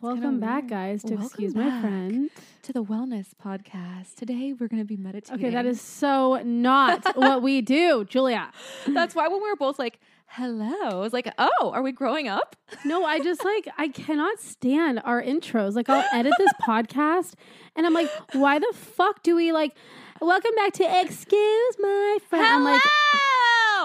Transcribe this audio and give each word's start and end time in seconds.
Welcome 0.00 0.40
back, 0.40 0.68
guys, 0.68 1.02
to 1.02 1.10
Welcome 1.10 1.26
Excuse 1.26 1.54
My 1.54 1.80
Friend. 1.82 2.30
to 2.62 2.72
the 2.72 2.82
Wellness 2.82 3.26
Podcast. 3.44 4.14
Today 4.16 4.54
we're 4.58 4.66
going 4.68 4.80
to 4.80 4.86
be 4.86 4.96
meditating. 4.96 5.44
Okay, 5.44 5.50
that 5.54 5.66
is 5.66 5.80
so 5.82 6.40
not 6.44 7.04
what 7.16 7.42
we 7.42 7.60
do, 7.60 8.04
Julia. 8.06 8.50
That's 8.86 9.14
why 9.14 9.28
when 9.28 9.42
we 9.42 9.50
were 9.50 9.56
both 9.56 9.78
like, 9.78 10.00
hello, 10.28 10.88
I 10.88 10.94
was 10.94 11.12
like, 11.12 11.30
oh, 11.36 11.72
are 11.74 11.82
we 11.82 11.92
growing 11.92 12.26
up? 12.28 12.56
No, 12.86 13.04
I 13.04 13.20
just 13.20 13.44
like, 13.44 13.68
I 13.76 13.88
cannot 13.88 14.40
stand 14.40 15.02
our 15.04 15.22
intros. 15.22 15.74
Like, 15.74 15.90
I'll 15.90 16.06
edit 16.10 16.32
this 16.38 16.50
podcast 16.66 17.34
and 17.76 17.84
I'm 17.86 17.92
like, 17.92 18.08
why 18.32 18.58
the 18.58 18.72
fuck 18.74 19.22
do 19.22 19.36
we 19.36 19.52
like, 19.52 19.76
welcome 20.22 20.52
back 20.56 20.72
to 20.74 21.00
Excuse 21.02 21.76
My 21.78 22.18
Friend? 22.30 22.44
I'm 22.46 22.64
like, 22.64 22.80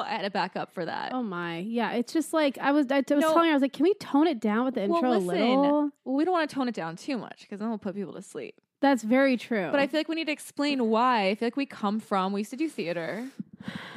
I 0.06 0.10
had 0.10 0.22
to 0.24 0.30
back 0.30 0.56
up 0.56 0.74
for 0.74 0.86
that. 0.86 1.14
oh 1.14 1.24
my. 1.24 1.60
Yeah, 1.60 1.94
it's 1.94 2.14
just 2.14 2.34
like, 2.34 2.58
I 2.60 2.72
was, 2.72 2.88
I, 2.92 2.98
was 2.98 3.06
No. 3.10 3.20
telling 3.34 3.46
her, 3.46 3.52
I 3.52 3.54
was 3.54 3.62
like, 3.62 3.74
can 3.74 3.84
we 3.84 3.94
tone 3.96 4.28
it 4.28 4.40
down 4.40 4.66
with 4.66 4.76
the 4.76 4.84
intro 4.84 5.02
well, 5.02 5.14
a 5.14 5.20
little? 5.20 5.62
well, 6.06 6.16
we 6.16 6.26
don't 6.26 6.34
want 6.34 6.50
to 6.50 6.54
tone 6.56 6.68
it 6.68 6.76
down 6.76 6.96
too 6.96 7.18
much 7.18 7.42
because 7.42 7.60
then 7.60 7.70
we'll 7.70 7.78
put 7.78 7.96
people 7.96 8.14
to 8.14 8.22
sleep. 8.22 8.56
That's 8.80 9.02
very 9.04 9.38
true. 9.38 9.70
But 9.72 9.80
I 9.80 9.88
feel 9.88 10.00
like 10.00 10.08
we 10.08 10.16
need 10.16 10.26
to 10.28 10.32
explain 10.32 10.88
why. 10.90 11.30
I 11.30 11.36
feel 11.36 11.48
like 11.48 11.58
we 11.58 11.66
come 11.66 12.00
from, 12.00 12.32
we 12.34 12.42
used 12.42 12.52
to 12.52 12.58
do 12.58 12.70
theater. 12.70 13.26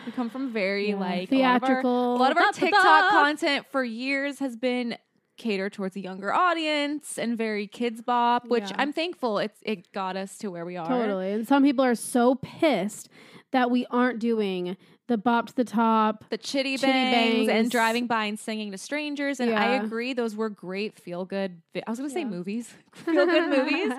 We 0.06 0.12
come 0.12 0.30
from 0.30 0.52
very 0.52 0.91
Yeah, 0.91 0.96
like 0.96 1.28
theatrical. 1.28 2.16
A 2.16 2.16
lot 2.16 2.30
of 2.32 2.38
our, 2.38 2.44
lot 2.44 2.56
of 2.56 2.62
our 2.62 2.69
TikTok 2.69 3.10
content 3.10 3.66
for 3.70 3.84
years 3.84 4.38
has 4.38 4.56
been 4.56 4.96
catered 5.36 5.72
towards 5.72 5.96
a 5.96 6.00
younger 6.00 6.32
audience 6.32 7.19
and 7.19 7.36
very 7.36 7.66
Kidz 7.69 8.05
Bop, 8.05 8.46
which 8.48 8.70
Yeah. 8.70 8.77
I'm 8.78 8.92
thankful 8.92 9.38
it's 9.38 9.58
it 9.62 9.92
got 9.92 10.16
us 10.16 10.36
to 10.38 10.48
where 10.50 10.64
we 10.64 10.77
are. 10.77 10.88
Totally. 10.88 11.32
And 11.32 11.46
some 11.48 11.62
people 11.62 11.84
are 11.84 11.94
so 11.94 12.34
pissed 12.36 13.08
that 13.52 13.70
we 13.70 13.86
aren't 13.91 14.19
doing 14.19 14.77
the 15.11 15.19
bop 15.19 15.48
to 15.48 15.55
the 15.56 15.64
top. 15.64 16.25
The 16.30 16.39
chitty, 16.39 16.78
Chitty 16.78 16.92
bangs, 16.92 17.47
bangs. 17.47 17.48
and 17.48 17.70
driving 17.70 18.06
by 18.06 18.25
and 18.27 18.39
singing 18.39 18.70
to 18.70 18.78
strangers. 18.78 19.41
And 19.41 19.53
I 19.53 19.75
agree, 19.75 20.12
those 20.14 20.34
were 20.36 20.48
great 20.48 20.98
feel 20.98 21.25
good. 21.25 21.61
Vi- 21.75 21.83
I 21.86 21.91
was 21.91 21.98
going 21.98 22.08
to 22.08 22.14
say 22.14 22.20
Yeah. 22.20 22.27
movies, 22.28 22.72
feel 22.92 23.27
good 23.27 23.50
movies, 23.50 23.92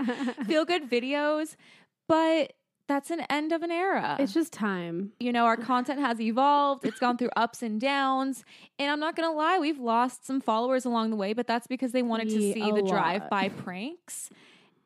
feel 0.48 0.66
good 0.66 0.90
videos. 0.90 1.56
But 2.08 2.54
that's 2.88 3.10
an 3.12 3.22
end 3.30 3.52
of 3.52 3.62
an 3.62 3.72
era. 3.72 4.18
It's 4.20 4.34
just 4.34 4.52
time. 4.54 5.12
you 5.20 5.32
know, 5.32 5.46
our 5.46 5.56
content 5.58 6.00
has 6.00 6.20
evolved. 6.20 6.86
It's 6.86 7.00
gone 7.00 7.18
through 7.18 7.30
ups 7.38 7.62
and 7.62 7.80
downs. 7.80 8.44
And 8.80 8.90
I'm 8.92 9.00
not 9.00 9.16
going 9.16 9.30
to 9.30 9.36
lie, 9.36 9.60
we've 9.60 9.80
lost 9.80 10.26
some 10.26 10.42
followers 10.42 10.84
along 10.86 11.10
the 11.12 11.16
way, 11.16 11.34
but 11.34 11.46
that's 11.48 11.68
because 11.68 11.92
they 11.94 12.02
wanted 12.04 12.30
to 12.30 12.40
see 12.54 12.72
the 12.72 12.82
drive 12.82 13.30
by 13.30 13.50
pranks. 13.50 14.30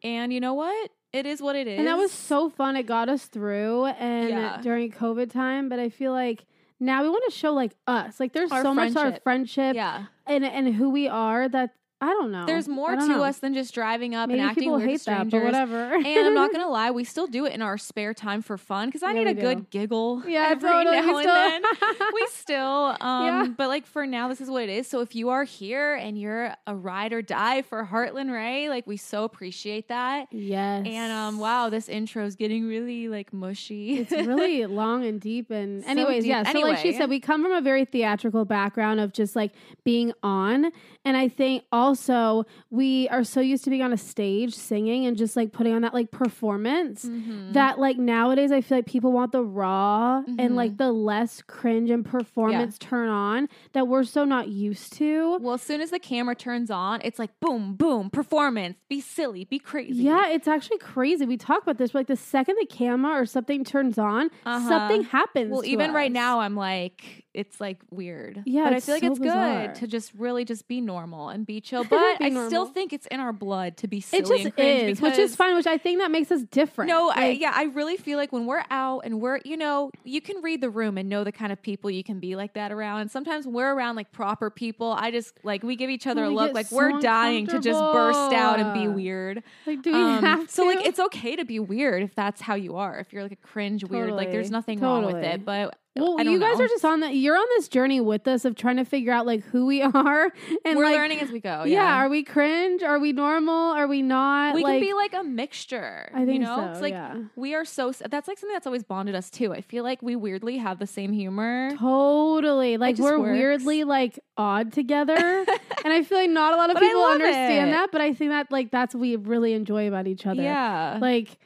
And 0.04 0.32
you 0.34 0.40
know 0.40 0.54
what? 0.54 0.92
It 1.16 1.26
is 1.26 1.42
what 1.42 1.56
it 1.56 1.68
is. 1.68 1.80
And 1.80 1.88
that 1.88 1.98
was 1.98 2.12
so 2.12 2.50
fun. 2.50 2.76
It 2.76 2.84
got 2.84 3.08
us 3.10 3.26
through 3.26 3.86
and 3.86 4.30
Yeah. 4.30 4.60
during 4.62 4.92
COVID 4.92 5.32
time. 5.32 5.70
But 5.70 5.80
I 5.80 5.90
feel 5.90 6.12
like 6.12 6.46
now 6.80 7.04
we 7.04 7.10
want 7.10 7.24
to 7.30 7.32
show 7.32 7.54
like 7.54 7.74
us. 7.88 8.20
Like 8.20 8.34
there's 8.34 8.52
Our 8.52 8.62
so 8.64 8.74
much 8.74 8.94
to 8.94 9.00
our 9.00 9.06
friendship. 9.06 9.24
friendship 9.24 9.76
Yeah. 9.76 10.06
and 10.28 10.44
and 10.46 10.76
who 10.76 10.90
we 10.90 11.08
are 11.08 11.48
that 11.50 11.74
I 12.02 12.08
don't 12.08 12.32
know. 12.32 12.46
There's 12.46 12.68
more 12.68 12.94
to 12.96 13.08
know. 13.08 13.24
us 13.24 13.40
than 13.40 13.54
just 13.54 13.74
driving 13.74 14.14
up 14.16 14.28
Maybe 14.28 14.40
and 14.42 14.50
acting 14.50 14.64
people 14.66 14.78
weird 14.78 14.90
hate 14.90 15.00
to 15.00 15.06
that, 15.06 15.28
strangers. 15.28 15.40
but 15.40 15.46
whatever. 15.46 15.94
and 15.96 16.06
I'm 16.06 16.34
not 16.34 16.52
gonna 16.52 16.68
lie, 16.70 16.92
we 16.92 17.06
still 17.06 17.26
do 17.26 17.46
it 17.46 17.54
in 17.54 17.62
our 17.62 17.78
spare 17.78 18.14
time 18.14 18.42
for 18.42 18.58
fun 18.58 18.90
because 18.90 19.02
I 19.02 19.14
Yeah, 19.14 19.24
need 19.24 19.28
a 19.30 19.34
we 19.34 19.42
good 19.42 19.70
giggle 19.70 20.22
Yeah, 20.28 20.48
every 20.50 20.70
totally. 20.70 20.98
now 20.98 21.14
We 21.14 21.26
and 21.26 21.62
still- 21.70 21.90
then. 21.98 22.10
we 22.14 22.28
still, 22.32 22.98
um, 23.00 23.26
Yeah. 23.26 23.48
but 23.58 23.70
like 23.70 23.88
for 23.88 24.06
now, 24.06 24.28
this 24.28 24.42
is 24.42 24.50
what 24.50 24.64
it 24.64 24.70
is. 24.70 24.88
So 24.88 25.00
if 25.00 25.16
you 25.16 25.30
are 25.30 25.46
here 25.46 25.96
and 25.96 26.20
you're 26.20 26.54
a 26.68 26.76
ride 26.76 27.14
or 27.14 27.22
die 27.22 27.62
for 27.62 27.86
Heartlyn 27.90 28.32
Rae, 28.32 28.68
like 28.70 28.86
we 28.86 28.98
so 28.98 29.24
appreciate 29.24 29.88
that. 29.88 30.28
yes. 30.32 30.86
And 30.86 31.14
um, 31.14 31.40
wow, 31.40 31.70
this 31.70 31.88
intro 31.88 32.26
is 32.26 32.36
getting 32.36 32.68
really 32.68 33.08
like 33.08 33.32
mushy. 33.34 34.00
it's 34.00 34.12
really 34.12 34.66
long 34.66 35.06
and 35.06 35.22
deep 35.22 35.50
and 35.50 35.84
So 35.84 35.90
anyways 35.90 36.24
deep. 36.24 36.30
yeah 36.30 36.44
so 36.52 36.60
like 36.60 36.78
she 36.80 36.92
said 36.92 37.10
we 37.10 37.20
come 37.22 37.42
from 37.42 37.54
a 37.54 37.62
very 37.62 37.86
theatrical 37.86 38.44
background 38.46 39.00
of 39.00 39.14
just 39.14 39.36
like 39.36 39.54
being 39.84 40.12
on 40.24 40.72
and 41.06 41.16
i 41.18 41.28
think 41.28 41.64
also 41.86 42.46
we 42.70 43.08
are 43.10 43.24
so 43.24 43.40
used 43.42 43.64
to 43.64 43.70
being 43.70 43.82
on 43.84 43.94
a 43.94 43.98
stage 43.98 44.54
singing 44.54 45.06
and 45.06 45.16
just 45.18 45.36
like 45.36 45.52
putting 45.52 45.74
on 45.74 45.82
that 45.84 45.94
like 45.94 46.10
performance 46.12 47.06
Mhm. 47.06 47.54
that 47.54 47.80
like 47.80 47.98
nowadays 47.98 48.52
i 48.52 48.62
feel 48.62 48.78
like 48.80 48.86
people 48.86 49.12
want 49.12 49.32
the 49.32 49.44
raw 49.44 50.22
Mhm. 50.28 50.36
and 50.40 50.56
like 50.56 50.78
the 50.78 50.92
less 50.92 51.42
cringe 51.42 51.90
and 51.90 52.04
performance 52.06 52.78
turn 52.78 53.10
on 53.10 53.48
that 53.74 53.88
we're 53.88 54.04
so 54.04 54.26
not 54.26 54.48
used 54.50 54.94
to 54.94 55.38
well, 55.42 55.54
as 55.56 55.62
soon 55.62 55.82
as 55.82 55.92
the 55.92 56.00
camera 56.00 56.36
turns 56.36 56.72
on, 56.72 57.02
it's 57.04 57.20
like 57.20 57.32
boom, 57.40 57.76
boom, 57.76 58.10
performance. 58.10 58.78
Be 58.90 59.02
silly, 59.02 59.44
be 59.46 59.60
crazy. 59.60 60.04
yeah, 60.04 60.28
it's 60.30 60.48
actually 60.48 60.78
crazy. 60.80 61.26
We 61.26 61.38
talk 61.38 61.62
about 61.64 61.78
this, 61.78 61.92
but 61.92 62.00
like 62.00 62.08
the 62.08 62.16
second 62.16 62.56
the 62.60 62.66
camera 62.66 63.14
or 63.22 63.26
something 63.26 63.64
turns 63.64 63.98
on, 63.98 64.30
Uh-huh. 64.46 64.68
something 64.70 65.04
happens. 65.04 65.52
Well, 65.52 65.66
even 65.66 65.94
right 65.94 66.12
now, 66.12 66.40
I'm 66.40 66.56
like, 66.56 67.26
it's 67.34 67.60
like 67.60 67.82
weird. 67.92 68.42
Yeah, 68.46 68.64
but 68.66 68.74
I 68.74 68.80
feel 68.80 68.96
like 68.96 69.04
so 69.04 69.12
it's 69.12 69.20
bizarre. 69.20 69.68
good 69.68 69.76
to 69.76 69.88
just 69.88 70.14
really 70.14 70.46
just 70.46 70.68
be 70.68 70.80
normal 70.82 71.30
and 71.30 71.46
be 71.46 71.60
chill. 71.62 71.75
But 71.84 72.20
Be 72.20 72.26
I 72.26 72.48
still 72.48 72.66
think 72.66 72.94
it's 72.94 73.06
in 73.08 73.20
our 73.20 73.34
blood 73.34 73.78
to 73.78 73.88
be 73.88 74.00
silly 74.02 74.22
It 74.22 74.28
just 74.28 74.46
and 74.46 74.54
cringe 74.56 74.92
is, 74.92 75.02
which 75.02 75.18
is 75.18 75.36
fine, 75.36 75.56
which 75.56 75.68
I 75.68 75.78
think 75.78 76.00
that 76.00 76.12
makes 76.12 76.32
us 76.32 76.44
different. 76.44 76.90
No, 76.90 77.10
I, 77.10 77.30
yeah, 77.30 77.52
I 77.54 77.64
really 77.66 77.98
feel 77.98 78.18
like 78.18 78.32
when 78.32 78.46
we're 78.46 78.64
out 78.70 79.02
and 79.06 79.20
we're, 79.20 79.40
you 79.46 79.58
know, 79.58 79.92
you 80.04 80.22
can 80.22 80.42
read 80.42 80.62
the 80.62 80.70
room 80.70 80.98
and 80.98 81.10
know 81.10 81.24
the 81.24 81.32
kind 81.32 81.52
of 81.52 81.62
people 81.62 81.90
you 81.92 82.04
can 82.04 82.20
be 82.20 82.36
like 82.36 82.54
that 82.54 82.72
around. 82.72 83.02
And 83.02 83.12
sometimes 83.12 83.46
we're 83.48 83.74
around 83.74 83.96
like 83.96 84.12
proper 84.12 84.50
people, 84.50 84.94
I 84.98 85.12
just 85.12 85.34
like 85.44 85.64
we 85.64 85.76
give 85.76 85.90
each 85.90 86.08
other 86.08 86.24
a 86.26 86.30
look 86.30 86.54
like 86.54 86.68
so 86.68 86.76
we're 86.78 87.00
dying 87.00 87.48
to 87.48 87.60
just 87.60 87.80
burst 87.80 88.34
out 88.34 88.60
and 88.60 88.74
be 88.74 88.88
weird. 88.88 89.44
like, 89.66 89.82
do 89.82 89.92
we 89.92 90.00
Um, 90.00 90.24
have 90.24 90.50
so 90.50 90.66
like 90.66 90.86
it's 90.86 91.00
okay 91.00 91.36
to 91.36 91.46
be 91.46 91.60
weird 91.60 92.04
if 92.04 92.16
that's 92.16 92.42
how 92.42 92.56
you 92.56 92.76
are. 92.76 92.98
If 93.00 93.12
you're 93.14 93.24
like 93.24 93.32
a 93.32 93.36
cringe 93.36 93.84
weird, 93.84 94.12
like 94.12 94.32
there's 94.32 94.48
Totally. 94.50 94.76
nothing 94.76 94.80
wrong 94.82 95.06
with 95.06 95.24
it. 95.24 95.44
But 95.46 95.78
well, 95.98 96.22
you 96.22 96.40
guys 96.40 96.58
know. 96.58 96.66
are 96.66 96.68
just 96.68 96.84
on 96.84 97.00
that. 97.02 97.16
You're 97.16 97.38
on 97.38 97.46
this 97.56 97.68
journey 97.68 98.02
with 98.02 98.28
us 98.28 98.44
of 98.44 98.56
trying 98.56 98.78
to 98.78 98.86
figure 98.86 99.14
out 99.14 99.26
like 99.26 99.44
who 99.46 99.66
we 99.66 99.82
are 99.82 100.32
and 100.66 100.78
we're 100.78 100.86
like, 100.86 100.96
learning 100.96 101.22
as 101.22 101.32
we 101.32 101.40
go. 101.40 101.64
Yeah. 101.64 101.84
Yeah, 101.84 101.96
are 101.96 102.10
we 102.10 102.24
cringe? 102.24 102.84
Are 102.84 103.00
we 103.00 103.14
normal? 103.14 103.72
Are 103.72 103.88
we 103.88 104.02
not? 104.02 104.56
we 104.56 104.64
like, 104.64 104.74
can 104.74 104.82
be 104.82 104.94
like 104.94 105.14
a 105.14 105.24
mixture. 105.24 106.10
I 106.14 106.26
think 106.26 106.34
you 106.34 106.40
know, 106.40 106.58
so. 106.58 106.72
It's 106.72 106.82
like 106.82 106.94
yeah. 106.94 107.16
we 107.36 107.56
are 107.56 107.64
so. 107.64 107.92
That's 107.92 108.28
like 108.28 108.38
something 108.38 108.54
that's 108.54 108.68
always 108.68 108.84
bonded 108.84 109.16
us 109.16 109.30
too. 109.30 109.54
I 109.54 109.62
feel 109.62 109.84
like 109.84 110.02
we 110.02 110.16
weirdly 110.16 110.58
have 110.58 110.80
the 110.80 110.88
same 110.88 111.14
humor. 111.14 111.72
Totally. 111.78 112.78
Like 112.78 112.98
we're 112.98 113.20
works. 113.20 113.32
weirdly 113.32 113.84
like 113.86 114.20
odd 114.38 114.74
together. 114.74 115.16
and 115.86 115.94
I 115.94 116.04
feel 116.04 116.18
like 116.18 116.30
not 116.30 116.54
a 116.54 116.58
lot 116.58 116.70
of 116.70 116.76
But 116.76 116.82
people 116.82 117.04
understand 117.04 117.70
it. 117.70 117.74
that, 117.74 117.92
but 117.92 118.02
I 118.02 118.14
think 118.14 118.32
that 118.32 118.52
like 118.52 118.72
that's 118.72 118.94
what 118.94 119.02
we 119.02 119.16
really 119.16 119.54
enjoy 119.54 119.88
about 119.88 120.08
each 120.08 120.26
other. 120.26 120.44
Yeah, 120.44 120.98
Like 121.02 121.38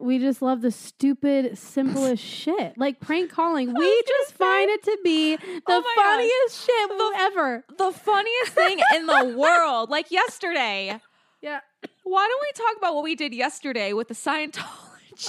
we 0.00 0.18
just 0.18 0.42
love 0.42 0.60
the 0.62 0.70
stupid, 0.70 1.56
simplest 1.58 2.22
shit. 2.42 2.76
Like 2.76 3.00
prank 3.00 3.30
calling. 3.30 3.72
We 3.74 4.02
just 4.06 4.34
find 4.34 4.70
it 4.70 4.82
to 4.84 4.98
be 5.02 5.34
oh 5.34 5.38
the 5.38 5.60
Oh 5.68 5.80
my 5.80 5.92
gosh. 5.96 6.04
funniest 6.04 6.66
shit 6.66 6.88
The- 6.90 7.12
ever. 7.18 7.64
the 7.78 7.92
funniest 7.92 8.52
thing 8.52 8.78
in 8.94 9.06
the 9.06 9.34
world. 9.38 9.90
Like 9.90 10.10
yesterday. 10.10 11.00
Yeah. 11.42 11.60
Why 12.04 12.26
don't 12.28 12.40
we 12.42 12.64
talk 12.64 12.76
about 12.78 12.94
what 12.94 13.04
we 13.04 13.14
did 13.14 13.34
yesterday 13.34 13.92
with 13.92 14.08
the 14.08 14.14
Scientology? 14.14 14.64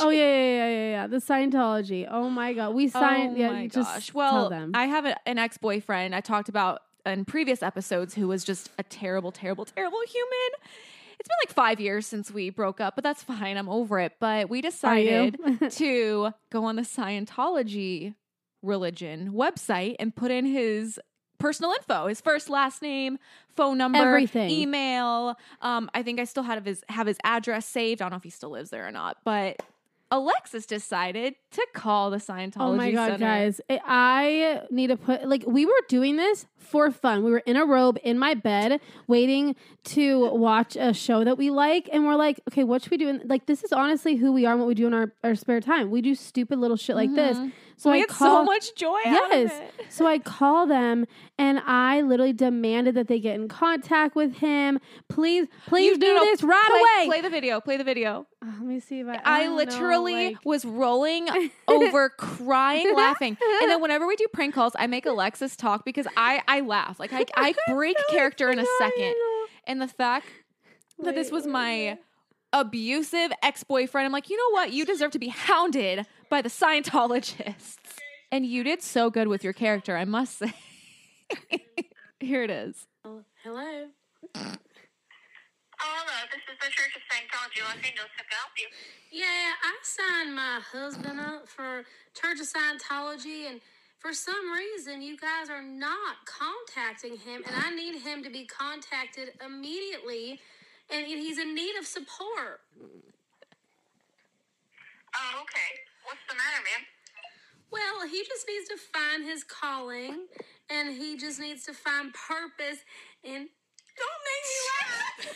Oh 0.02 0.10
yeah, 0.10 0.20
yeah, 0.20 0.44
yeah, 0.44 0.70
yeah, 0.70 0.90
yeah. 0.90 1.08
The 1.08 1.18
Scientology. 1.18 2.08
Oh 2.10 2.30
my 2.30 2.54
god. 2.54 2.74
We 2.76 2.88
signed 2.90 3.34
oh 3.36 3.40
yeah, 3.40 3.52
my 3.52 3.68
just 3.68 3.94
gosh. 3.94 4.14
Well, 4.14 4.50
them. 4.50 4.72
I 4.74 4.86
have 4.86 5.06
a, 5.06 5.16
an 5.28 5.38
ex 5.38 5.58
boyfriend 5.58 6.14
I 6.14 6.20
talked 6.22 6.50
about 6.50 6.82
in 7.06 7.24
previous 7.24 7.64
episodes 7.64 8.14
who 8.14 8.28
was 8.28 8.44
just 8.44 8.70
a 8.78 8.84
terrible, 8.84 9.32
terrible, 9.32 9.64
terrible 9.64 10.00
human. 10.10 10.50
It's 11.20 11.28
been 11.28 11.38
like 11.48 11.54
five 11.54 11.80
years 11.80 12.06
since 12.06 12.32
we 12.32 12.50
broke 12.50 12.80
up, 12.80 12.96
but 12.96 13.04
that's 13.04 13.24
fine. 13.24 13.58
I'm 13.58 13.70
over 13.70 14.00
it. 14.00 14.14
But 14.20 14.50
we 14.50 14.62
decided 14.62 15.38
to 15.72 16.32
go 16.52 16.66
on 16.66 16.76
the 16.76 16.84
Scientology 16.84 18.14
religion 18.62 19.32
website 19.34 19.96
and 20.00 20.16
put 20.16 20.32
in 20.32 20.46
his 20.46 21.00
personal 21.40 21.72
info 21.72 22.08
his 22.08 22.20
first 22.20 22.50
last 22.50 22.82
name 22.82 23.20
phone 23.56 23.78
number 23.78 24.00
Everything. 24.00 24.50
email 24.50 25.36
um 25.62 25.88
i 25.94 26.02
think 26.02 26.20
i 26.20 26.24
still 26.24 26.42
have 26.42 26.66
his 26.66 26.84
have 26.90 27.06
his 27.06 27.18
address 27.24 27.68
saved 27.68 28.02
i 28.02 28.06
don't 28.06 28.12
know 28.12 28.18
if 28.18 28.24
he 28.24 28.32
still 28.32 28.50
lives 28.50 28.72
there 28.72 28.88
or 28.88 28.92
not 28.92 29.18
but 29.24 29.62
alexis 30.12 30.66
decided 30.66 31.36
to 31.52 31.66
call 31.74 32.10
the 32.10 32.18
scientology 32.18 32.56
Oh 32.58 32.76
my 32.76 32.92
god, 32.92 33.12
Center. 33.12 33.26
guys! 33.26 33.62
I- 33.70 34.62
need 34.72 34.88
to 34.88 34.98
put 34.98 35.28
like 35.28 35.44
we 35.48 35.66
were 35.66 35.72
doing 35.90 36.16
this 36.18 36.46
for 36.58 36.92
fun. 36.92 37.24
We 37.24 37.32
were 37.32 37.40
in 37.46 37.56
a 37.56 37.66
robe 37.66 37.98
in 38.04 38.18
my 38.20 38.34
bed, 38.34 38.80
waiting 39.08 39.56
to 39.86 40.30
watch 40.34 40.76
a 40.76 40.94
show 40.94 41.24
that 41.24 41.38
we 41.38 41.50
like, 41.50 41.90
and 41.94 42.06
we're 42.06 42.16
like, 42.16 42.40
okay, 42.50 42.64
what 42.64 42.84
should 42.84 42.92
we 42.92 42.98
do? 42.98 43.08
And 43.10 43.30
like, 43.30 43.46
this 43.46 43.64
is 43.64 43.72
honestly 43.72 44.16
who 44.16 44.34
we 44.34 44.46
are 44.46 44.52
and 44.52 44.60
what 44.60 44.68
we 44.68 44.74
do 44.76 44.88
in 44.88 44.94
our, 44.94 45.14
our 45.24 45.36
spare 45.36 45.62
time. 45.62 45.90
We 45.92 46.02
do 46.02 46.14
stupid 46.16 46.60
little 46.60 46.78
shit 46.78 46.96
like 46.96 47.14
this. 47.16 47.38
Mm-hmm. 47.38 47.50
So 47.80 47.92
we 47.92 48.02
I 48.02 48.06
call, 48.06 48.40
so 48.40 48.44
much 48.44 48.74
joy 48.76 48.98
out 49.06 49.32
of 49.32 49.40
Yes. 49.50 49.72
So 49.90 50.08
I 50.08 50.18
call 50.18 50.66
them 50.66 51.06
and 51.38 51.60
I 51.64 52.02
literally 52.02 52.34
demanded 52.34 52.96
that 52.96 53.08
they 53.08 53.20
get 53.20 53.36
in 53.36 53.48
contact 53.48 54.16
with 54.16 54.38
him. 54.38 54.80
Please, 55.10 55.48
please 55.68 55.92
You- 55.92 56.00
do 56.00 56.16
no, 56.16 56.26
this 56.26 56.42
right 56.42 56.64
play, 56.68 56.80
away. 56.80 57.08
Play 57.08 57.22
the 57.22 57.30
video. 57.30 57.62
Play 57.62 57.78
the 57.78 57.84
video. 57.84 58.26
Uh, 58.42 58.48
let 58.48 58.62
me 58.62 58.80
see 58.80 59.02
if 59.02 59.08
I. 59.08 59.22
I, 59.24 59.46
know, 59.46 59.56
literally 59.56 60.30
like- 60.30 60.38
was 60.44 60.66
rolling 60.66 61.30
over, 61.68 62.10
crying, 62.10 62.96
laughing. 62.96 63.38
And 63.62 63.70
then 63.70 63.80
whenever 63.84 64.08
we 64.08 64.16
do 64.16 64.26
prank 64.34 64.56
calls, 64.56 64.74
I 64.78 64.88
make 64.88 65.06
Alexis 65.06 65.56
talk 65.56 65.86
because 65.86 66.08
I 66.18 66.42
I 66.48 66.62
laugh. 66.62 67.00
Like 67.00 67.14
I 67.14 67.26
I 67.36 67.54
break 67.68 67.98
character 68.10 68.50
in 68.52 68.58
a 68.58 68.66
second. 68.80 69.14
And 69.66 69.80
the 69.80 69.88
fact 69.88 70.26
that 70.98 71.14
this 71.14 71.30
was 71.32 71.44
wait, 71.46 71.52
my 71.52 71.98
abusive 72.54 73.32
ex-boyfriend, 73.44 74.06
I'm 74.06 74.12
like, 74.12 74.30
you 74.30 74.38
know 74.38 74.52
what? 74.54 74.72
You 74.72 74.86
deserve 74.86 75.12
to 75.12 75.20
be 75.20 75.28
hounded 75.28 76.08
by 76.30 76.42
the 76.42 76.50
Scientologists. 76.50 77.78
And 78.32 78.46
you 78.46 78.64
did 78.64 78.82
so 78.82 79.10
good 79.10 79.28
with 79.28 79.44
your 79.44 79.54
character, 79.54 79.96
I 79.96 80.06
must 80.06 80.38
say. 80.38 80.54
Here 82.20 82.44
it 82.44 82.50
is. 82.50 82.88
Oh, 83.06 83.24
hello. 83.44 83.88
Oh, 84.36 84.52
hello. 85.80 86.20
This 86.32 86.42
is 86.52 86.58
the 86.60 86.72
Church 86.72 86.96
of 86.96 87.02
Scientology 87.08 87.64
Los 87.64 87.76
Angeles. 87.76 88.12
How 88.18 88.24
can 88.24 88.34
I 88.34 88.42
help 88.42 88.58
you? 88.58 88.68
Yeah, 89.12 89.54
I 89.64 89.78
signed 89.84 90.36
my 90.36 90.60
husband 90.72 91.20
up 91.20 91.48
for 91.48 91.84
Church 92.14 92.40
of 92.42 92.48
Scientology, 92.48 93.50
and 93.50 93.62
for 94.00 94.14
some 94.14 94.52
reason, 94.52 95.02
you 95.02 95.16
guys 95.18 95.50
are 95.50 95.64
not 95.64 96.18
contacting 96.26 97.18
him, 97.18 97.44
and 97.46 97.56
I 97.56 97.74
need 97.74 98.02
him 98.02 98.24
to 98.24 98.30
be 98.30 98.46
contacted 98.46 99.32
immediately, 99.46 100.40
and 100.90 101.06
he's 101.06 101.38
in 101.38 101.56
need 101.56 101.78
of 101.78 101.86
support. 101.86 102.62
Oh, 105.16 105.42
okay. 105.42 105.87
What's 106.08 106.24
the 106.24 106.40
matter, 106.40 106.64
man? 106.64 106.88
Well, 107.68 108.08
he 108.08 108.24
just 108.24 108.48
needs 108.48 108.72
to 108.72 108.80
find 108.80 109.28
his 109.28 109.44
calling, 109.44 110.32
and 110.72 110.96
he 110.96 111.18
just 111.18 111.38
needs 111.38 111.66
to 111.66 111.74
find 111.74 112.16
purpose. 112.16 112.80
And 113.28 113.52
don't 113.92 114.22
make 114.24 114.44
me 114.48 114.60
laugh. 114.72 115.36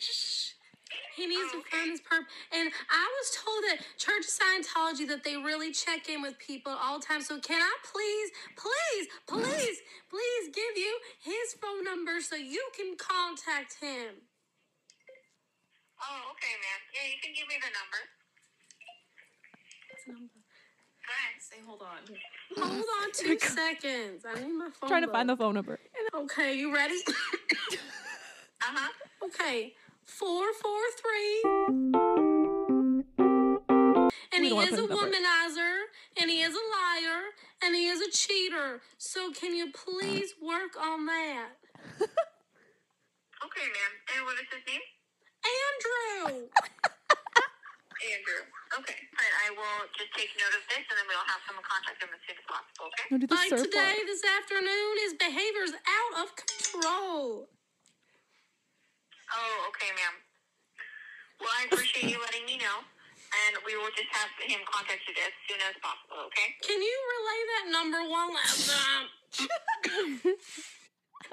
Shh. 0.00 0.56
He 1.16 1.26
needs 1.26 1.50
to 1.52 1.60
find 1.72 1.90
his 1.90 2.00
purpose. 2.00 2.28
And 2.52 2.68
I 2.68 3.04
was 3.08 3.28
told 3.32 3.60
that 3.68 3.80
Church 3.96 4.28
of 4.28 4.32
Scientology 4.36 5.08
that 5.08 5.24
they 5.24 5.36
really 5.36 5.72
check 5.72 6.08
in 6.08 6.20
with 6.20 6.38
people 6.38 6.72
all 6.72 7.00
the 7.00 7.06
time. 7.06 7.22
So 7.22 7.40
can 7.40 7.60
I 7.60 7.74
please, 7.84 8.28
please, 8.56 9.08
please, 9.26 9.78
please 10.12 10.44
give 10.52 10.76
you 10.76 10.92
his 11.24 11.56
phone 11.60 11.84
number 11.84 12.20
so 12.20 12.36
you 12.36 12.68
can 12.76 12.96
contact 13.00 13.80
him? 13.80 14.28
Oh, 16.00 16.36
okay, 16.36 16.54
ma'am. 16.60 16.80
Yeah, 16.92 17.08
you 17.08 17.18
can 17.20 17.32
give 17.32 17.48
me 17.48 17.56
the 17.60 17.72
number. 17.72 18.00
Go 20.06 20.12
ahead. 20.12 21.40
Say, 21.40 21.56
hold 21.66 21.82
on. 21.82 21.98
Hold 22.56 22.84
on 23.02 23.12
two 23.12 23.38
seconds. 23.38 24.24
I 24.26 24.40
need 24.40 24.52
my 24.52 24.70
phone. 24.80 24.88
Trying 24.88 25.02
to 25.02 25.08
find 25.12 25.28
the 25.28 25.36
phone 25.36 25.54
number. 25.54 25.78
Okay, 26.14 26.54
you 26.58 26.72
ready? 26.74 26.96
Uh 28.62 28.72
huh. 28.74 28.88
Okay, 29.26 29.74
four 30.04 30.46
four 30.62 30.80
three. 30.98 31.42
And 34.34 34.44
he 34.44 34.48
is 34.50 34.52
a 34.56 34.56
put 34.56 34.70
his 34.70 34.78
number. 34.78 34.94
womanizer, 34.96 35.74
and 36.20 36.30
he 36.30 36.40
is 36.40 36.54
a 36.54 36.58
liar, 36.58 37.20
and 37.62 37.74
he 37.76 37.86
is 37.86 38.00
a 38.00 38.10
cheater. 38.10 38.80
So 38.98 39.30
can 39.32 39.54
you 39.54 39.70
please 39.72 40.34
work 40.42 40.74
on 40.80 41.04
that, 41.06 41.48
Okay, 42.00 43.66
ma'am. 43.66 43.92
And 44.16 44.24
what 44.24 44.34
is 44.34 44.48
his 44.50 44.62
name? 44.66 44.80
Andrew? 46.24 46.48
Andrew. 48.04 48.42
Okay. 48.76 48.98
All 49.16 49.22
right, 49.24 49.36
I 49.46 49.48
will 49.56 49.88
just 49.96 50.12
take 50.12 50.28
note 50.36 50.52
of 50.52 50.64
this, 50.68 50.84
and 50.84 50.96
then 51.00 51.06
we'll 51.08 51.24
have 51.24 51.40
someone 51.48 51.64
contact 51.64 51.96
him 52.02 52.12
as 52.12 52.20
soon 52.28 52.36
as 52.36 52.46
possible. 52.46 52.92
Okay. 52.92 53.06
No, 53.08 53.16
do 53.16 53.26
like 53.32 53.48
today, 53.48 53.96
line. 53.96 54.08
this 54.08 54.24
afternoon, 54.24 54.92
his 55.08 55.14
behavior's 55.16 55.72
out 55.72 56.12
of 56.20 56.26
control. 56.36 57.48
Oh, 59.32 59.56
okay, 59.72 59.90
ma'am. 59.96 60.14
Well, 61.40 61.52
I 61.52 61.68
appreciate 61.72 62.12
you 62.12 62.20
letting 62.20 62.44
me 62.44 62.60
know, 62.60 62.78
and 62.84 63.52
we 63.64 63.76
will 63.80 63.92
just 63.96 64.12
have 64.12 64.32
him 64.44 64.60
contact 64.68 65.04
you 65.08 65.16
as 65.16 65.34
soon 65.48 65.60
as 65.64 65.76
possible. 65.80 66.28
Okay. 66.32 66.52
Can 66.64 66.80
you 66.80 66.96
relay 67.16 67.40
that 67.52 67.64
number 67.72 68.00
one 68.08 68.28
last 68.36 68.68
time? 68.68 69.06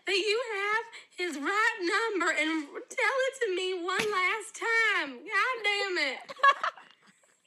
that 0.08 0.16
you 0.18 0.40
have 0.56 0.86
his 1.18 1.38
right 1.38 1.80
number 1.82 2.32
and 2.32 2.68
tell 2.90 3.18
it 3.28 3.34
to 3.46 3.56
me 3.56 3.74
one 3.84 4.08
last 4.12 4.56
time. 4.56 5.20
God 5.24 5.56
damn 5.64 5.98
it. 6.14 6.20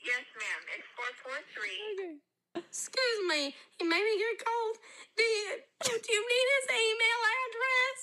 Yes, 0.05 0.23
ma'am. 0.39 0.63
It's 0.79 0.87
four 0.95 1.11
four 1.19 1.39
three. 1.51 2.23
Excuse 2.55 3.21
me, 3.27 3.55
he 3.79 3.83
made 3.85 4.07
me 4.07 4.15
get 4.23 4.39
cold. 4.39 4.77
Do 5.19 5.25
you, 5.25 5.51
do 5.83 5.93
you 5.99 6.23
need 6.23 6.47
his 6.55 6.67
email 6.79 7.21
address? 7.43 7.99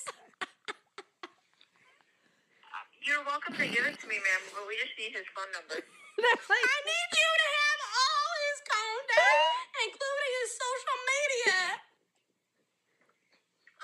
You're 3.06 3.24
welcome 3.24 3.56
to 3.56 3.66
give 3.66 3.84
it 3.88 3.96
to 4.00 4.06
me, 4.08 4.18
ma'am, 4.20 4.42
but 4.52 4.64
we 4.68 4.76
just 4.80 4.94
need 5.00 5.16
his 5.16 5.26
phone 5.32 5.48
number. 5.56 5.80
I 5.80 6.76
need 6.84 7.10
you 7.16 7.30
to 7.40 7.48
have 7.56 7.80
all 7.88 8.30
his 8.46 8.58
contacts, 8.68 9.56
including 9.88 10.32
his 10.44 10.50
social 10.60 10.98
media. 11.08 11.58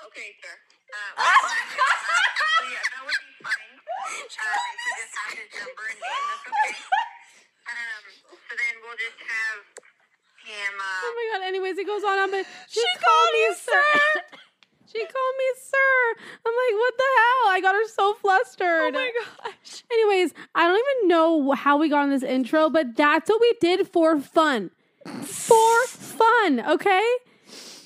Okay, 0.07 0.29
sir. 0.41 0.55
Uh, 0.91 1.23
so 1.23 2.67
yeah, 2.67 2.83
that 2.83 3.01
would 3.07 3.15
be 3.15 3.31
fine. 3.39 3.71
Um, 3.79 4.11
if 4.11 4.83
we 4.83 4.91
just 4.99 5.15
have 5.15 5.31
his 5.39 5.49
number 5.55 5.85
and 5.87 5.99
name, 6.03 6.25
that's 6.27 6.45
okay. 6.51 6.75
Um, 7.71 8.03
so 8.27 8.51
then 8.59 8.73
we'll 8.83 8.99
just 8.99 9.19
have 9.23 9.59
him. 10.43 10.73
Oh 10.75 10.83
Uh, 10.83 11.15
my 11.15 11.25
god, 11.31 11.47
anyways, 11.47 11.77
it 11.79 11.87
goes 11.87 12.03
on, 12.03 12.19
on, 12.19 12.29
but 12.29 12.43
she, 12.67 12.83
called 12.99 13.31
me 13.31 13.45
sir. 13.55 13.87
she 14.91 14.99
called 14.99 15.35
me 15.39 15.49
sir. 15.63 15.95
I'm 16.43 16.51
like, 16.59 16.75
what 16.75 16.93
the 16.99 17.09
hell? 17.15 17.43
I 17.55 17.59
got 17.63 17.75
her 17.75 17.87
so 17.87 18.13
flustered. 18.19 18.91
Oh 18.95 18.99
my 18.99 19.11
gosh. 19.47 19.83
Anyways, 19.89 20.33
I 20.53 20.67
don't 20.67 20.75
even 20.83 21.07
know 21.07 21.51
how 21.53 21.77
we 21.77 21.87
got 21.87 22.03
on 22.03 22.09
this 22.11 22.23
intro, 22.23 22.69
but 22.69 22.97
that's 22.97 23.29
what 23.29 23.39
we 23.39 23.55
did 23.61 23.87
for 23.87 24.19
fun. 24.19 24.71
For 25.23 25.87
fun, 25.87 26.59
okay? 26.67 27.07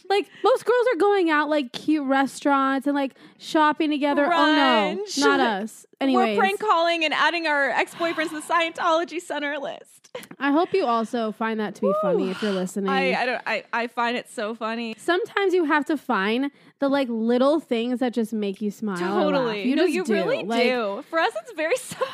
Like 0.09 0.29
most 0.43 0.65
girls 0.65 0.87
are 0.93 0.97
going 0.97 1.29
out 1.29 1.49
like 1.49 1.71
cute 1.71 2.05
restaurants 2.05 2.87
and 2.87 2.95
like 2.95 3.15
shopping 3.37 3.89
together. 3.89 4.25
Oh 4.25 4.29
no, 4.29 5.05
not 5.17 5.39
us. 5.39 5.85
Anyways, 6.01 6.37
We're 6.37 6.41
prank 6.41 6.59
calling 6.59 7.05
and 7.05 7.13
adding 7.13 7.47
our 7.47 7.69
ex 7.69 7.95
boyfriends 7.95 8.29
to 8.29 8.35
the 8.35 8.41
Scientology 8.41 9.21
Center 9.21 9.57
list. 9.57 10.09
I 10.39 10.51
hope 10.51 10.73
you 10.73 10.85
also 10.85 11.31
find 11.31 11.59
that 11.59 11.75
to 11.75 11.81
be 11.81 11.93
funny 12.01 12.29
if 12.29 12.41
you're 12.41 12.51
listening. 12.51 12.89
I, 12.89 13.13
I 13.21 13.25
don't 13.25 13.41
I, 13.45 13.63
I 13.73 13.87
find 13.87 14.15
it 14.17 14.29
so 14.29 14.55
funny. 14.55 14.95
Sometimes 14.97 15.53
you 15.53 15.65
have 15.65 15.85
to 15.85 15.97
find 15.97 16.51
the 16.79 16.89
like 16.89 17.07
little 17.09 17.59
things 17.59 17.99
that 17.99 18.13
just 18.13 18.33
make 18.33 18.61
you 18.61 18.71
smile. 18.71 18.97
Totally. 18.97 19.63
You 19.67 19.75
no, 19.75 19.83
just 19.83 19.93
you 19.93 20.03
do. 20.05 20.13
really 20.13 20.43
Like, 20.43 20.63
do. 20.63 21.03
For 21.09 21.19
us 21.19 21.33
it's 21.41 21.53
very 21.53 21.75
simple. 21.77 22.07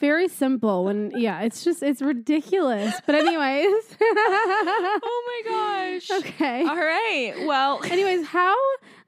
Very 0.00 0.28
simple 0.28 0.84
when 0.84 1.12
yeah, 1.14 1.42
it's 1.42 1.62
just 1.62 1.82
it's 1.82 2.00
ridiculous. 2.00 2.94
But 3.04 3.14
anyways. 3.16 3.96
oh 4.00 5.42
my 5.44 5.50
gosh. 6.00 6.10
okay. 6.20 6.62
All 6.62 6.76
right. 6.76 7.34
Well, 7.46 7.80
Anyways, 7.90 8.26
how 8.26 8.54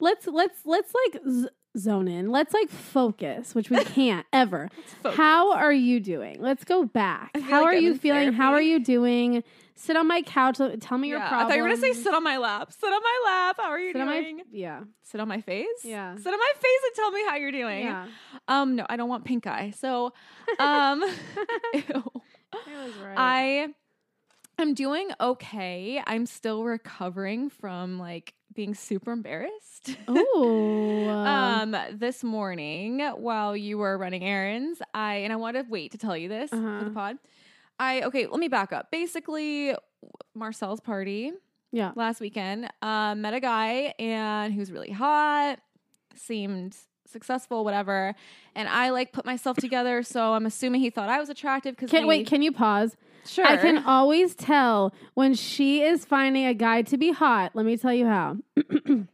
let's 0.00 0.26
let's 0.26 0.58
let's 0.66 0.92
like 0.94 1.22
z- 1.26 1.48
zone 1.78 2.08
in. 2.08 2.30
Let's 2.30 2.52
like 2.52 2.68
focus, 2.68 3.54
which 3.54 3.70
we 3.70 3.82
can't 3.84 4.26
ever. 4.32 4.68
How 5.04 5.52
are 5.54 5.72
you 5.72 5.98
doing? 6.00 6.40
Let's 6.40 6.64
go 6.64 6.84
back. 6.84 7.30
How 7.40 7.62
like 7.62 7.74
are 7.74 7.76
I'm 7.76 7.82
you 7.82 7.92
in 7.92 7.98
feeling? 7.98 8.32
How 8.32 8.52
are 8.52 8.62
you 8.62 8.78
doing? 8.78 9.42
Sit 9.74 9.96
on 9.96 10.06
my 10.06 10.22
couch. 10.22 10.58
Tell 10.80 10.98
me 10.98 11.08
your 11.08 11.18
yeah, 11.18 11.26
I 11.26 11.28
problem. 11.28 11.48
thought 11.48 11.56
you 11.56 11.62
were 11.62 11.68
gonna 11.68 11.80
say 11.80 11.92
sit 11.92 12.12
on 12.14 12.22
my 12.22 12.36
lap. 12.38 12.72
Sit 12.72 12.86
on 12.92 13.00
my 13.02 13.20
lap. 13.24 13.56
How 13.58 13.70
are 13.70 13.78
you 13.80 13.92
Sit 13.92 14.00
on 14.00 14.06
my 14.06 14.20
doing? 14.20 14.40
yeah 14.50 14.80
sit 15.02 15.20
on 15.20 15.28
my 15.28 15.40
face. 15.40 15.66
Yeah. 15.84 16.14
Sit 16.16 16.26
on 16.32 16.38
my 16.38 16.52
face 16.56 16.80
and 16.86 16.94
tell 16.96 17.10
me 17.10 17.22
how 17.28 17.36
you're 17.36 17.52
doing. 17.52 17.84
yeah. 17.84 18.06
Um, 18.48 18.76
no, 18.76 18.86
I 18.88 18.96
don't 18.96 19.08
want 19.08 19.24
pink 19.24 19.46
eye. 19.46 19.72
So, 19.76 20.12
um, 20.58 21.02
ew. 21.74 21.82
That 21.84 22.84
was 22.84 22.94
right. 23.02 23.18
I 23.18 23.68
am 24.58 24.74
doing 24.74 25.08
okay. 25.20 26.02
I'm 26.06 26.26
still 26.26 26.64
recovering 26.64 27.48
from 27.50 27.98
like 27.98 28.34
being 28.54 28.74
super 28.74 29.12
embarrassed. 29.12 29.96
oh 30.08 31.08
um, 31.08 31.74
this 31.94 32.22
morning 32.22 33.00
while 33.16 33.56
you 33.56 33.78
were 33.78 33.96
running 33.96 34.22
errands, 34.24 34.80
I 34.92 35.16
and 35.16 35.32
I 35.32 35.36
want 35.36 35.56
to 35.56 35.64
wait 35.68 35.92
to 35.92 35.98
tell 35.98 36.16
you 36.16 36.28
this 36.28 36.50
for 36.50 36.56
Uh-huh. 36.56 36.84
the 36.84 36.90
pod. 36.90 37.16
I 37.78 38.02
okay, 38.02 38.26
let 38.26 38.38
me 38.38 38.48
back 38.48 38.72
up. 38.72 38.90
Basically, 38.90 39.74
Marcel's 40.34 40.80
party 40.80 41.32
yeah. 41.72 41.92
last 41.96 42.20
weekend, 42.20 42.70
uh, 42.82 43.14
met 43.14 43.34
a 43.34 43.40
guy 43.40 43.94
and 43.98 44.52
he 44.52 44.60
was 44.60 44.70
really 44.70 44.90
hot, 44.90 45.58
seemed 46.14 46.76
successful, 47.06 47.64
whatever. 47.64 48.14
And 48.54 48.68
I 48.68 48.90
like 48.90 49.12
put 49.12 49.24
myself 49.24 49.56
together, 49.56 50.02
so 50.02 50.34
I'm 50.34 50.46
assuming 50.46 50.80
he 50.80 50.90
thought 50.90 51.08
I 51.08 51.18
was 51.18 51.28
attractive 51.28 51.74
because 51.74 51.90
Can 51.90 52.06
wait? 52.06 52.26
Can 52.26 52.42
you 52.42 52.52
pause? 52.52 52.96
sure 53.24 53.46
I 53.46 53.56
can 53.56 53.78
always 53.84 54.34
tell 54.34 54.92
when 55.14 55.34
she 55.34 55.82
is 55.82 56.04
finding 56.04 56.44
a 56.44 56.54
guy 56.54 56.82
to 56.82 56.96
be 56.96 57.12
hot. 57.12 57.52
Let 57.54 57.64
me 57.66 57.76
tell 57.76 57.94
you 57.94 58.06
how. 58.06 58.36
do 58.68 59.06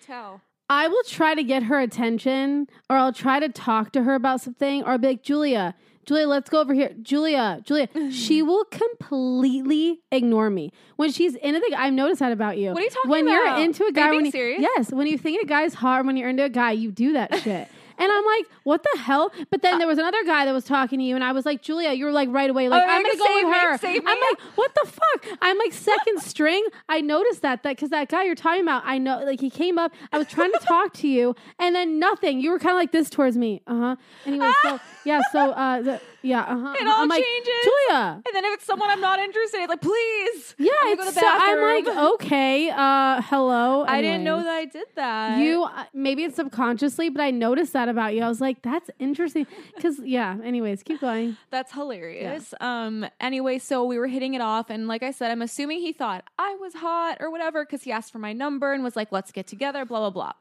tell. 0.00 0.40
I 0.68 0.88
will 0.88 1.02
try 1.04 1.34
to 1.34 1.42
get 1.42 1.64
her 1.64 1.80
attention 1.80 2.66
or 2.88 2.96
I'll 2.96 3.12
try 3.12 3.40
to 3.40 3.48
talk 3.48 3.92
to 3.92 4.04
her 4.04 4.14
about 4.14 4.40
something 4.40 4.82
or 4.84 4.92
I'll 4.92 4.98
be 4.98 5.08
like, 5.08 5.22
Julia, 5.22 5.74
Julia, 6.04 6.26
let's 6.26 6.50
go 6.50 6.60
over 6.60 6.74
here. 6.74 6.90
Julia, 7.00 7.60
Julia. 7.64 7.88
she 8.10 8.42
will 8.48 8.64
completely 8.64 10.00
ignore 10.10 10.50
me. 10.50 10.72
When 10.96 11.12
she's 11.12 11.34
into 11.36 11.60
the 11.60 11.70
guy, 11.70 11.86
I've 11.86 11.92
noticed 11.92 12.20
that 12.20 12.32
about 12.32 12.58
you. 12.58 12.72
What 12.72 12.80
are 12.80 12.84
you 12.84 12.90
talking 12.90 13.10
when 13.10 13.26
about? 13.28 13.56
you're 13.58 13.64
into 13.64 13.84
a 13.84 13.92
guy, 13.92 14.10
being 14.10 14.16
when 14.16 14.24
you, 14.26 14.30
serious? 14.32 14.60
yes, 14.62 14.92
when 14.92 15.06
you 15.06 15.16
think 15.18 15.42
a 15.42 15.46
guy's 15.46 15.74
hot, 15.74 16.04
when 16.04 16.16
you're 16.16 16.28
into 16.28 16.44
a 16.44 16.48
guy, 16.48 16.72
you 16.72 16.90
do 16.90 17.12
that 17.14 17.34
shit. 17.40 17.68
And 18.02 18.10
I'm 18.10 18.24
like, 18.24 18.46
what 18.64 18.82
the 18.82 18.98
hell? 18.98 19.30
But 19.50 19.62
then 19.62 19.78
there 19.78 19.86
was 19.86 19.98
another 19.98 20.24
guy 20.24 20.44
that 20.44 20.52
was 20.52 20.64
talking 20.64 20.98
to 20.98 21.04
you, 21.04 21.14
and 21.14 21.22
I 21.22 21.30
was 21.30 21.46
like, 21.46 21.62
Julia, 21.62 21.92
you're 21.92 22.10
like 22.10 22.28
right 22.32 22.50
away, 22.50 22.68
like, 22.68 22.82
Oh, 22.82 22.86
I'm 22.88 23.02
gonna 23.02 23.16
go 23.16 23.48
with 23.48 23.54
her. 23.54 23.78
Save? 23.78 24.02
I'm 24.04 24.18
like, 24.18 24.40
what 24.56 24.74
the 24.74 24.90
fuck? 24.90 25.38
I'm 25.40 25.56
like 25.56 25.72
second 25.92 26.20
string. 26.20 26.64
I 26.88 27.00
noticed 27.00 27.42
that 27.42 27.62
that 27.62 27.76
because 27.76 27.90
that 27.90 28.08
guy 28.08 28.24
you're 28.24 28.34
talking 28.34 28.62
about, 28.62 28.82
I 28.84 28.98
know, 28.98 29.22
like 29.24 29.40
he 29.40 29.50
came 29.50 29.78
up. 29.78 29.92
I 30.12 30.18
was 30.18 30.26
trying 30.26 30.50
to 30.52 30.58
talk 30.58 30.92
to 30.94 31.08
you, 31.08 31.36
and 31.60 31.76
then 31.76 32.00
nothing. 32.00 32.40
You 32.40 32.50
were 32.50 32.58
kind 32.58 32.72
of 32.72 32.78
like 32.78 32.90
this 32.90 33.08
towards 33.08 33.36
me. 33.36 33.62
Uh 33.68 33.78
huh. 33.78 33.96
Anyway, 34.26 34.50
so 34.64 34.80
yeah, 35.04 35.20
so 35.30 35.52
uh, 35.52 35.82
the, 35.82 36.00
Yeah, 36.22 36.42
uh-huh. 36.42 36.74
It 36.78 36.86
all 36.86 37.02
I'm 37.02 37.08
like, 37.08 37.24
changes. 37.24 37.52
Julia. 37.64 38.22
And 38.26 38.34
then 38.34 38.44
if 38.44 38.54
it's 38.54 38.64
someone 38.64 38.90
I'm 38.90 39.00
not 39.00 39.18
interested, 39.18 39.62
in, 39.62 39.68
like 39.68 39.80
please. 39.80 40.54
Yeah, 40.58 40.70
I'm 40.82 40.98
it's 40.98 41.14
go 41.14 41.20
so, 41.20 41.20
I'm 41.24 41.60
like, 41.60 41.96
okay, 42.14 42.70
uh, 42.70 43.20
hello. 43.22 43.84
I 43.86 44.00
didn't 44.00 44.24
know 44.24 44.42
that 44.42 44.52
I 44.52 44.64
did 44.64 44.86
that. 44.94 45.38
You 45.38 45.64
uh, 45.64 45.84
maybe 45.92 46.24
it's 46.24 46.36
subconsciously, 46.36 47.10
but 47.10 47.20
I 47.20 47.30
noticed 47.30 47.72
that 47.72 47.88
about 47.88 48.14
you. 48.14 48.22
I 48.22 48.28
was 48.28 48.40
like, 48.40 48.62
that's 48.62 48.90
interesting. 48.98 49.46
Because 49.74 49.98
yeah. 50.04 50.36
Anyways, 50.44 50.82
keep 50.82 51.00
going. 51.00 51.36
That's 51.50 51.72
hilarious. 51.72 52.54
Um. 52.60 53.06
Anyway, 53.20 53.58
so 53.58 53.84
we 53.84 53.98
were 53.98 54.06
hitting 54.06 54.34
it 54.34 54.40
off, 54.40 54.70
and 54.70 54.88
like 54.88 55.02
I 55.02 55.10
said, 55.10 55.30
I'm 55.30 55.42
assuming 55.42 55.80
he 55.80 55.92
thought 55.92 56.24
I 56.38 56.54
was 56.56 56.74
hot 56.74 57.18
or 57.20 57.30
whatever 57.30 57.64
because 57.64 57.82
he 57.82 57.92
asked 57.92 58.12
for 58.12 58.18
my 58.18 58.32
number 58.32 58.72
and 58.72 58.84
was 58.84 58.96
like, 58.96 59.10
"Let's 59.12 59.32
get 59.32 59.46
together." 59.46 59.84
Blah 59.84 59.98
blah 59.98 60.10
blah. 60.10 60.32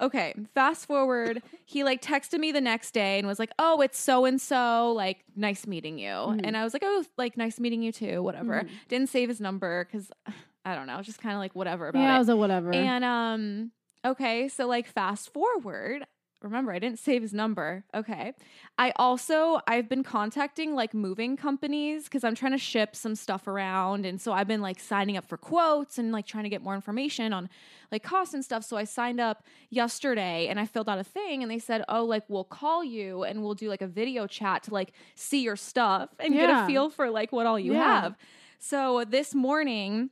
Okay. 0.00 0.34
Fast 0.54 0.86
forward, 0.86 1.42
he 1.64 1.84
like 1.84 2.02
texted 2.02 2.38
me 2.38 2.52
the 2.52 2.60
next 2.60 2.92
day 2.92 3.18
and 3.18 3.26
was 3.26 3.38
like, 3.38 3.50
"Oh, 3.58 3.80
it's 3.80 3.98
so 3.98 4.24
and 4.24 4.40
so. 4.40 4.92
Like, 4.92 5.24
nice 5.36 5.66
meeting 5.66 5.98
you." 5.98 6.10
And 6.44 6.56
I 6.56 6.64
was 6.64 6.72
like, 6.72 6.82
"Oh, 6.84 7.04
like 7.16 7.36
nice 7.36 7.58
meeting 7.60 7.82
you 7.82 7.92
too. 7.92 8.22
Whatever." 8.22 8.64
Didn't 8.88 9.08
save 9.08 9.28
his 9.28 9.40
number 9.40 9.84
because 9.84 10.10
I 10.64 10.74
don't 10.74 10.86
know, 10.86 11.00
just 11.02 11.20
kind 11.20 11.34
of 11.34 11.40
like 11.40 11.54
whatever 11.54 11.88
about 11.88 11.98
Yeah, 11.98 12.04
it. 12.04 12.08
Yeah, 12.08 12.16
it 12.16 12.18
was 12.20 12.28
a 12.30 12.36
whatever. 12.36 12.72
And 12.72 13.04
um 13.04 13.72
okay, 14.04 14.48
so 14.48 14.66
like 14.66 14.86
fast 14.86 15.32
forward, 15.32 16.06
remember 16.44 16.72
I 16.72 16.78
didn't 16.78 16.98
save 16.98 17.22
his 17.22 17.32
number. 17.32 17.84
Okay. 17.94 18.34
I 18.78 18.92
also 18.96 19.60
I've 19.66 19.88
been 19.88 20.02
contacting 20.04 20.74
like 20.74 20.94
moving 20.94 21.36
companies 21.36 22.08
cuz 22.08 22.22
I'm 22.22 22.34
trying 22.34 22.52
to 22.52 22.58
ship 22.58 22.94
some 22.94 23.14
stuff 23.14 23.48
around 23.48 24.06
and 24.06 24.20
so 24.20 24.32
I've 24.32 24.46
been 24.46 24.60
like 24.60 24.78
signing 24.78 25.16
up 25.16 25.24
for 25.26 25.36
quotes 25.36 25.98
and 25.98 26.12
like 26.12 26.26
trying 26.26 26.44
to 26.44 26.50
get 26.50 26.62
more 26.62 26.74
information 26.74 27.32
on 27.32 27.48
like 27.90 28.02
costs 28.02 28.34
and 28.34 28.44
stuff. 28.44 28.64
So 28.64 28.76
I 28.76 28.84
signed 28.84 29.20
up 29.20 29.44
yesterday 29.70 30.46
and 30.48 30.60
I 30.60 30.66
filled 30.66 30.88
out 30.88 30.98
a 30.98 31.04
thing 31.04 31.42
and 31.42 31.50
they 31.50 31.58
said, 31.58 31.84
"Oh, 31.88 32.04
like 32.04 32.24
we'll 32.28 32.44
call 32.44 32.84
you 32.84 33.24
and 33.24 33.42
we'll 33.42 33.54
do 33.54 33.68
like 33.68 33.82
a 33.82 33.86
video 33.86 34.26
chat 34.26 34.62
to 34.64 34.74
like 34.74 34.92
see 35.14 35.42
your 35.42 35.56
stuff 35.56 36.10
and 36.20 36.34
get 36.34 36.50
a 36.50 36.66
feel 36.66 36.90
for 36.90 37.10
like 37.10 37.32
what 37.32 37.46
all 37.46 37.58
you 37.58 37.72
Yeah. 37.72 38.02
have." 38.02 38.16
So 38.58 39.04
this 39.04 39.34
morning 39.34 40.10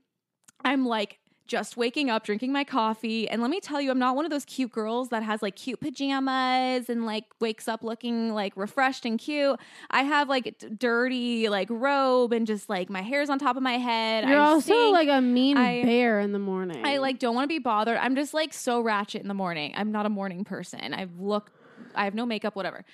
I'm 0.64 0.86
like 0.86 1.18
just 1.46 1.76
waking 1.76 2.08
up, 2.11 2.25
drinking 2.25 2.52
my 2.52 2.64
coffee. 2.64 3.28
And 3.28 3.42
let 3.42 3.50
me 3.50 3.61
tell 3.61 3.80
you, 3.80 3.90
I'm 3.90 3.99
not 3.99 4.16
one 4.16 4.25
of 4.25 4.30
those 4.30 4.44
cute 4.44 4.72
girls 4.72 5.08
that 5.11 5.22
has 5.22 5.42
like 5.42 5.56
cute 5.56 5.80
pajamas 5.80 6.88
and 6.88 7.04
like 7.04 7.25
wakes 7.40 7.68
up 7.68 7.82
looking 7.82 8.32
like 8.32 8.52
refreshed 8.56 9.04
and 9.04 9.18
cute. 9.18 9.58
I 9.90 10.02
have 10.02 10.28
like 10.28 10.56
d- 10.58 10.68
dirty 10.78 11.49
like 11.49 11.68
robe 11.70 12.32
and 12.32 12.46
just 12.46 12.68
like 12.68 12.88
my 12.88 13.02
hair's 13.02 13.28
on 13.30 13.38
top 13.38 13.56
of 13.56 13.62
my 13.62 13.78
head. 13.78 14.28
You're 14.28 14.40
I 14.40 14.44
also 14.44 14.61
stink. 14.72 14.92
like 14.92 15.08
a 15.08 15.20
mean 15.20 15.56
I- 15.56 15.82
bear 15.82 16.20
in 16.20 16.32
the 16.32 16.38
morning. 16.38 16.84
I 16.87 16.99
like 16.99 17.18
don't 17.18 17.34
want 17.34 17.44
to 17.44 17.49
be 17.49 17.58
bothered. 17.58 17.99
I'm 17.99 18.14
just 18.16 18.32
like 18.34 18.52
so 18.52 18.80
ratchet 18.80 19.22
in 19.22 19.28
the 19.28 19.34
morning. 19.34 19.72
I'm 19.76 19.92
not 19.92 20.06
a 20.06 20.11
morning 20.11 20.44
person. 20.44 20.94
I've 20.94 21.18
looked, 21.18 21.52
I 21.94 22.04
have 22.04 22.14
no 22.14 22.25
makeup, 22.25 22.56
whatever. 22.56 22.84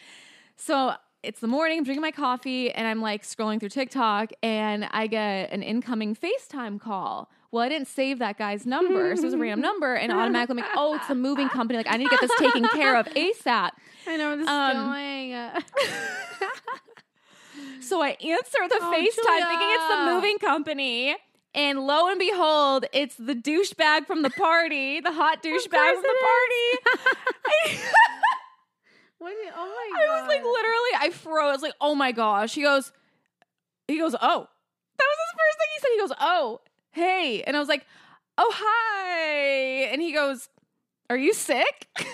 So 0.57 0.93
it's 1.23 1.41
the 1.41 1.47
morning, 1.49 1.79
I'm 1.79 1.85
drinking 1.85 2.03
my 2.03 2.11
coffee, 2.11 2.73
and 2.73 2.87
I'm 2.87 3.01
like 3.01 3.23
scrolling 3.25 3.59
through 3.61 3.71
TikTok, 3.71 4.31
and 4.43 4.87
I 4.91 5.07
get 5.09 5.53
an 5.53 5.63
incoming 5.63 6.17
FaceTime 6.17 6.81
call. 6.81 7.31
Well, 7.51 7.63
I 7.65 7.69
didn't 7.71 7.89
save 7.89 8.19
that 8.19 8.37
guy's 8.39 8.67
number, 8.67 9.17
so 9.17 9.23
it 9.23 9.25
was 9.25 9.35
a 9.35 9.39
random 9.39 9.61
number, 9.71 9.95
and 9.95 10.13
automatically 10.13 10.61
I'm 10.61 10.67
like, 10.67 10.77
oh, 10.77 10.95
it's 10.97 11.09
a 11.09 11.15
moving 11.15 11.49
company. 11.49 11.79
Like, 11.79 11.91
I 11.91 11.97
need 11.97 12.05
to 12.05 12.11
get 12.11 12.21
this 12.21 12.31
taken 12.39 12.69
care 12.69 12.95
of 12.97 13.07
ASAP. 13.07 13.71
I 14.07 14.17
know 14.17 14.37
this 14.37 14.47
Um, 14.49 14.71
is 14.71 14.77
going. 14.77 15.63
So 17.81 18.03
I 18.03 18.09
answer 18.11 18.59
the 18.69 18.79
Oh, 18.83 18.93
FaceTime 18.93 19.49
thinking 19.49 19.69
it's 19.71 19.89
the 19.89 20.13
moving 20.13 20.39
company. 20.39 21.17
And 21.55 21.81
lo 21.87 22.09
and 22.09 22.19
behold, 22.19 22.85
it's 22.93 23.15
the 23.17 23.35
douchebag 23.35 24.07
from 24.07 24.21
the 24.23 24.29
party, 24.31 25.01
the 25.01 25.11
hot 25.11 25.43
douchebag 25.43 25.95
from 25.95 26.03
the 26.03 26.17
party. 26.21 27.79
what 29.19 29.31
you, 29.31 29.51
oh 29.57 29.67
my 29.67 29.91
god. 30.07 30.09
I 30.11 30.21
was 30.21 30.29
like, 30.29 30.43
literally, 30.45 30.91
I 31.01 31.11
froze. 31.11 31.63
Like, 31.63 31.73
oh 31.81 31.95
my 31.95 32.13
gosh. 32.13 32.55
He 32.55 32.63
goes, 32.63 32.93
he 33.87 33.97
goes, 33.99 34.15
oh. 34.15 34.19
That 34.99 35.07
was 35.07 35.19
his 35.25 35.33
first 35.39 35.59
thing 35.59 35.69
he 35.75 35.81
said. 35.81 35.89
He 35.95 35.99
goes, 36.01 36.13
oh, 36.21 36.61
hey. 36.93 37.43
And 37.47 37.57
I 37.57 37.61
was 37.61 37.69
like, 37.69 37.87
oh, 38.37 38.53
hi. 38.55 39.91
And 39.93 40.01
he 40.03 40.13
goes, 40.13 40.49
are 41.11 41.17
you 41.17 41.33
sick? 41.35 41.89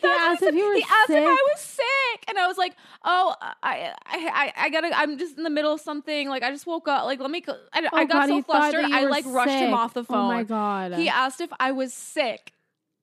What 0.00 0.32
asked 0.32 0.42
if 0.42 0.54
you 0.54 0.66
were 0.66 0.74
He 0.74 0.82
asked 0.82 1.10
if 1.10 1.26
I 1.26 1.46
was 1.52 1.60
sick, 1.60 2.24
and 2.28 2.38
I 2.38 2.46
was 2.46 2.56
like, 2.56 2.74
"Oh, 3.04 3.34
I, 3.40 3.52
I, 3.62 3.92
I, 4.06 4.52
I 4.56 4.70
gotta. 4.70 4.90
I'm 4.98 5.18
just 5.18 5.36
in 5.36 5.42
the 5.44 5.50
middle 5.50 5.74
of 5.74 5.80
something. 5.80 6.28
Like, 6.28 6.42
I 6.42 6.50
just 6.50 6.66
woke 6.66 6.88
up. 6.88 7.04
Like, 7.04 7.20
let 7.20 7.30
me. 7.30 7.44
I, 7.46 7.52
I 7.74 7.88
Oh 7.92 8.06
got 8.06 8.08
God, 8.08 8.26
so 8.28 8.34
he 8.36 8.42
flustered. 8.42 8.84
I 8.86 9.04
like 9.04 9.24
rushed 9.26 9.50
him 9.50 9.74
off 9.74 9.92
the 9.94 10.04
phone. 10.04 10.24
Oh 10.24 10.28
my 10.28 10.42
god. 10.44 10.94
He 10.94 11.08
asked 11.08 11.40
if 11.40 11.50
I 11.60 11.72
was 11.72 11.92
sick, 11.92 12.52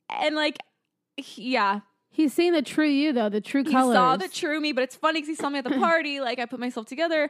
and 0.10 0.36
like, 0.36 0.58
he- 1.18 1.54
yeah, 1.54 1.82
He's 2.10 2.34
seeing 2.34 2.54
the 2.54 2.62
true 2.62 2.88
you 2.88 3.12
though, 3.14 3.30
the 3.30 3.42
true 3.42 3.64
colors. 3.64 3.94
he 3.94 4.00
saw 4.00 4.16
the 4.16 4.30
true 4.30 4.60
me. 4.60 4.72
But 4.72 4.86
it's 4.86 4.96
funny 4.96 5.20
because 5.20 5.28
he 5.30 5.36
saw 5.36 5.50
me 5.50 5.60
at 5.60 5.66
the 5.66 5.72
party. 5.80 6.22
Like, 6.22 6.40
I 6.40 6.46
put 6.46 6.60
myself 6.60 6.88
together. 6.88 7.30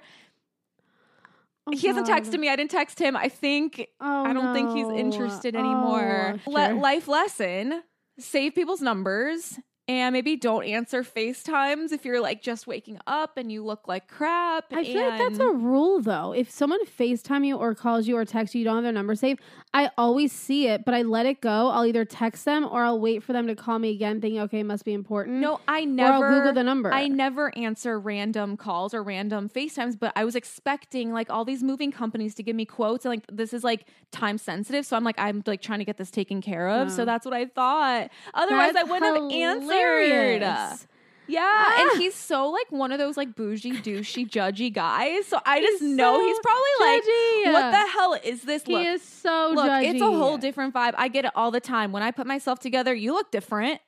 Oh, 1.67 1.71
he 1.71 1.87
hasn't 1.87 2.07
God. 2.07 2.23
texted 2.23 2.39
me. 2.39 2.49
I 2.49 2.55
didn't 2.55 2.71
text 2.71 2.99
him. 2.99 3.15
I 3.15 3.27
think 3.29 3.87
Oh, 3.99 4.25
I 4.25 4.33
don't 4.33 4.53
think 4.53 4.75
he's 4.75 4.87
interested 4.87 5.55
anymore. 5.55 6.39
Oh, 6.47 6.51
sure. 6.51 6.73
life 6.75 7.07
lesson: 7.07 7.81
save 8.19 8.53
people's 8.55 8.81
numbers. 8.81 9.59
And 9.87 10.13
maybe 10.13 10.35
don't 10.35 10.63
answer 10.63 11.03
FaceTimes 11.03 11.91
if 11.91 12.05
you're 12.05 12.19
like 12.19 12.41
just 12.41 12.65
waking 12.65 12.97
up 13.05 13.37
and 13.37 13.51
you 13.51 13.63
look 13.63 13.87
like 13.87 14.07
crap. 14.07 14.65
I 14.73 14.83
feel 14.83 15.07
like 15.07 15.19
that's 15.19 15.37
a 15.39 15.51
rule 15.51 16.01
though. 16.01 16.31
If 16.33 16.49
someone 16.49 16.83
FaceTime 16.85 17.45
you 17.45 17.55
or 17.57 17.75
calls 17.75 18.07
you 18.07 18.17
or 18.17 18.25
texts 18.25 18.55
you, 18.55 18.59
you 18.59 18.65
don't 18.65 18.75
have 18.77 18.83
their 18.83 18.91
number 18.91 19.13
saved. 19.13 19.41
I 19.75 19.91
always 19.95 20.31
see 20.31 20.67
it, 20.67 20.85
but 20.85 20.95
I 20.95 21.03
let 21.03 21.27
it 21.27 21.39
go. 21.39 21.67
I'll 21.69 21.85
either 21.85 22.03
text 22.03 22.45
them 22.45 22.65
or 22.65 22.83
I'll 22.83 22.99
wait 22.99 23.21
for 23.21 23.31
them 23.33 23.45
to 23.45 23.53
call 23.55 23.77
me 23.77 23.91
again, 23.91 24.21
thinking, 24.21 24.39
okay, 24.41 24.61
it 24.61 24.63
must 24.65 24.85
be 24.85 24.93
important. 24.93 25.37
No, 25.37 25.59
I 25.67 25.81
or 25.81 25.85
never 25.85 26.13
I'll 26.25 26.33
Google 26.33 26.53
the 26.53 26.63
number. 26.63 26.91
I 26.91 27.07
never 27.07 27.55
answer 27.55 27.99
random 27.99 28.57
calls 28.57 28.91
or 28.95 29.03
random 29.03 29.49
FaceTimes, 29.49 29.99
but 29.99 30.13
I 30.15 30.23
was 30.23 30.35
expecting 30.35 31.11
like 31.13 31.29
all 31.29 31.45
these 31.45 31.61
moving 31.61 31.91
companies 31.91 32.33
to 32.35 32.43
give 32.43 32.55
me 32.55 32.65
quotes 32.65 33.05
and 33.05 33.11
like 33.11 33.23
this 33.31 33.53
is 33.53 33.63
like 33.63 33.85
time 34.11 34.39
sensitive. 34.39 34.83
So 34.85 34.97
I'm 34.97 35.03
like, 35.03 35.19
I'm 35.19 35.43
like 35.45 35.61
trying 35.61 35.79
to 35.79 35.85
get 35.85 35.97
this 35.97 36.09
taken 36.09 36.41
care 36.41 36.69
of. 36.69 36.89
So 36.91 37.03
Oh. 37.03 37.05
that's 37.05 37.23
what 37.23 37.35
I 37.35 37.45
thought. 37.45 38.09
Otherwise 38.33 38.73
That's 38.73 38.89
I 38.89 38.91
wouldn't 38.91 39.15
have 39.15 39.31
answered. 39.31 39.74
Hilarious. 39.75 40.87
Yeah. 41.27 41.41
Ah. 41.43 41.81
And 41.91 42.01
he's 42.01 42.13
so 42.13 42.49
like 42.49 42.71
one 42.71 42.91
of 42.91 42.99
those 42.99 43.17
like 43.17 43.35
bougie, 43.35 43.71
douchey, 43.73 44.29
judgy 44.29 44.71
guys. 44.71 45.25
So 45.27 45.39
I 45.45 45.59
just 45.59 45.81
know 45.81 46.19
so 46.19 46.25
he's 46.25 46.39
probably 46.39 46.71
like, 46.81 47.53
what 47.53 47.71
the 47.71 47.91
hell 47.91 48.17
is 48.23 48.43
this? 48.43 48.63
He 48.63 48.73
Look, 48.73 48.85
is 48.85 49.01
so 49.01 49.51
Look, 49.53 49.65
judgy. 49.65 49.93
it's 49.93 50.01
a 50.01 50.05
whole 50.05 50.37
different 50.37 50.73
vibe. 50.73 50.93
I 50.97 51.07
get 51.07 51.25
it 51.25 51.31
all 51.35 51.51
the 51.51 51.59
time. 51.59 51.91
When 51.91 52.03
I 52.03 52.11
put 52.11 52.27
myself 52.27 52.59
together, 52.59 52.93
you 52.93 53.13
look 53.13 53.31
different. 53.31 53.81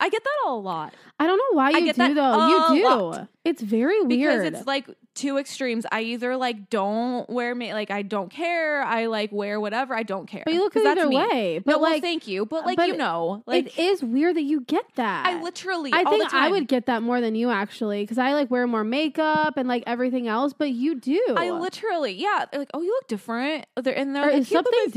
I 0.00 0.08
get 0.08 0.24
that 0.24 0.48
a 0.48 0.52
lot 0.52 0.94
I 1.20 1.26
don't 1.26 1.36
know 1.36 1.56
why 1.56 1.66
I 1.66 1.78
you 1.78 1.84
get 1.84 1.96
do 1.96 2.02
that 2.02 2.14
though. 2.14 2.48
You 2.48 2.56
oh, 2.58 2.74
do. 2.74 2.84
lot. 2.84 3.28
It's 3.44 3.62
very 3.62 4.00
weird 4.02 4.42
because 4.42 4.60
it's 4.60 4.66
like 4.66 4.86
two 5.14 5.38
extremes. 5.38 5.84
I 5.90 6.02
either 6.02 6.36
like 6.36 6.70
don't 6.70 7.28
wear 7.28 7.54
me 7.54 7.74
like 7.74 7.90
I 7.90 8.02
don't 8.02 8.30
care. 8.30 8.82
I 8.82 9.06
like 9.06 9.30
wear 9.32 9.60
whatever. 9.60 9.94
I 9.94 10.02
don't 10.02 10.26
care. 10.26 10.42
but 10.44 10.54
you 10.54 10.60
look 10.60 10.76
either 10.76 10.94
that's 10.94 11.08
me. 11.08 11.16
way. 11.16 11.58
But 11.58 11.72
no, 11.72 11.78
well, 11.78 11.90
like, 11.90 12.02
thank 12.02 12.26
you. 12.26 12.46
But 12.46 12.64
like 12.64 12.76
but 12.76 12.88
you 12.88 12.96
know, 12.96 13.42
like 13.46 13.66
it 13.66 13.78
is 13.78 14.02
weird 14.02 14.36
that 14.36 14.42
you 14.42 14.62
get 14.62 14.84
that. 14.96 15.26
I 15.26 15.42
literally 15.42 15.92
I 15.92 16.04
think. 16.04 16.32
I 16.32 16.50
would 16.50 16.68
get 16.68 16.86
that 16.86 17.02
more 17.02 17.20
than 17.20 17.34
you 17.34 17.50
actually, 17.50 18.02
because 18.02 18.18
I 18.18 18.32
like 18.32 18.50
wear 18.50 18.66
more 18.66 18.84
makeup 18.84 19.56
and 19.56 19.68
like 19.68 19.84
everything 19.86 20.28
else. 20.28 20.52
But 20.52 20.70
you 20.70 20.94
do. 20.94 21.22
I 21.36 21.50
literally, 21.50 22.12
yeah. 22.12 22.46
They're 22.50 22.60
like, 22.60 22.70
oh, 22.72 22.80
you 22.80 22.90
look 22.90 23.08
different. 23.08 23.66
They're, 23.76 23.92
in 23.94 24.12
they're 24.12 24.22
Or 24.22 24.32
like, 24.32 24.40
is 24.40 24.50
"You 24.50 24.56
something 24.56 24.72
it. 24.74 24.92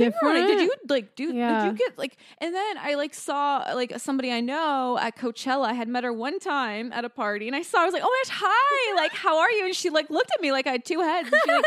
Did 0.48 0.62
you 0.62 0.74
like 0.90 1.16
do? 1.16 1.34
Yeah. 1.34 1.64
Did 1.64 1.72
you 1.72 1.78
get 1.78 1.98
like? 1.98 2.18
And 2.40 2.54
then 2.54 2.78
I 2.78 2.96
like 2.96 3.14
saw 3.14 3.66
like 3.74 4.00
somebody 4.00 4.32
I 4.32 4.42
know 4.42 4.98
at 5.02 5.18
Coachella. 5.18 5.66
I 5.66 5.74
had 5.74 5.88
met 5.88 6.04
her 6.04 6.13
one 6.14 6.40
time 6.40 6.92
at 6.94 7.04
a 7.06 7.10
party, 7.10 7.48
and 7.48 7.56
I 7.56 7.62
saw. 7.62 7.82
I 7.82 7.86
was 7.86 7.94
like, 7.94 8.04
oh 8.06 8.10
my 8.10 8.24
gosh, 8.30 8.38
hi! 8.42 8.96
Like, 8.96 9.12
how 9.14 9.40
are 9.40 9.52
you? 9.52 9.66
And 9.66 9.76
she 9.76 9.90
like 9.90 10.10
looked 10.10 10.32
at 10.34 10.42
me 10.42 10.52
like 10.52 10.68
I 10.68 10.72
had 10.72 10.86
two 10.86 11.00
heads. 11.02 11.30
Like, 11.32 11.66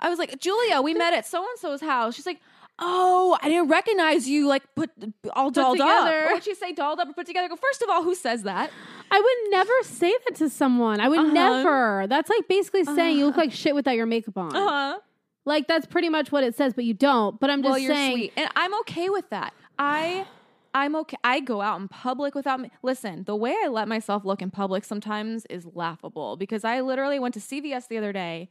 I 0.00 0.08
was 0.08 0.18
like, 0.18 0.38
Julia, 0.40 0.80
we 0.80 0.94
met 0.94 1.12
at 1.14 1.26
so 1.26 1.38
and 1.40 1.58
so's 1.58 1.80
house. 1.80 2.14
She's 2.14 2.26
like. 2.26 2.40
Oh, 2.82 3.36
I 3.42 3.50
didn't 3.50 3.68
recognize 3.68 4.26
you. 4.26 4.46
Like 4.48 4.62
put 4.74 4.88
all 5.34 5.50
dolled 5.50 5.76
together. 5.76 6.24
up. 6.24 6.32
Would 6.32 6.44
she 6.44 6.54
say 6.54 6.72
dolled 6.72 6.98
up 6.98 7.10
or 7.10 7.12
put 7.12 7.26
together? 7.26 7.44
I 7.44 7.48
Go 7.48 7.56
first 7.56 7.82
of 7.82 7.90
all, 7.90 8.02
who 8.02 8.14
says 8.14 8.44
that? 8.44 8.70
I 9.10 9.20
would 9.20 9.50
never 9.50 9.72
say 9.82 10.10
that 10.26 10.36
to 10.36 10.48
someone. 10.48 10.98
I 10.98 11.10
would 11.10 11.18
Uh-huh. 11.18 11.30
never. 11.30 12.06
That's 12.08 12.30
like 12.30 12.48
basically 12.48 12.84
saying 12.84 13.18
you 13.18 13.26
look 13.26 13.36
like 13.36 13.52
shit 13.52 13.74
without 13.74 13.96
your 13.96 14.06
makeup 14.06 14.38
on. 14.38 14.56
Uh 14.56 14.66
huh. 14.66 14.98
Like 15.44 15.68
that's 15.68 15.84
pretty 15.84 16.08
much 16.08 16.32
what 16.32 16.42
it 16.42 16.56
says, 16.56 16.72
but 16.72 16.84
you 16.84 16.94
don't. 16.94 17.38
But 17.38 17.50
I'm 17.50 17.62
just 17.62 17.70
well, 17.70 17.78
you're 17.78 17.94
saying. 17.94 18.12
sweet, 18.16 18.32
and 18.38 18.48
I'm 18.56 18.72
okay 18.80 19.10
with 19.10 19.28
that. 19.28 19.52
I, 19.78 20.26
I'm 20.74 20.94
okay. 20.96 21.16
I 21.24 21.40
go 21.40 21.60
out 21.60 21.80
in 21.80 21.88
public 21.88 22.34
without 22.34 22.60
me. 22.60 22.70
Listen, 22.82 23.24
the 23.24 23.34
way 23.36 23.56
I 23.64 23.68
let 23.68 23.88
myself 23.88 24.24
look 24.24 24.40
in 24.42 24.50
public 24.50 24.84
sometimes 24.84 25.46
is 25.46 25.66
laughable 25.74 26.36
because 26.36 26.64
I 26.64 26.80
literally 26.80 27.18
went 27.18 27.34
to 27.34 27.40
CVS 27.40 27.88
the 27.88 27.98
other 27.98 28.12
day. 28.12 28.50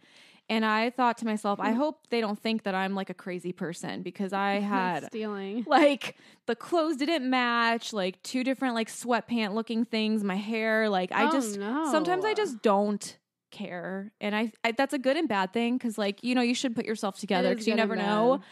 And 0.50 0.66
I 0.66 0.90
thought 0.90 1.18
to 1.20 1.26
myself, 1.26 1.60
I 1.60 1.72
hope 1.84 2.08
they 2.10 2.22
don't 2.22 2.40
think 2.40 2.64
that 2.64 2.76
I'm 2.76 2.96
like 2.96 3.10
a 3.10 3.14
crazy 3.14 3.54
person 3.54 4.02
because 4.02 4.34
I 4.34 4.56
had 4.60 5.06
stealing. 5.06 5.64
like 5.68 6.16
the 6.46 6.56
clothes 6.56 6.98
didn't 6.98 7.30
match, 7.30 7.94
like 7.94 8.22
two 8.24 8.44
different 8.44 8.76
like 8.76 8.90
sweatpant 8.90 9.54
looking 9.54 9.86
things, 9.86 10.24
my 10.24 10.36
hair, 10.36 10.90
like 10.90 11.12
I 11.12 11.28
Oh, 11.28 11.32
just 11.32 11.58
no. 11.58 11.86
sometimes 11.92 12.26
I 12.26 12.34
just 12.34 12.62
don't 12.62 13.18
care. 13.52 14.12
And 14.20 14.36
I, 14.36 14.52
I 14.64 14.72
that's 14.74 14.94
a 14.94 15.00
good 15.00 15.18
and 15.18 15.28
bad 15.30 15.54
thing 15.54 15.80
cuz 15.80 15.98
like, 15.98 16.24
you 16.24 16.36
know, 16.36 16.42
you 16.42 16.54
should 16.56 16.76
put 16.76 16.86
yourself 16.86 17.18
together 17.20 17.56
cuz 17.56 17.68
you 17.68 17.76
never 17.76 17.96
know. 17.96 18.38
bad. 18.38 18.46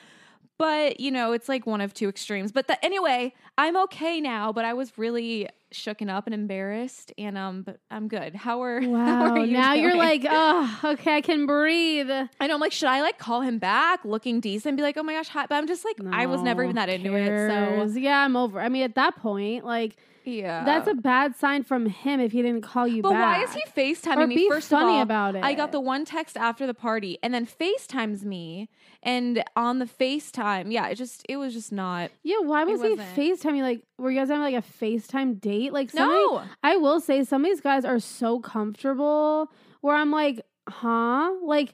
But, 0.58 1.00
you 1.00 1.12
know, 1.12 1.34
it's 1.34 1.48
like 1.48 1.68
one 1.68 1.82
of 1.82 1.94
two 1.94 2.10
extremes. 2.10 2.52
But 2.52 2.68
the, 2.68 2.84
anyway, 2.84 3.34
I'm 3.58 3.78
okay 3.84 4.20
now, 4.20 4.52
but 4.52 4.66
I 4.66 4.74
was 4.74 4.98
really 4.98 5.48
shooken 5.72 6.10
up 6.10 6.26
and 6.28 6.34
embarrassed, 6.34 7.12
and 7.18 7.38
um, 7.38 7.62
but 7.62 7.80
I'm 7.92 8.08
good. 8.08 8.34
How 8.36 8.64
are 8.64 8.80
how 8.82 8.88
Wow. 8.88 9.26
are 9.36 9.38
you 9.46 9.54
now 9.54 9.74
you're 9.74 9.96
like, 9.98 10.26
oh, 10.28 10.80
okay, 10.84 11.18
I 11.18 11.22
can 11.22 11.46
breathe. 11.46 12.10
I 12.10 12.48
know. 12.48 12.56
I'm 12.56 12.62
like, 12.62 12.72
should 12.72 12.88
I 12.88 13.02
like 13.02 13.18
call 13.20 13.42
him 13.42 13.60
back, 13.60 14.04
looking 14.06 14.40
decent, 14.40 14.78
be 14.78 14.84
like, 14.84 14.98
oh 14.98 15.04
my 15.04 15.14
gosh, 15.14 15.28
hi? 15.28 15.46
But 15.48 15.56
I'm 15.56 15.68
just 15.68 15.84
like, 15.86 15.98
I 16.12 16.26
was 16.26 16.42
never 16.42 16.64
even 16.64 16.76
that 16.78 16.90
into 16.90 17.14
it. 17.14 17.28
So 17.94 18.00
yeah, 18.00 18.24
I'm 18.24 18.36
over. 18.36 18.60
I 18.60 18.70
mean, 18.70 18.84
at 18.84 18.96
that 18.96 19.18
point, 19.18 19.66
like 19.66 19.98
yeah, 20.28 20.64
that's 20.66 20.88
a 20.88 20.94
bad 20.94 21.36
sign 21.36 21.64
from 21.64 21.86
him 21.88 22.20
if 22.20 22.32
he 22.32 22.42
didn't 22.42 22.62
call 22.62 22.88
you 22.88 23.02
But 23.02 23.12
back. 23.12 23.38
why 23.38 23.44
is 23.44 23.54
he 23.54 23.64
FaceTiming 23.76 24.18
Or 24.18 24.28
me? 24.28 24.36
be 24.36 24.50
First 24.50 24.70
funny 24.70 24.92
of 24.92 24.96
all, 24.96 25.02
about 25.02 25.36
it. 25.36 25.44
I 25.44 25.54
got 25.54 25.72
the 25.72 25.80
one 25.80 26.06
text 26.06 26.36
after 26.38 26.68
the 26.68 26.74
party, 26.74 27.18
and 27.24 27.34
then 27.34 27.46
FaceTimes 27.48 28.24
me, 28.24 28.70
and 29.02 29.44
on 29.56 29.80
the 29.80 29.86
FaceTime, 29.86 30.72
yeah, 30.72 30.88
it 30.90 30.96
just 30.96 31.26
it 31.30 31.38
was 31.38 31.54
just 31.54 31.72
not. 31.72 32.12
Yeah, 32.24 32.40
why 32.42 32.64
was 32.66 32.82
he 32.82 32.90
wasn't. 32.96 33.16
FaceTiming? 33.16 33.62
Like, 33.62 33.82
were 33.98 34.12
you 34.12 34.20
guys 34.20 34.28
having 34.30 34.44
like 34.44 34.56
a 34.64 34.68
FaceTime 34.84 35.40
date? 35.40 35.72
Like, 35.74 35.94
No, 35.94 36.44
I 36.64 36.76
will 36.78 37.00
say 37.00 37.24
some 37.24 37.44
of 37.44 37.50
these 37.50 37.62
guys 37.62 37.86
are 37.86 38.00
so 38.00 38.40
comfortable 38.40 39.52
where 39.82 39.96
I'm 39.96 40.12
like, 40.12 40.42
huh? 40.68 41.32
Like, 41.44 41.74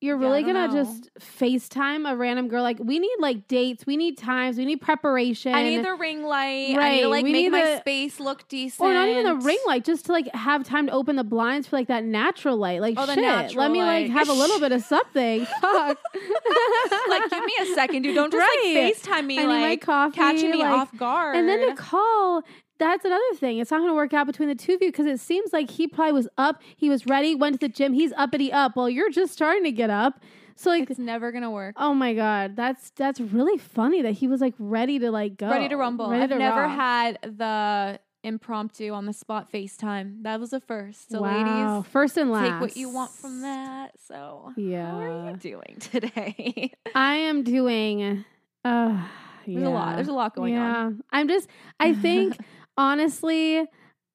you're 0.00 0.18
really 0.18 0.42
don't 0.42 0.52
gonna 0.52 0.68
know. 0.68 0.84
just 0.84 1.08
FaceTime 1.18 2.10
a 2.10 2.14
random 2.16 2.48
girl? 2.48 2.62
Like, 2.62 2.78
we 2.78 2.98
need 2.98 3.16
like 3.18 3.48
dates, 3.48 3.86
we 3.86 3.96
need 3.96 4.18
times, 4.18 4.58
we 4.58 4.64
need 4.66 4.80
preparation. 4.80 5.54
I 5.54 5.62
need 5.62 5.84
the 5.84 5.94
ring 5.94 6.22
light. 6.22 6.76
Right. 6.76 6.78
I 6.86 6.90
need 6.96 7.00
to 7.02 7.08
like 7.08 7.24
we 7.24 7.32
make 7.32 7.44
need 7.44 7.50
my 7.50 7.62
the- 7.64 7.78
space 7.80 8.20
look 8.20 8.46
decent, 8.48 8.86
or 8.86 8.92
not 8.92 9.08
even 9.08 9.24
the 9.24 9.36
ring 9.36 9.58
light, 9.66 9.84
just 9.84 10.04
to 10.06 10.12
like 10.12 10.32
have 10.34 10.64
time 10.64 10.86
to 10.86 10.92
open 10.92 11.16
the 11.16 11.24
blinds 11.24 11.66
for 11.68 11.76
like 11.76 11.88
that 11.88 12.04
natural 12.04 12.56
light. 12.56 12.80
Like, 12.82 12.94
Oh, 12.98 13.06
shit, 13.06 13.56
let 13.56 13.70
me 13.70 13.82
like 13.82 14.08
have 14.10 14.28
a 14.28 14.32
little 14.34 14.60
bit 14.60 14.72
of 14.72 14.82
something. 14.84 15.46
Fuck. 15.60 15.98
like, 17.08 17.30
give 17.30 17.44
me 17.44 17.52
a 17.62 17.66
second, 17.74 18.02
dude. 18.02 18.14
Don't 18.14 18.30
just 18.32 18.40
Right. 18.40 18.74
like 18.76 18.96
FaceTime 18.96 19.26
me, 19.26 19.38
I 19.38 19.42
need 19.42 19.46
my 19.48 19.60
like 19.70 19.80
coffee, 19.80 20.14
catching 20.16 20.50
me 20.50 20.58
like- 20.58 20.72
off 20.72 20.96
guard. 20.96 21.36
And 21.36 21.48
then 21.48 21.68
to 21.68 21.74
call, 21.74 22.42
that's 22.78 23.04
another 23.04 23.34
thing. 23.36 23.58
It's 23.58 23.70
not 23.70 23.78
going 23.78 23.90
to 23.90 23.94
work 23.94 24.12
out 24.14 24.26
between 24.26 24.48
the 24.48 24.54
two 24.54 24.74
of 24.74 24.82
you 24.82 24.88
because 24.88 25.06
it 25.06 25.20
seems 25.20 25.52
like 25.52 25.70
he 25.70 25.86
probably 25.86 26.12
was 26.12 26.28
up, 26.38 26.60
he 26.76 26.88
was 26.88 27.06
ready, 27.06 27.34
went 27.34 27.60
to 27.60 27.68
the 27.68 27.72
gym, 27.72 27.92
he's 27.92 28.12
uppity 28.16 28.52
up. 28.52 28.76
Well, 28.76 28.88
you're 28.90 29.10
just 29.10 29.32
starting 29.32 29.64
to 29.64 29.72
get 29.72 29.90
up. 29.90 30.20
So 30.58 30.70
like, 30.70 30.88
it's 30.88 30.98
never 30.98 31.32
gonna 31.32 31.50
work. 31.50 31.74
oh 31.76 31.92
my 31.92 32.14
god, 32.14 32.56
that's 32.56 32.88
that's 32.96 33.20
really 33.20 33.58
funny 33.58 34.00
that 34.00 34.12
he 34.12 34.26
was 34.26 34.40
like 34.40 34.54
ready 34.58 34.98
to 35.00 35.10
like 35.10 35.36
go, 35.36 35.50
Ready 35.50 35.68
to 35.68 35.76
rumble. 35.76 36.08
ready 36.08 36.22
I've 36.22 36.30
to 36.30 36.38
never 36.38 36.62
rock. 36.62 36.74
had 36.78 37.18
the 37.22 38.00
impromptu 38.24 38.90
on 38.92 39.04
the 39.04 39.12
spot 39.12 39.52
FaceTime. 39.52 40.22
That 40.22 40.40
was 40.40 40.54
a 40.54 40.60
first. 40.60 41.10
So, 41.10 41.20
wow. 41.20 41.76
ladies, 41.76 41.92
first 41.92 42.16
and 42.16 42.30
last. 42.32 42.50
take 42.52 42.60
what 42.62 42.76
you 42.76 42.88
want 42.88 43.10
from 43.10 43.42
that. 43.42 43.92
So, 44.08 44.52
Yeah, 44.56 44.90
how 44.92 45.00
are 45.00 45.30
you 45.30 45.36
doing 45.36 45.76
today? 45.78 46.72
I 46.94 47.16
am 47.16 47.42
doing. 47.42 48.24
Uh, 48.64 49.04
There's 49.46 49.62
a 49.62 49.68
lot. 49.68 49.96
There's 49.96 50.08
a 50.08 50.12
lot 50.12 50.34
going 50.34 50.54
yeah. 50.54 50.76
on. 50.86 51.02
I'm 51.12 51.28
just. 51.28 51.48
I 51.78 51.92
think 51.92 52.36
honestly, 52.76 53.64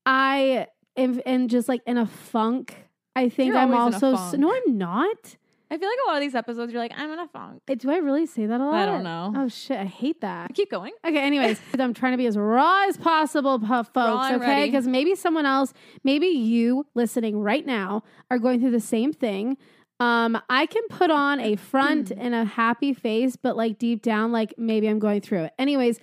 I 0.05 0.67
am, 0.97 1.21
am 1.25 1.47
just 1.47 1.67
like 1.69 1.81
in 1.85 1.97
a 1.97 2.05
funk. 2.05 2.75
I 3.15 3.29
think 3.29 3.49
You're 3.49 3.57
I'm 3.57 3.73
always 3.73 3.95
in 3.95 4.03
a 4.03 4.07
also. 4.07 4.13
s- 4.23 4.29
funk. 4.31 4.39
No, 4.41 4.53
I'm 4.53 4.77
not. 4.77 5.35
I 5.69 5.77
feel 5.77 5.87
like 5.87 5.97
a 6.05 6.09
lot 6.09 6.15
of 6.17 6.21
these 6.21 6.35
episodes, 6.35 6.73
you're 6.73 6.81
like, 6.81 6.91
I'm 6.97 7.09
in 7.11 7.19
a 7.19 7.27
funk. 7.29 7.61
Uh, 7.69 7.75
Do 7.75 7.91
I 7.91 7.97
really 7.97 8.25
say 8.25 8.45
that 8.45 8.59
a 8.59 8.65
lot? 8.65 8.73
I 8.73 8.85
don't 8.85 9.03
know. 9.03 9.33
Oh 9.35 9.47
shit, 9.47 9.77
I 9.79 9.85
hate 9.85 10.19
that. 10.19 10.53
Keep 10.53 10.69
going. 10.69 10.91
Okay, 11.05 11.17
anyways, 11.19 11.61
I'm 11.79 11.93
trying 11.93 12.11
to 12.11 12.17
be 12.17 12.25
as 12.25 12.37
raw 12.37 12.87
as 12.89 12.97
possible, 12.97 13.57
pu- 13.57 13.67
folks. 13.67 13.95
and 13.95 14.35
okay, 14.41 14.47
ready. 14.47 14.65
because 14.69 14.85
maybe 14.85 15.15
someone 15.15 15.45
else, 15.45 15.73
maybe 16.03 16.27
you 16.27 16.85
listening 16.93 17.39
right 17.39 17.65
now, 17.65 18.03
are 18.29 18.37
going 18.37 18.59
through 18.59 18.71
the 18.71 18.81
same 18.81 19.13
thing. 19.13 19.55
Um, 20.01 20.41
I 20.49 20.65
can 20.65 20.83
put 20.89 21.09
on 21.09 21.39
a 21.39 21.55
front 21.55 22.11
and 22.17 22.35
a 22.35 22.43
happy 22.43 22.93
face, 22.93 23.37
but 23.37 23.55
like 23.55 23.77
deep 23.77 24.01
down, 24.01 24.33
like 24.33 24.53
maybe 24.57 24.87
I'm 24.87 24.99
going 24.99 25.21
through 25.21 25.43
it. 25.43 25.53
Anyways, 25.57 25.99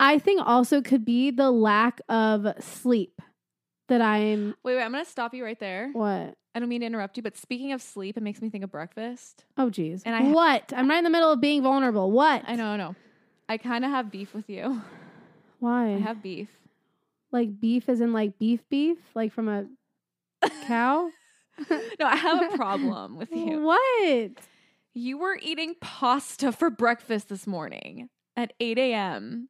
I 0.00 0.18
think 0.18 0.40
also 0.46 0.80
could 0.80 1.04
be 1.04 1.30
the 1.30 1.50
lack 1.50 2.00
of 2.08 2.46
sleep 2.60 3.20
that 3.88 4.00
I'm. 4.00 4.54
Wait, 4.62 4.76
wait, 4.76 4.82
I'm 4.82 4.92
going 4.92 5.04
to 5.04 5.10
stop 5.10 5.34
you 5.34 5.44
right 5.44 5.58
there. 5.58 5.90
What? 5.92 6.34
I 6.54 6.60
don't 6.60 6.68
mean 6.68 6.80
to 6.80 6.86
interrupt 6.86 7.16
you, 7.16 7.22
but 7.22 7.36
speaking 7.36 7.72
of 7.72 7.80
sleep, 7.82 8.16
it 8.16 8.22
makes 8.22 8.40
me 8.42 8.48
think 8.50 8.64
of 8.64 8.70
breakfast. 8.70 9.44
Oh, 9.56 9.70
geez. 9.70 10.02
And 10.04 10.14
I- 10.14 10.30
what? 10.32 10.72
I'm 10.76 10.88
right 10.88 10.98
in 10.98 11.04
the 11.04 11.10
middle 11.10 11.30
of 11.32 11.40
being 11.40 11.62
vulnerable. 11.62 12.10
What? 12.10 12.42
I 12.46 12.54
know, 12.56 12.66
I 12.66 12.76
know. 12.76 12.94
I 13.48 13.56
kind 13.58 13.84
of 13.84 13.90
have 13.90 14.10
beef 14.10 14.34
with 14.34 14.48
you. 14.50 14.82
Why? 15.60 15.94
I 15.94 15.98
have 15.98 16.22
beef. 16.22 16.48
like 17.32 17.60
beef 17.60 17.88
is 17.88 18.00
in 18.00 18.12
like 18.12 18.38
beef 18.38 18.60
beef, 18.68 18.98
like 19.14 19.32
from 19.32 19.48
a 19.48 19.66
cow. 20.66 21.10
No, 21.70 22.06
I 22.06 22.14
have 22.14 22.52
a 22.52 22.56
problem 22.56 23.16
with 23.16 23.32
you. 23.32 23.60
What? 23.62 24.30
You 24.94 25.18
were 25.18 25.36
eating 25.42 25.74
pasta 25.80 26.52
for 26.52 26.70
breakfast 26.70 27.28
this 27.28 27.46
morning 27.48 28.10
at 28.36 28.52
8 28.60 28.78
a.m. 28.78 29.48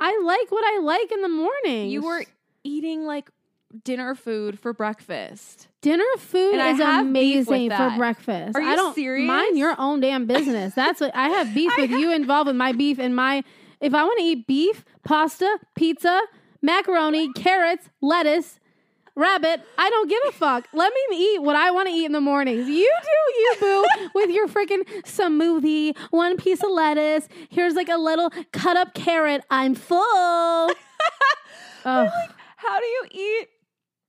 I 0.00 0.20
like 0.24 0.50
what 0.50 0.64
I 0.64 0.78
like 0.80 1.12
in 1.12 1.22
the 1.22 1.28
morning. 1.28 1.90
You 1.90 2.02
were 2.02 2.24
eating 2.64 3.04
like 3.06 3.30
dinner 3.84 4.14
food 4.14 4.58
for 4.58 4.72
breakfast. 4.72 5.68
dinner 5.82 6.04
food 6.18 6.54
And 6.54 6.68
is 6.78 6.78
have 6.78 7.12
beef 7.12 7.46
with 7.46 7.56
amazing 7.56 7.70
for 7.70 7.92
breakfast. 7.96 8.56
Are 8.56 8.62
I 8.62 8.70
you 8.70 8.76
don't 8.76 8.94
serious? 8.94 9.26
mind 9.26 9.58
your 9.58 9.74
own 9.78 10.00
damn 10.00 10.26
business. 10.26 10.74
That's 10.74 11.00
what 11.00 11.14
I 11.14 11.28
have 11.28 11.52
beef 11.54 11.70
I 11.76 11.82
with 11.82 11.90
you 11.90 12.10
involved 12.12 12.46
with 12.48 12.56
my 12.56 12.72
beef 12.72 12.98
and 12.98 13.14
my 13.14 13.44
if 13.80 13.94
I 13.94 14.02
want 14.04 14.18
to 14.18 14.24
eat 14.24 14.46
beef, 14.46 14.84
pasta, 15.04 15.58
pizza, 15.76 16.20
macaroni, 16.62 17.32
carrots, 17.34 17.90
lettuce, 18.00 18.57
rabbit, 19.18 19.60
I 19.76 19.90
don't 19.90 20.08
give 20.08 20.20
a 20.28 20.32
fuck. 20.32 20.66
Let 20.72 20.92
me 21.10 21.16
eat 21.16 21.42
what 21.42 21.56
I 21.56 21.70
want 21.70 21.88
to 21.88 21.94
eat 21.94 22.06
in 22.06 22.12
the 22.12 22.20
mornings. 22.20 22.68
You 22.68 22.90
do 23.02 23.40
you 23.40 23.54
boo 23.60 23.84
with 24.14 24.30
your 24.30 24.46
freaking 24.48 24.84
smoothie, 25.02 25.96
one 26.10 26.36
piece 26.36 26.62
of 26.62 26.70
lettuce. 26.70 27.28
Here's 27.50 27.74
like 27.74 27.88
a 27.88 27.96
little 27.98 28.30
cut 28.52 28.76
up 28.76 28.94
carrot. 28.94 29.42
I'm 29.50 29.74
full. 29.74 30.70
Ugh. 31.84 32.08
How 32.56 32.80
do 32.80 32.86
you 32.86 33.04
eat 33.10 33.48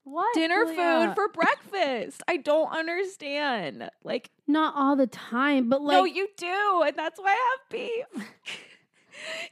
What? 0.04 0.34
dinner 0.34 0.64
Julia? 0.64 1.06
food 1.08 1.14
for 1.14 1.28
breakfast? 1.28 2.22
I 2.26 2.36
don't 2.38 2.70
understand. 2.72 3.88
Like, 4.02 4.30
not 4.46 4.74
all 4.76 4.96
the 4.96 5.06
time, 5.06 5.68
but 5.68 5.82
like 5.82 5.96
no, 5.96 6.04
you 6.04 6.28
do, 6.36 6.82
and 6.86 6.96
that's 6.96 7.20
why 7.20 7.30
I 7.30 7.56
have 7.56 7.70
beef. 7.70 8.28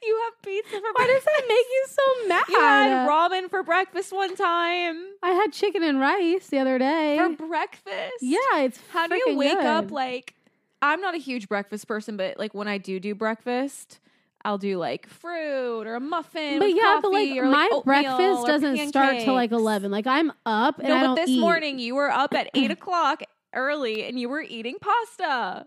you 0.02 0.20
have 0.24 0.42
pizza 0.42 0.70
for 0.70 0.80
Why 0.94 1.06
does 1.06 1.22
breakfast. 1.22 1.26
that 1.26 1.44
make 1.48 1.66
you 1.70 1.86
so 1.88 2.28
mad? 2.28 2.44
You 2.48 2.60
had 2.60 3.08
ramen 3.08 3.50
for 3.50 3.62
breakfast 3.62 4.12
one 4.12 4.34
time. 4.36 5.04
I 5.22 5.30
had 5.30 5.52
chicken 5.52 5.82
and 5.82 6.00
rice 6.00 6.46
the 6.48 6.58
other 6.58 6.78
day. 6.78 7.16
For 7.18 7.46
breakfast? 7.46 8.14
yeah, 8.22 8.38
it's 8.58 8.80
How 8.90 9.06
do 9.06 9.14
you 9.16 9.36
wake 9.36 9.58
up 9.58 9.90
like 9.90 10.34
I'm 10.80 11.00
not 11.00 11.14
a 11.14 11.18
huge 11.18 11.48
breakfast 11.48 11.88
person, 11.88 12.16
but 12.16 12.38
like 12.38 12.54
when 12.54 12.68
I 12.68 12.78
do 12.78 13.00
do 13.00 13.14
breakfast, 13.14 13.98
I'll 14.44 14.58
do 14.58 14.78
like 14.78 15.08
fruit 15.08 15.86
or 15.86 15.96
a 15.96 16.00
muffin. 16.00 16.60
But 16.60 16.72
yeah, 16.74 17.00
but 17.02 17.10
like 17.10 17.30
or, 17.36 17.46
my 17.46 17.68
breakfast 17.84 18.46
doesn't 18.46 18.88
start 18.88 19.18
till 19.20 19.34
like 19.34 19.50
eleven. 19.50 19.90
Like 19.90 20.06
I'm 20.06 20.32
up 20.46 20.78
and 20.78 20.88
No, 20.88 20.94
I 20.96 21.06
but 21.08 21.14
this 21.16 21.30
eat. 21.30 21.40
morning 21.40 21.78
you 21.80 21.96
were 21.96 22.10
up 22.10 22.32
at 22.34 22.48
eight 22.54 22.70
o'clock 22.78 23.22
early 23.54 24.04
and 24.06 24.20
you 24.20 24.28
were 24.28 24.40
eating 24.42 24.76
pasta. 24.80 25.66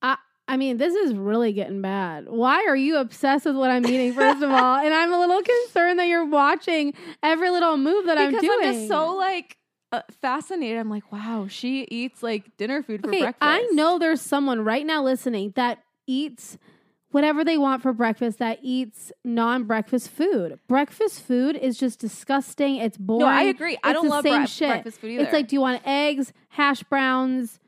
I 0.00 0.16
mean, 0.56 0.76
this 0.76 0.94
is 0.94 1.14
really 1.14 1.52
getting 1.52 1.80
bad. 1.80 2.28
Why 2.28 2.64
are 2.68 2.76
you 2.76 2.96
obsessed 2.98 3.46
with 3.46 3.56
what 3.56 3.70
I'm 3.70 3.84
eating? 3.86 4.12
First 4.12 4.42
of 4.42 4.50
all, 4.50 4.76
and 4.76 4.92
I'm 4.92 5.12
a 5.12 5.18
little 5.18 5.40
concerned 5.42 5.98
that 5.98 6.06
you're 6.06 6.26
watching 6.26 6.92
every 7.22 7.50
little 7.50 7.76
move 7.76 8.06
that 8.06 8.18
I'm 8.18 8.28
because 8.30 8.42
doing. 8.42 8.58
I'm 8.62 8.74
just 8.74 8.88
so 8.88 9.14
like 9.16 9.56
uh, 9.92 10.02
fascinated. 10.20 10.78
I'm 10.78 10.90
like, 10.90 11.10
wow, 11.10 11.46
she 11.48 11.84
eats 11.90 12.22
like 12.22 12.56
dinner 12.56 12.82
food 12.82 13.02
for 13.02 13.08
okay, 13.08 13.20
breakfast. 13.20 13.38
I 13.42 13.62
know 13.72 13.98
there's 13.98 14.20
someone 14.20 14.64
right 14.64 14.84
now 14.84 15.02
listening 15.02 15.52
that 15.56 15.78
eats 16.06 16.58
whatever 17.10 17.44
they 17.44 17.56
want 17.56 17.80
for 17.80 17.92
breakfast 17.92 18.38
that 18.40 18.58
eats 18.60 19.12
non-breakfast 19.24 20.10
food. 20.10 20.58
Breakfast 20.66 21.22
food 21.22 21.54
is 21.56 21.78
just 21.78 22.00
disgusting. 22.00 22.76
It's 22.76 22.98
boring. 22.98 23.20
No, 23.20 23.26
I 23.26 23.42
agree. 23.44 23.78
I 23.84 23.90
It's 23.90 23.94
don't 23.94 24.06
the 24.06 24.10
love 24.10 24.24
same 24.24 24.42
bre- 24.42 24.46
shit. 24.48 24.68
breakfast 24.68 25.00
food 25.00 25.10
either. 25.12 25.22
It's 25.22 25.32
like, 25.32 25.46
do 25.48 25.54
you 25.56 25.60
want 25.60 25.80
eggs, 25.86 26.32
hash 26.48 26.82
browns, 26.82 27.60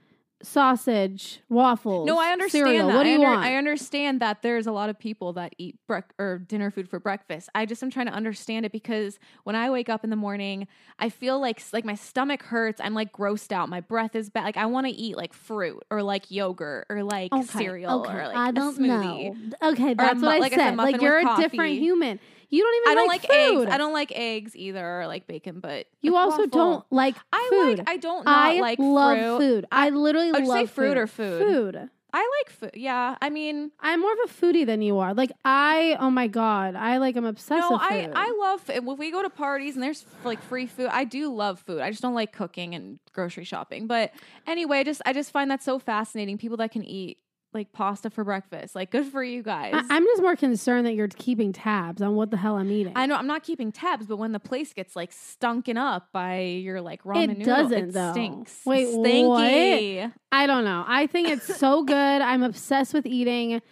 sausage, 0.47 1.41
waffles? 1.49 2.07
No, 2.07 2.19
I 2.19 2.29
understand 2.31 2.67
cereal? 2.67 2.89
that. 2.89 2.95
What 2.97 3.03
do 3.05 3.09
I, 3.09 3.13
you 3.13 3.19
under- 3.19 3.29
want? 3.31 3.45
I 3.45 3.57
understand 3.57 4.21
that 4.21 4.43
there's 4.43 4.67
a 4.67 4.73
lot 4.73 4.89
of 4.89 4.99
people 4.99 5.33
that 5.35 5.55
eat 5.59 5.77
brec- 5.89 6.05
or 6.19 6.39
dinner 6.39 6.71
food 6.71 6.89
for 6.89 6.99
breakfast. 7.01 7.49
I 7.55 7.67
just 7.67 7.83
am 7.83 7.91
trying 7.91 8.07
to 8.07 8.13
understand 8.13 8.65
it 8.67 8.73
because 8.73 9.19
when 9.45 9.57
I 9.57 9.71
wake 9.71 9.89
up 9.89 10.05
in 10.05 10.11
the 10.11 10.17
morning, 10.17 10.67
I 10.99 11.09
feel 11.09 11.39
like 11.41 11.63
like 11.73 11.85
my 11.85 11.95
stomach 11.95 12.43
hurts. 12.43 12.81
I'm 12.83 12.95
like 12.95 13.13
grossed 13.13 13.53
out. 13.53 13.69
My 13.69 13.81
breath 13.81 14.15
is 14.15 14.31
bad. 14.31 14.45
Like 14.45 14.57
I 14.57 14.67
want 14.67 14.87
to 14.87 14.93
eat 14.93 15.17
like 15.17 15.33
fruit 15.33 15.83
or 15.91 16.03
like 16.03 16.31
yogurt 16.31 16.87
or 16.89 17.03
like 17.03 17.33
cereal 17.45 18.01
okay, 18.01 18.13
or 18.15 18.29
like 18.29 18.37
I 18.37 18.49
a 18.49 18.53
don't 18.53 18.79
smoothie. 18.79 19.53
know. 19.61 19.71
Okay, 19.71 19.95
that's 19.95 20.21
mu- 20.21 20.27
what 20.27 20.37
I 20.37 20.39
like 20.39 20.53
I 20.53 20.57
said, 20.57 20.69
said. 20.71 20.77
like 20.79 21.01
you're 21.01 21.19
a 21.19 21.23
coffee. 21.25 21.43
different 21.43 21.79
human. 21.79 22.21
You 22.49 22.63
don't 22.63 22.75
even 22.77 22.89
I 22.91 22.95
don't 22.95 23.09
like, 23.09 23.29
like, 23.29 23.39
eggs. 23.39 23.73
I 23.75 23.79
don't 23.79 23.93
like 23.93 24.13
eggs 24.15 24.57
either 24.57 25.01
or 25.01 25.07
like 25.07 25.27
bacon, 25.27 25.61
but 25.61 25.87
You 26.01 26.13
like 26.15 26.25
also 26.25 26.43
waffle. 26.43 26.47
don't 26.47 26.85
like 26.91 27.17
I 27.33 27.49
food. 27.51 27.79
like. 27.79 27.89
I 27.91 27.97
don't 27.97 28.25
I 28.27 28.61
like 28.61 28.79
love 28.79 29.19
fruit. 29.19 29.39
food. 29.39 29.67
I 29.73 29.91
literally 29.91 30.29
you 30.29 30.47
love 30.47 30.49
say 30.59 30.67
fruit 30.67 30.89
food. 30.91 30.97
or 30.99 31.07
food? 31.07 31.43
Food. 31.43 31.91
I 32.13 32.31
like 32.41 32.57
food. 32.57 32.71
Yeah, 32.81 33.17
I 33.21 33.29
mean, 33.29 33.73
I'm 33.79 34.01
more 34.01 34.13
of 34.13 34.19
a 34.25 34.33
foodie 34.33 34.65
than 34.65 34.81
you 34.81 34.99
are. 35.01 35.13
Like 35.13 35.33
I, 35.45 35.99
oh 36.01 36.09
my 36.09 36.29
god, 36.29 36.75
I 36.75 36.97
like 36.97 37.15
I'm 37.15 37.27
obsessed 37.27 37.61
no, 37.69 37.73
with 37.73 37.83
I 37.83 38.05
food. 38.07 38.13
I 38.17 38.37
love 38.41 38.71
if 38.71 38.99
we 38.99 39.11
go 39.11 39.23
to 39.23 39.29
parties 39.29 39.75
and 39.75 39.83
there's 39.83 40.05
like 40.25 40.41
free 40.45 40.67
food. 40.67 40.89
I 40.91 41.05
do 41.05 41.35
love 41.35 41.61
food. 41.61 41.81
I 41.83 41.91
just 41.91 42.01
don't 42.01 42.15
like 42.15 42.33
cooking 42.33 42.75
and 42.75 42.99
grocery 43.13 43.45
shopping. 43.45 43.87
But 43.87 44.13
anyway, 44.47 44.83
just 44.85 45.03
I 45.05 45.13
just 45.13 45.31
find 45.31 45.51
that 45.51 45.63
so 45.63 45.79
fascinating. 45.79 46.39
People 46.39 46.57
that 46.59 46.71
can 46.71 46.85
eat 46.85 47.19
like 47.57 47.73
pasta 47.73 48.11
for 48.11 48.23
breakfast. 48.23 48.75
Like 48.77 48.91
good 48.91 49.07
for 49.07 49.25
you 49.25 49.43
guys. 49.43 49.75
I, 49.75 49.97
am 49.97 50.05
just 50.05 50.23
more 50.23 50.37
concerned 50.37 50.87
that 50.87 50.95
you're 50.95 51.09
keeping 51.09 51.53
tabs 51.53 52.03
on 52.03 52.15
what 52.15 52.31
the 52.31 52.37
hell 52.37 52.57
I'm 52.57 52.71
eating. 52.71 52.93
I 52.95 53.07
know 53.07 53.17
I'm 53.17 53.27
not 53.27 53.43
keeping 53.43 53.73
tabs, 53.73 54.07
but 54.07 54.19
when 54.19 54.33
the 54.33 54.39
place 54.39 54.73
gets 54.73 54.95
like 54.95 55.11
stunken 55.11 55.77
up 55.77 56.13
by 56.13 56.41
your 56.43 56.81
like 56.81 57.03
ramen 57.03 57.31
It 57.31 57.39
noodle, 57.39 57.57
doesn't, 57.57 57.89
it 57.89 57.93
though. 57.93 58.13
stinks. 58.13 58.61
Wait, 58.65 58.89
stinky. 58.89 60.07
I 60.31 60.47
don't 60.47 60.65
know. 60.65 60.85
I 60.87 61.07
think 61.07 61.29
it's 61.29 61.57
so 61.57 61.83
good. 61.95 61.95
I'm 61.97 62.43
obsessed 62.43 62.93
with 62.95 63.07
eating, 63.07 63.63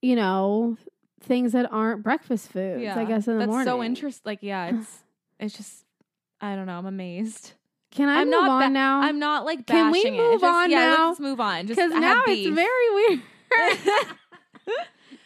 you 0.00 0.16
know, 0.16 0.76
things 1.20 1.52
that 1.52 1.70
aren't 1.70 2.02
breakfast 2.02 2.50
foods. 2.50 2.96
I 2.96 3.04
guess 3.04 3.28
in 3.28 3.34
the 3.34 3.40
That's 3.40 3.50
morning. 3.50 3.66
so 3.66 3.82
interesting. 3.82 4.22
Like, 4.24 4.38
yeah, 4.42 4.76
it's 4.78 4.98
it's 5.38 5.56
just 5.56 5.84
I 6.40 6.56
don't 6.56 6.66
know. 6.66 6.78
I'm 6.78 6.86
amazed. 6.86 7.52
Can 7.92 8.08
I 8.08 8.20
I'm 8.20 8.26
move 8.30 8.40
not 8.40 8.50
on 8.50 8.60
ba- 8.62 8.68
now? 8.70 9.00
I'm 9.02 9.18
not 9.18 9.44
like 9.44 9.66
Can 9.66 9.90
we 9.92 10.02
bashing 10.02 10.14
it. 10.14 10.18
move 10.18 10.40
Just- 10.40 10.44
on 10.44 10.70
yeah, 10.70 10.78
now? 10.94 11.08
Let's 11.08 11.20
move 11.20 11.40
on. 11.40 11.66
Just 11.66 11.78
because 11.78 11.92
now 11.92 12.22
it's 12.26 12.48
very 12.54 12.94
weird. 12.94 13.20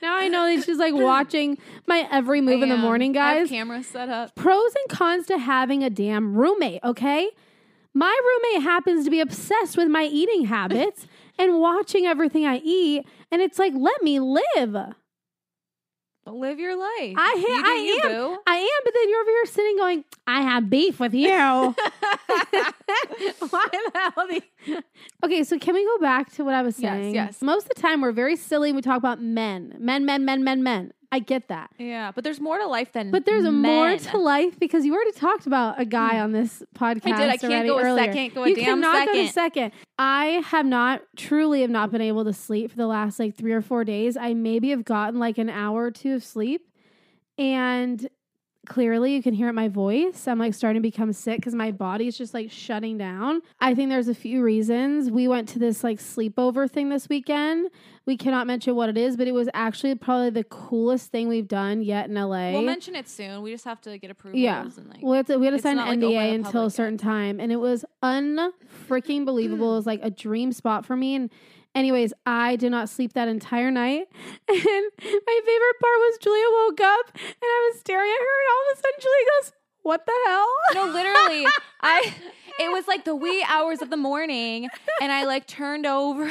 now 0.03 0.17
I 0.17 0.29
know 0.29 0.55
that 0.55 0.65
she's 0.65 0.79
like 0.79 0.95
watching 0.95 1.59
my 1.87 2.07
every 2.11 2.41
move 2.41 2.63
in 2.63 2.69
the 2.69 2.77
morning, 2.77 3.17
I 3.17 3.31
have 3.35 3.39
guys. 3.43 3.49
cameras 3.49 3.87
set 3.87 4.09
up. 4.09 4.35
Pros 4.35 4.73
and 4.75 4.97
cons 4.99 5.27
to 5.27 5.39
having 5.39 5.83
a 5.83 5.91
damn 5.91 6.35
roommate, 6.35 6.81
okay? 6.85 7.31
My 7.95 8.15
roommate 8.25 8.63
happens 8.63 9.05
to 9.05 9.11
be 9.11 9.21
obsessed 9.21 9.77
with 9.77 9.89
my 9.89 10.05
eating 10.05 10.47
habits 10.47 11.07
and 11.39 11.59
watching 11.61 12.05
everything 12.05 12.47
I 12.47 12.57
eat, 12.59 13.07
and 13.31 13.41
it's 13.41 13.59
like, 13.59 13.73
let 13.75 14.03
me 14.03 14.21
live. 14.21 14.77
Live 16.27 16.59
your 16.59 16.77
life. 16.77 17.15
I 17.17 17.35
ha- 17.39 17.47
you 17.47 17.63
I 17.65 17.77
you, 17.87 18.01
am. 18.11 18.17
boo. 18.35 18.39
I 18.47 18.57
am, 18.57 18.81
but 18.85 18.95
then 18.95 19.09
you're 19.09 19.21
over 19.21 19.31
here 19.31 19.47
sitting 19.47 19.77
going, 19.77 20.05
I 20.27 20.41
have 20.43 20.69
beef 20.69 20.99
with 20.99 21.15
you. 21.15 21.29
Why 23.51 23.67
the 23.73 23.91
hell? 23.95 24.33
you- 24.33 24.83
Okay, 25.25 25.45
so 25.45 25.59
can 25.59 25.75
we 25.75 25.85
go 25.85 25.99
back 25.99 26.33
to 26.35 26.45
what 26.45 26.55
I 26.55 26.63
was 26.63 26.79
Yes, 26.81 26.93
saying? 26.93 27.15
yes. 27.15 27.43
Most 27.43 27.65
of 27.69 27.75
the 27.75 27.81
time, 27.81 28.01
we're 28.01 28.13
very 28.13 28.37
silly 28.37 28.71
and 28.71 28.77
we 28.77 28.83
talk 28.83 28.99
about 28.99 29.21
men. 29.23 29.77
Men, 29.79 30.05
men, 30.05 30.25
men, 30.25 30.43
men, 30.45 30.63
men. 30.63 30.93
I 31.17 31.19
get 31.19 31.49
that. 31.49 31.71
yeah, 31.79 32.13
but 32.15 32.25
there's 32.25 32.41
more 32.41 32.59
to 32.59 32.67
life 32.67 32.93
than 32.93 33.11
But 33.11 33.25
there's 33.25 33.47
a 33.47 33.51
more 33.51 33.97
to 33.97 34.19
life 34.19 34.61
because 34.61 34.85
you 34.85 34.95
already 34.95 35.13
talked 35.13 35.47
about 35.47 35.81
a 35.81 35.87
guy 35.87 36.17
hmm. 36.17 36.25
on 36.25 36.33
this 36.33 36.63
podcast. 36.75 37.13
I 37.15 37.19
did. 37.19 37.31
I 37.31 37.37
can't 37.39 37.67
go 37.67 37.79
a 37.79 37.85
earlier. 37.85 38.05
second, 38.05 38.35
go 38.35 38.45
a 38.45 38.49
you 38.51 38.57
damn 38.57 38.83
cannot 38.83 39.07
go 39.07 39.15
to 39.15 39.29
second. 39.29 39.33
second. 39.33 39.73
I 39.99 40.43
have 40.45 40.67
not 40.67 41.01
truly 41.17 41.63
have 41.63 41.71
not 41.71 41.91
been 41.91 42.03
able 42.03 42.25
to 42.27 42.35
sleep 42.35 42.71
for 42.71 42.77
the 42.77 42.87
last 42.87 43.19
like 43.19 43.35
three 43.35 43.53
or 43.53 43.63
four 43.63 43.83
days. 43.83 44.19
I 44.19 44.35
maybe 44.35 44.69
have 44.71 44.85
gotten 44.85 45.19
like 45.19 45.39
an 45.39 45.49
hour 45.49 45.85
or 45.85 45.91
two 45.91 46.15
of 46.17 46.23
sleep, 46.23 46.69
and 47.39 48.07
clearly 48.67 49.15
you 49.15 49.23
can 49.23 49.33
hear 49.33 49.49
it 49.49 49.55
my 49.55 49.69
voice. 49.69 50.29
I'm 50.29 50.39
like 50.39 50.53
starting 50.53 50.83
to 50.83 50.87
become 50.87 51.15
sick 51.15 51.39
because 51.39 51.55
my 51.55 51.73
body 51.73 52.09
is 52.09 52.19
just 52.19 52.35
like 52.35 52.51
shutting 52.51 52.99
down. 52.99 53.41
I 53.59 53.75
think 53.75 53.89
there's 53.89 54.09
a 54.09 54.15
few 54.15 54.43
reasons. 54.43 55.11
We 55.11 55.29
went 55.29 55.49
to 55.51 55.59
this 55.59 55.83
like 55.83 55.99
sleepover 55.99 56.71
thing 56.71 56.91
this 56.91 57.09
weekend. 57.09 57.71
We 58.07 58.17
cannot 58.17 58.47
mention 58.47 58.77
what 58.77 58.89
it 58.89 58.97
is, 58.97 59.17
but 59.17 59.27
it 59.27 59.33
was 59.33 59.49
actually 59.53 59.97
probably 59.97 60.31
the 60.31 60.45
coolest 60.45 61.11
thing 61.11 61.27
we've 61.27 61.49
done 61.49 61.83
yet 61.83 62.09
in 62.09 62.15
LA. 62.15 62.53
We'll 62.53 62.63
mention 62.63 62.95
it 62.95 63.09
soon. 63.09 63.43
We 63.43 63.51
just 63.51 63.65
have 63.65 63.81
to 63.83 63.99
get 63.99 64.13
approvals. 64.13 64.41
Yeah. 64.41 64.63
And 64.63 64.89
like, 64.89 65.03
we 65.03 65.17
had 65.17 65.27
to, 65.27 65.39
we 65.39 65.47
had 65.47 65.53
to 65.57 65.59
sign 65.61 65.79
an 65.79 65.89
like, 65.89 65.99
NDA 65.99 66.29
to 66.29 66.35
until 66.35 66.65
a 66.67 66.71
certain 66.71 66.99
time, 66.99 67.41
and 67.41 67.51
it 67.51 67.57
was 67.57 67.85
unfreaking 68.05 69.25
believable. 69.25 69.73
it 69.73 69.77
was 69.77 69.87
like 69.87 70.01
a 70.05 70.11
dream 70.11 70.53
spot 70.53 70.87
for 70.87 70.97
me. 70.97 71.17
And 71.17 71.31
anyways, 71.75 72.13
I 72.25 72.55
did 72.57 72.71
not 72.71 72.89
sleep 72.89 73.15
that 73.15 73.27
entire 73.29 73.71
night. 73.73 74.07
And 74.49 74.59
my 74.59 75.41
favorite 75.45 75.81
part 75.81 75.99
was 75.99 76.19
Julia 76.19 76.45
woke 76.53 76.81
up, 76.81 77.11
and 77.15 77.43
I 77.43 77.71
was 77.73 77.81
staring 77.81 78.09
at 78.09 78.21
her, 78.21 78.37
and 78.41 78.49
all 78.53 78.73
of 78.73 78.79
a 78.79 78.81
sudden 78.81 79.01
Julia 79.01 79.27
goes, 79.41 79.53
"What 79.83 80.07
the 80.07 80.13
hell?" 80.27 80.49
no, 80.75 80.85
literally, 80.93 81.47
I. 81.81 82.15
It 82.59 82.71
was 82.73 82.89
like 82.89 83.05
the 83.05 83.15
wee 83.15 83.45
hours 83.47 83.83
of 83.83 83.91
the 83.91 83.99
morning, 83.99 84.69
and 85.03 85.13
I 85.13 85.25
like 85.25 85.47
turned 85.47 85.85
over. 85.85 86.27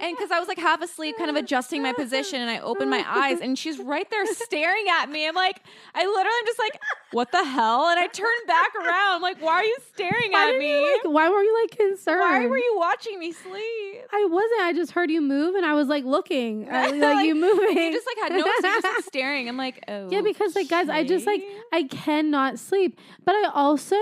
And 0.00 0.16
because 0.16 0.30
I 0.30 0.38
was 0.38 0.48
like 0.48 0.58
half 0.58 0.80
asleep, 0.82 1.16
kind 1.18 1.30
of 1.30 1.36
adjusting 1.36 1.82
my 1.82 1.92
position, 1.92 2.40
and 2.40 2.48
I 2.50 2.58
opened 2.60 2.90
my 2.90 3.04
eyes, 3.06 3.40
and 3.40 3.58
she's 3.58 3.78
right 3.78 4.08
there 4.10 4.24
staring 4.34 4.86
at 4.90 5.10
me. 5.10 5.28
I'm 5.28 5.34
like, 5.34 5.60
I 5.94 6.06
literally 6.06 6.38
am 6.40 6.46
just 6.46 6.58
like, 6.58 6.80
what 7.12 7.32
the 7.32 7.44
hell? 7.44 7.88
And 7.88 7.98
I 8.00 8.06
turned 8.06 8.46
back 8.46 8.74
around. 8.74 9.16
I'm 9.16 9.22
like, 9.22 9.40
why 9.42 9.54
are 9.54 9.64
you 9.64 9.76
staring 9.92 10.32
Why 10.32 10.52
at 10.52 10.58
me? 10.58 10.72
you, 10.80 11.00
like, 11.04 11.12
why 11.12 11.28
were 11.28 11.42
you 11.42 11.60
like 11.62 11.76
concerned? 11.76 12.20
why 12.20 12.46
were 12.46 12.58
you 12.58 12.74
watching 12.78 13.18
me 13.18 13.32
sleep? 13.32 14.02
I 14.12 14.26
wasn't. 14.30 14.60
I 14.62 14.72
just 14.74 14.92
heard 14.92 15.10
you 15.10 15.20
move, 15.20 15.54
and 15.54 15.66
I 15.66 15.74
was 15.74 15.88
like 15.88 16.04
looking, 16.04 16.68
at, 16.68 16.92
like, 16.92 17.00
Like, 17.00 17.26
you 17.26 17.34
moving. 17.34 17.76
You 17.76 17.92
just 17.92 18.06
like 18.06 18.30
had 18.30 18.38
no, 18.38 18.44
just 18.62 18.84
like 18.84 19.04
staring. 19.04 19.48
I'm 19.48 19.56
like, 19.56 19.84
oh, 19.88 20.08
Yeah, 20.10 20.22
because 20.22 20.54
like 20.54 20.68
guys, 20.68 20.88
I 20.88 21.04
just 21.04 21.26
like. 21.26 21.42
I 21.72 21.84
cannot 21.84 22.58
sleep. 22.58 22.98
But 23.24 23.34
I 23.34 23.50
also 23.54 23.96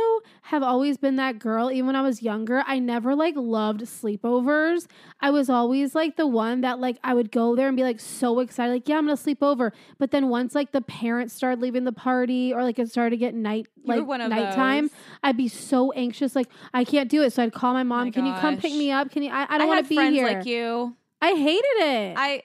have 0.49 0.63
always 0.63 0.97
been 0.97 1.17
that 1.17 1.39
girl 1.39 1.71
even 1.71 1.85
when 1.85 1.95
I 1.95 2.01
was 2.01 2.23
younger. 2.23 2.65
I 2.67 2.79
never 2.79 3.15
like 3.15 3.35
loved 3.37 3.83
sleepovers. 3.83 4.87
I 5.21 5.31
was 5.31 5.51
always 5.51 5.95
like 5.95 6.17
the 6.17 6.27
one 6.27 6.63
that 6.63 6.81
like 6.81 6.97
I 7.05 7.13
would 7.13 7.31
go 7.31 7.55
there 7.55 7.69
and 7.69 7.77
be 7.77 7.83
like 7.83 8.01
so 8.01 8.41
excited 8.41 8.73
like, 8.73 8.89
yeah, 8.89 8.97
I'm 8.97 9.05
going 9.05 9.15
to 9.15 9.23
sleep 9.23 9.43
over. 9.43 9.75
But 9.99 10.11
then 10.11 10.31
once 10.31 10.55
like 10.55 10.73
the 10.73 10.81
parents 10.81 11.35
started 11.35 11.61
leaving 11.61 11.85
the 11.85 11.93
party 11.93 12.55
or 12.55 12.63
like 12.63 12.79
it 12.79 12.89
started 12.89 13.11
to 13.11 13.17
get 13.19 13.35
night 13.35 13.67
like 13.85 14.07
nighttime, 14.07 14.85
those. 14.85 14.97
I'd 15.23 15.37
be 15.37 15.49
so 15.49 15.93
anxious 15.93 16.35
like 16.35 16.49
I 16.73 16.83
can't 16.83 17.11
do 17.11 17.23
it. 17.23 17.35
So 17.35 17.43
I'd 17.43 17.53
call 17.53 17.75
my 17.75 17.83
oh 17.83 17.85
mom, 17.85 18.05
my 18.07 18.11
"Can 18.11 18.25
you 18.25 18.33
come 18.41 18.57
pick 18.57 18.73
me 18.73 18.91
up? 18.91 19.11
Can 19.11 19.25
you 19.25 19.31
I, 19.31 19.47
I 19.51 19.59
don't 19.59 19.69
want 19.69 19.85
to 19.85 19.89
be 19.89 19.97
friends 19.97 20.17
here." 20.17 20.27
like 20.27 20.47
you. 20.47 20.97
I 21.21 21.35
hated 21.35 21.65
it. 21.77 22.15
I 22.17 22.43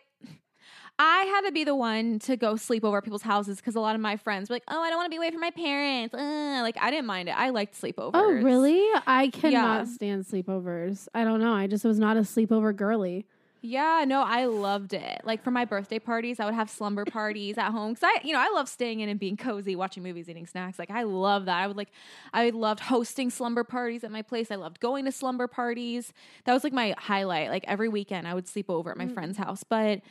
I 1.06 1.24
had 1.26 1.42
to 1.42 1.52
be 1.52 1.64
the 1.66 1.76
one 1.76 2.20
to 2.20 2.38
go 2.38 2.56
sleep 2.56 2.84
over 2.86 2.98
at 2.98 3.04
people's 3.04 3.22
houses 3.24 3.58
because 3.58 3.76
a 3.76 3.80
lot 3.82 3.96
of 3.96 4.02
my 4.02 4.16
friends 4.16 4.50
were 4.50 4.56
like, 4.56 4.64
"Oh, 4.70 4.82
I 4.82 4.90
don't 4.90 4.98
want 4.98 5.08
to 5.08 5.10
be 5.10 5.18
away 5.18 5.32
from 5.32 5.42
my 5.42 5.52
parents." 5.52 6.14
Uh, 6.16 6.60
like 6.62 6.78
I 6.80 6.90
didn't 6.92 7.08
mind 7.08 7.30
it. 7.30 7.34
I 7.38 7.50
liked 7.50 7.80
sleepovers. 7.80 8.12
Oh, 8.14 8.32
really? 8.32 8.82
I 9.06 9.28
cannot 9.30 9.86
Yeah. 9.88 9.94
stand 9.94 10.26
sleepovers. 10.26 11.08
I 11.14 11.24
don't 11.24 11.42
know. 11.42 11.54
I 11.54 11.68
just 11.68 11.84
was 11.84 12.00
not 12.00 12.16
a 12.18 12.22
sleepover 12.22 12.76
girly. 12.76 13.26
Yeah, 13.66 14.04
no, 14.06 14.24
I 14.24 14.44
loved 14.44 14.94
it. 14.94 15.22
Like 15.24 15.42
for 15.42 15.50
my 15.52 15.64
birthday 15.64 15.98
parties, 15.98 16.42
I 16.42 16.46
would 16.46 16.54
have 16.54 16.70
slumber 16.70 17.06
parties 17.06 17.58
at 17.58 17.72
home 17.72 17.94
because 17.94 18.04
I, 18.04 18.20
you 18.26 18.34
know, 18.34 18.40
I 18.42 18.50
love 18.54 18.68
staying 18.68 19.00
in 19.00 19.08
and 19.08 19.18
being 19.18 19.38
cozy, 19.38 19.74
watching 19.78 20.04
movies, 20.04 20.28
eating 20.28 20.46
snacks. 20.48 20.78
Like 20.78 20.92
I 20.92 21.04
love 21.04 21.46
that. 21.46 21.58
I 21.64 21.68
would 21.68 21.78
like, 21.78 21.88
I 22.34 22.50
loved 22.50 22.82
hosting 22.82 23.30
slumber 23.30 23.64
parties 23.64 24.04
at 24.04 24.12
my 24.12 24.22
place. 24.22 24.52
I 24.52 24.56
loved 24.56 24.82
going 24.82 25.06
to 25.06 25.14
slumber 25.14 25.48
parties. 25.48 26.12
That 26.44 26.54
was 26.54 26.66
like 26.66 26.74
my 26.74 26.94
highlight. 26.98 27.52
Like 27.52 27.64
every 27.66 27.88
weekend, 27.88 28.28
I 28.28 28.34
would 28.34 28.50
sleep 28.50 28.70
over 28.70 28.92
at 28.92 28.98
my 28.98 29.06
Mm. 29.06 29.14
friend's 29.14 29.38
house. 29.38 29.64
But 29.64 30.02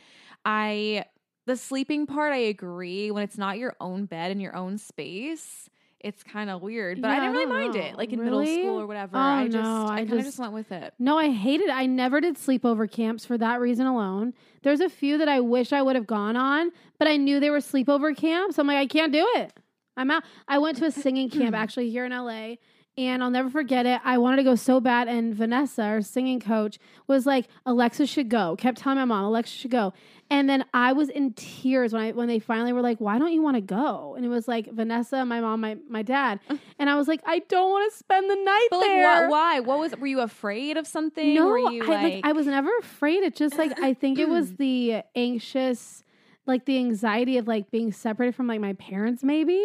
I, 0.45 1.05
the 1.45 1.55
sleeping 1.57 2.05
part, 2.07 2.33
I 2.33 2.37
agree. 2.37 3.11
When 3.11 3.23
it's 3.23 3.37
not 3.37 3.57
your 3.57 3.75
own 3.79 4.05
bed 4.05 4.31
and 4.31 4.41
your 4.41 4.55
own 4.55 4.77
space. 4.77 5.69
It's 5.99 6.21
kind 6.21 6.49
of 6.49 6.61
weird, 6.61 7.01
but 7.01 7.11
I 7.11 7.15
didn't 7.21 7.31
really 7.31 7.45
mind 7.45 7.75
know. 7.75 7.79
it. 7.79 7.95
Like 7.95 8.11
in 8.11 8.19
Really? 8.19 8.45
middle 8.45 8.61
school 8.71 8.81
or 8.81 8.87
whatever, 8.87 9.15
Oh, 9.15 9.21
I 9.21 9.45
just, 9.45 9.55
no, 9.55 9.85
I, 9.85 9.93
I 9.93 10.05
kind 10.05 10.19
of 10.19 10.25
just- 10.25 10.37
went 10.37 10.51
with 10.51 10.69
it. 10.73 10.93
No, 10.99 11.17
I 11.17 11.29
hated 11.31 11.69
it. 11.69 11.71
I 11.73 11.85
never 11.85 12.19
did 12.19 12.35
sleepover 12.35 12.91
camps 12.91 13.25
for 13.25 13.37
that 13.37 13.61
reason 13.61 13.85
alone. 13.87 14.33
There's 14.63 14.81
a 14.81 14.89
few 14.89 15.17
that 15.19 15.29
I 15.29 15.39
wish 15.39 15.71
I 15.71 15.81
would 15.81 15.95
have 15.95 16.05
gone 16.05 16.35
on, 16.35 16.71
but 16.99 17.07
I 17.07 17.15
knew 17.15 17.39
they 17.39 17.49
were 17.49 17.59
sleepover 17.59 18.13
camps. 18.17 18.57
so 18.57 18.61
I'm 18.61 18.67
like, 18.67 18.79
I 18.79 18.85
can't 18.85 19.13
do 19.13 19.25
it. 19.35 19.53
I'm 19.95 20.11
out. 20.11 20.23
I 20.45 20.57
went 20.57 20.75
to 20.79 20.85
a 20.87 20.91
singing 20.91 21.29
camp 21.29 21.55
actually 21.63 21.89
here 21.89 22.03
in 22.03 22.11
LA. 22.11 22.55
And 22.95 23.23
I'll 23.23 23.31
never 23.31 23.49
forget 23.49 23.87
it. 23.87 23.99
I 24.03 24.19
wanted 24.19 24.37
to 24.37 24.43
go 24.43 24.53
so 24.53 24.79
bad, 24.79 25.07
and 25.07 25.33
Vanessa, 25.33 25.81
our 25.81 26.01
singing 26.01 26.39
coach, 26.39 26.77
was 27.07 27.25
like, 27.25 27.47
"Alexa 27.65 28.05
should 28.05 28.29
go." 28.29 28.55
Kept 28.55 28.77
telling 28.77 28.99
my 28.99 29.05
mom, 29.05 29.25
"Alexa 29.25 29.51
should 29.51 29.71
go." 29.71 29.93
And 30.29 30.47
then 30.47 30.63
I 30.73 30.93
was 30.93 31.09
in 31.09 31.33
tears 31.33 31.91
when 31.91 32.03
I 32.03 32.11
when 32.11 32.27
they 32.27 32.37
finally 32.37 32.71
were 32.71 32.81
like, 32.81 32.99
"Why 32.99 33.17
don't 33.17 33.33
you 33.33 33.41
want 33.41 33.55
to 33.55 33.61
go?" 33.61 34.13
And 34.15 34.23
it 34.23 34.29
was 34.29 34.47
like 34.47 34.71
Vanessa, 34.71 35.25
my 35.25 35.41
mom, 35.41 35.61
my 35.61 35.77
my 35.89 36.03
dad, 36.03 36.39
and 36.77 36.87
I 36.87 36.95
was 36.95 37.07
like, 37.07 37.21
"I 37.25 37.39
don't 37.39 37.71
want 37.71 37.91
to 37.91 37.97
spend 37.97 38.29
the 38.29 38.35
night 38.35 38.67
But 38.69 38.77
like, 38.77 38.87
there." 38.89 39.21
what, 39.21 39.29
why? 39.31 39.59
What 39.59 39.79
was? 39.79 39.95
Were 39.97 40.07
you 40.07 40.21
afraid 40.21 40.77
of 40.77 40.85
something? 40.85 41.33
No, 41.33 41.47
were 41.47 41.71
you 41.71 41.83
I, 41.85 41.87
like? 41.87 42.13
like 42.13 42.21
I 42.25 42.31
was 42.33 42.45
never 42.45 42.69
afraid. 42.79 43.23
It 43.23 43.35
just 43.35 43.57
like 43.57 43.79
I 43.81 43.95
think 43.95 44.19
it 44.19 44.29
was 44.29 44.53
the 44.57 45.01
anxious, 45.15 46.03
like 46.45 46.65
the 46.65 46.77
anxiety 46.77 47.37
of 47.37 47.47
like 47.47 47.71
being 47.71 47.91
separated 47.91 48.35
from 48.35 48.47
like 48.47 48.59
my 48.59 48.73
parents. 48.73 49.23
Maybe 49.23 49.59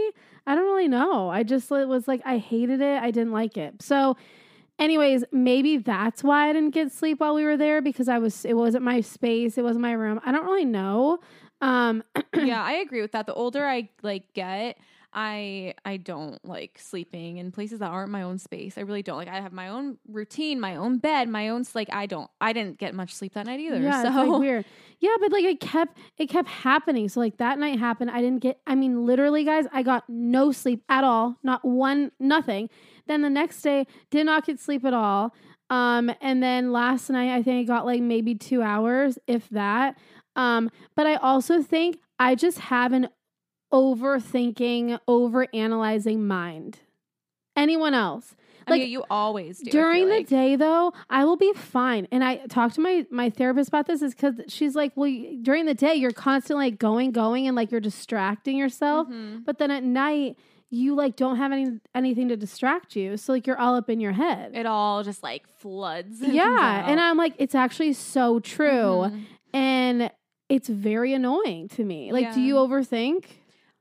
I 0.46 0.54
don't 0.54 0.64
really 0.64 0.88
know. 0.88 1.28
I 1.28 1.42
just 1.42 1.70
it 1.70 1.88
was 1.88 2.08
like 2.08 2.22
I 2.24 2.38
hated 2.38 2.80
it. 2.80 3.02
I 3.02 3.10
didn't 3.10 3.32
like 3.32 3.56
it. 3.56 3.82
So, 3.82 4.16
anyways, 4.78 5.24
maybe 5.32 5.78
that's 5.78 6.22
why 6.22 6.48
I 6.48 6.52
didn't 6.52 6.70
get 6.70 6.92
sleep 6.92 7.20
while 7.20 7.34
we 7.34 7.44
were 7.44 7.56
there 7.56 7.82
because 7.82 8.08
I 8.08 8.18
was 8.18 8.44
it 8.44 8.54
wasn't 8.54 8.84
my 8.84 9.00
space. 9.00 9.58
It 9.58 9.62
wasn't 9.62 9.82
my 9.82 9.92
room. 9.92 10.20
I 10.24 10.32
don't 10.32 10.44
really 10.44 10.64
know. 10.64 11.18
Um, 11.60 12.04
yeah, 12.34 12.62
I 12.62 12.74
agree 12.74 13.00
with 13.02 13.12
that. 13.12 13.26
The 13.26 13.34
older 13.34 13.66
I 13.66 13.88
like 14.02 14.32
get, 14.34 14.78
I 15.12 15.74
I 15.84 15.96
don't 15.96 16.42
like 16.44 16.78
sleeping 16.78 17.38
in 17.38 17.50
places 17.50 17.78
that 17.78 17.90
aren't 17.90 18.10
my 18.10 18.22
own 18.22 18.38
space. 18.38 18.76
I 18.76 18.82
really 18.82 19.02
don't. 19.02 19.16
Like 19.16 19.28
I 19.28 19.40
have 19.40 19.52
my 19.52 19.68
own 19.68 19.98
routine, 20.06 20.60
my 20.60 20.76
own 20.76 20.98
bed, 20.98 21.28
my 21.28 21.48
own 21.48 21.64
like 21.74 21.88
I 21.92 22.06
don't 22.06 22.30
I 22.40 22.52
didn't 22.52 22.78
get 22.78 22.94
much 22.94 23.14
sleep 23.14 23.34
that 23.34 23.46
night 23.46 23.60
either. 23.60 23.80
Yeah, 23.80 24.02
so 24.02 24.10
like 24.10 24.40
weird. 24.40 24.64
Yeah, 24.98 25.14
but 25.20 25.32
like 25.32 25.44
it 25.44 25.60
kept 25.60 25.98
it 26.18 26.28
kept 26.28 26.48
happening. 26.48 27.08
So 27.08 27.20
like 27.20 27.38
that 27.38 27.58
night 27.58 27.78
happened. 27.78 28.10
I 28.10 28.20
didn't 28.20 28.40
get 28.40 28.60
I 28.66 28.74
mean 28.74 29.06
literally 29.06 29.44
guys, 29.44 29.64
I 29.72 29.82
got 29.82 30.04
no 30.08 30.52
sleep 30.52 30.84
at 30.88 31.04
all. 31.04 31.36
Not 31.42 31.64
one 31.64 32.12
nothing. 32.20 32.68
Then 33.06 33.22
the 33.22 33.30
next 33.30 33.62
day 33.62 33.86
did 34.10 34.26
not 34.26 34.44
get 34.44 34.60
sleep 34.60 34.84
at 34.84 34.94
all. 34.94 35.34
Um 35.70 36.12
and 36.20 36.42
then 36.42 36.70
last 36.70 37.08
night 37.08 37.34
I 37.34 37.42
think 37.42 37.60
I 37.68 37.72
got 37.72 37.86
like 37.86 38.02
maybe 38.02 38.34
2 38.34 38.60
hours 38.60 39.18
if 39.26 39.48
that. 39.50 39.96
Um 40.36 40.70
but 40.94 41.06
I 41.06 41.14
also 41.16 41.62
think 41.62 41.98
I 42.18 42.34
just 42.34 42.58
have 42.58 42.92
an 42.92 43.08
overthinking, 43.72 44.98
over 45.06 45.46
analyzing 45.52 46.26
mind. 46.26 46.78
Anyone 47.56 47.94
else? 47.94 48.34
I 48.66 48.72
Like, 48.72 48.80
mean, 48.82 48.90
you 48.90 49.04
always 49.10 49.58
do. 49.60 49.70
During 49.70 50.08
the 50.08 50.16
like. 50.18 50.28
day, 50.28 50.54
though, 50.54 50.92
I 51.08 51.24
will 51.24 51.36
be 51.38 51.52
fine. 51.54 52.06
And 52.12 52.22
I 52.22 52.36
talked 52.48 52.74
to 52.74 52.80
my 52.82 53.06
my 53.10 53.30
therapist 53.30 53.68
about 53.68 53.86
this, 53.86 54.02
is 54.02 54.14
because 54.14 54.34
she's 54.48 54.74
like, 54.76 54.92
"Well, 54.94 55.10
y- 55.10 55.38
during 55.40 55.64
the 55.66 55.74
day, 55.74 55.94
you're 55.94 56.10
constantly 56.12 56.66
like 56.66 56.78
going, 56.78 57.10
going, 57.10 57.46
and 57.46 57.56
like 57.56 57.70
you're 57.70 57.80
distracting 57.80 58.56
yourself. 58.58 59.08
Mhm. 59.08 59.44
But 59.46 59.58
then 59.58 59.70
at 59.70 59.82
night, 59.84 60.36
you 60.70 60.94
like 60.94 61.16
don't 61.16 61.36
have 61.36 61.50
any 61.50 61.80
anything 61.94 62.28
to 62.28 62.36
distract 62.36 62.94
you, 62.94 63.16
so 63.16 63.32
like 63.32 63.46
you're 63.46 63.58
all 63.58 63.74
up 63.74 63.88
in 63.88 64.00
your 64.00 64.12
head. 64.12 64.54
It 64.54 64.66
all 64.66 65.02
just 65.02 65.22
like 65.22 65.48
floods. 65.48 66.20
yeah, 66.22 66.88
and. 66.90 67.00
I'm 67.00 67.16
like, 67.16 67.34
it's 67.38 67.54
actually 67.54 67.94
so 67.94 68.38
true, 68.38 69.08
Mhm. 69.08 69.22
and 69.54 70.10
it's 70.50 70.68
very 70.68 71.14
annoying 71.14 71.68
to 71.68 71.84
me. 71.84 72.12
Like, 72.12 72.34
do 72.34 72.40
you 72.42 72.56
overthink? 72.56 73.24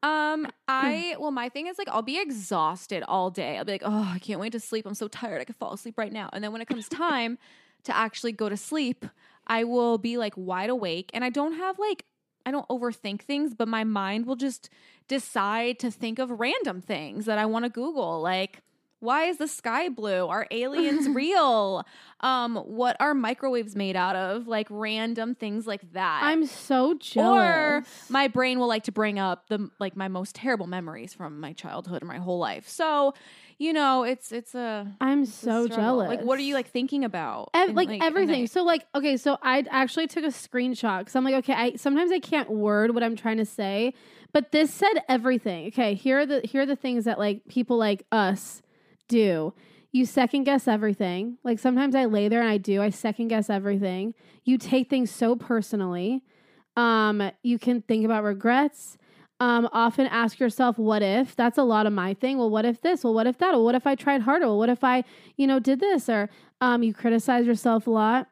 Um, 0.03 0.47
I 0.67 1.15
well, 1.19 1.31
my 1.31 1.49
thing 1.49 1.67
is 1.67 1.77
like 1.77 1.89
I'll 1.89 2.01
be 2.01 2.19
exhausted 2.19 3.03
all 3.07 3.29
day. 3.29 3.57
I'll 3.57 3.65
be 3.65 3.73
like, 3.73 3.83
oh, 3.85 4.11
I 4.13 4.19
can't 4.19 4.39
wait 4.39 4.51
to 4.53 4.59
sleep. 4.59 4.85
I'm 4.85 4.93
so 4.93 5.07
tired. 5.07 5.41
I 5.41 5.45
could 5.45 5.55
fall 5.55 5.73
asleep 5.73 5.97
right 5.97 6.11
now. 6.13 6.29
And 6.33 6.43
then 6.43 6.51
when 6.51 6.61
it 6.61 6.67
comes 6.67 6.87
time 6.89 7.37
to 7.83 7.95
actually 7.95 8.31
go 8.31 8.49
to 8.49 8.57
sleep, 8.57 9.05
I 9.45 9.63
will 9.63 9.97
be 9.97 10.17
like 10.17 10.33
wide 10.35 10.69
awake, 10.69 11.11
and 11.13 11.23
I 11.23 11.29
don't 11.29 11.53
have 11.53 11.79
like 11.79 12.05
I 12.45 12.51
don't 12.51 12.67
overthink 12.69 13.21
things, 13.21 13.53
but 13.53 13.67
my 13.67 13.83
mind 13.83 14.25
will 14.25 14.37
just 14.37 14.69
decide 15.07 15.79
to 15.79 15.91
think 15.91 16.19
of 16.19 16.31
random 16.31 16.81
things 16.81 17.25
that 17.25 17.37
I 17.37 17.45
want 17.45 17.65
to 17.65 17.69
Google, 17.69 18.21
like. 18.21 18.61
Why 18.99 19.25
is 19.25 19.37
the 19.37 19.47
sky 19.47 19.89
blue? 19.89 20.27
Are 20.27 20.47
aliens 20.49 21.07
real? 21.15 21.85
Um, 22.21 22.55
what 22.55 22.97
are 22.99 23.13
microwaves 23.13 23.75
made 23.75 23.95
out 23.95 24.15
of? 24.15 24.47
Like 24.47 24.67
random 24.69 25.35
things 25.35 25.67
like 25.67 25.93
that. 25.93 26.21
I'm 26.23 26.45
so 26.47 26.95
jealous. 26.95 27.37
Or 27.37 27.83
my 28.09 28.27
brain 28.27 28.59
will 28.59 28.67
like 28.67 28.83
to 28.85 28.91
bring 28.91 29.19
up 29.19 29.47
the 29.49 29.69
like 29.79 29.95
my 29.95 30.07
most 30.07 30.35
terrible 30.35 30.65
memories 30.67 31.13
from 31.13 31.39
my 31.39 31.53
childhood 31.53 32.01
and 32.01 32.07
my 32.07 32.17
whole 32.17 32.39
life. 32.39 32.67
So, 32.67 33.13
you 33.59 33.71
know, 33.71 34.03
it's 34.03 34.31
it's 34.31 34.55
a 34.55 34.91
I'm 34.99 35.23
it's 35.23 35.33
so 35.33 35.65
struggle. 35.65 35.99
jealous. 35.99 36.09
Like, 36.09 36.21
what 36.21 36.39
are 36.39 36.43
you 36.43 36.55
like 36.55 36.71
thinking 36.71 37.03
about? 37.03 37.51
Ev- 37.53 37.75
like, 37.75 37.89
at 37.89 38.01
everything. 38.01 38.47
So 38.47 38.63
like 38.63 38.87
okay, 38.95 39.15
so 39.17 39.37
I 39.43 39.63
actually 39.69 40.07
took 40.07 40.23
a 40.23 40.27
screenshot 40.27 40.99
because 40.99 41.15
I'm 41.15 41.23
like 41.23 41.35
okay, 41.35 41.53
I 41.53 41.75
sometimes 41.75 42.11
I 42.11 42.19
can't 42.19 42.49
word 42.49 42.95
what 42.95 43.03
I'm 43.03 43.15
trying 43.15 43.37
to 43.37 43.45
say, 43.45 43.93
but 44.33 44.51
this 44.51 44.73
said 44.73 45.03
everything. 45.07 45.67
Okay, 45.67 45.93
here 45.93 46.19
are 46.19 46.25
the 46.25 46.41
here 46.43 46.63
are 46.63 46.65
the 46.65 46.75
things 46.75 47.05
that 47.05 47.19
like 47.19 47.47
people 47.47 47.77
like 47.77 48.03
us 48.11 48.63
do. 49.07 49.53
You 49.91 50.05
second 50.05 50.43
guess 50.43 50.67
everything. 50.67 51.37
Like 51.43 51.59
sometimes 51.59 51.95
I 51.95 52.05
lay 52.05 52.27
there 52.27 52.41
and 52.41 52.49
I 52.49 52.57
do. 52.57 52.81
I 52.81 52.89
second 52.89 53.29
guess 53.29 53.49
everything. 53.49 54.13
You 54.43 54.57
take 54.57 54.89
things 54.89 55.11
so 55.11 55.35
personally. 55.35 56.23
Um, 56.75 57.31
you 57.41 57.57
can 57.57 57.81
think 57.81 58.05
about 58.05 58.23
regrets. 58.23 58.97
Um, 59.39 59.69
often 59.71 60.07
ask 60.07 60.39
yourself, 60.39 60.77
what 60.77 61.01
if? 61.01 61.35
That's 61.35 61.57
a 61.57 61.63
lot 61.63 61.85
of 61.85 61.93
my 61.93 62.13
thing. 62.15 62.37
Well, 62.37 62.49
what 62.49 62.65
if 62.65 62.81
this? 62.81 63.03
Well, 63.03 63.13
what 63.13 63.27
if 63.27 63.37
that? 63.37 63.51
Well, 63.51 63.63
what 63.63 63.75
if 63.75 63.85
I 63.85 63.95
tried 63.95 64.21
harder? 64.21 64.47
Well, 64.47 64.57
what 64.57 64.69
if 64.69 64.83
I, 64.83 65.03
you 65.35 65.47
know, 65.47 65.59
did 65.59 65.79
this? 65.79 66.09
Or 66.09 66.29
um, 66.59 66.83
you 66.83 66.93
criticize 66.93 67.45
yourself 67.45 67.87
a 67.87 67.91
lot. 67.91 68.27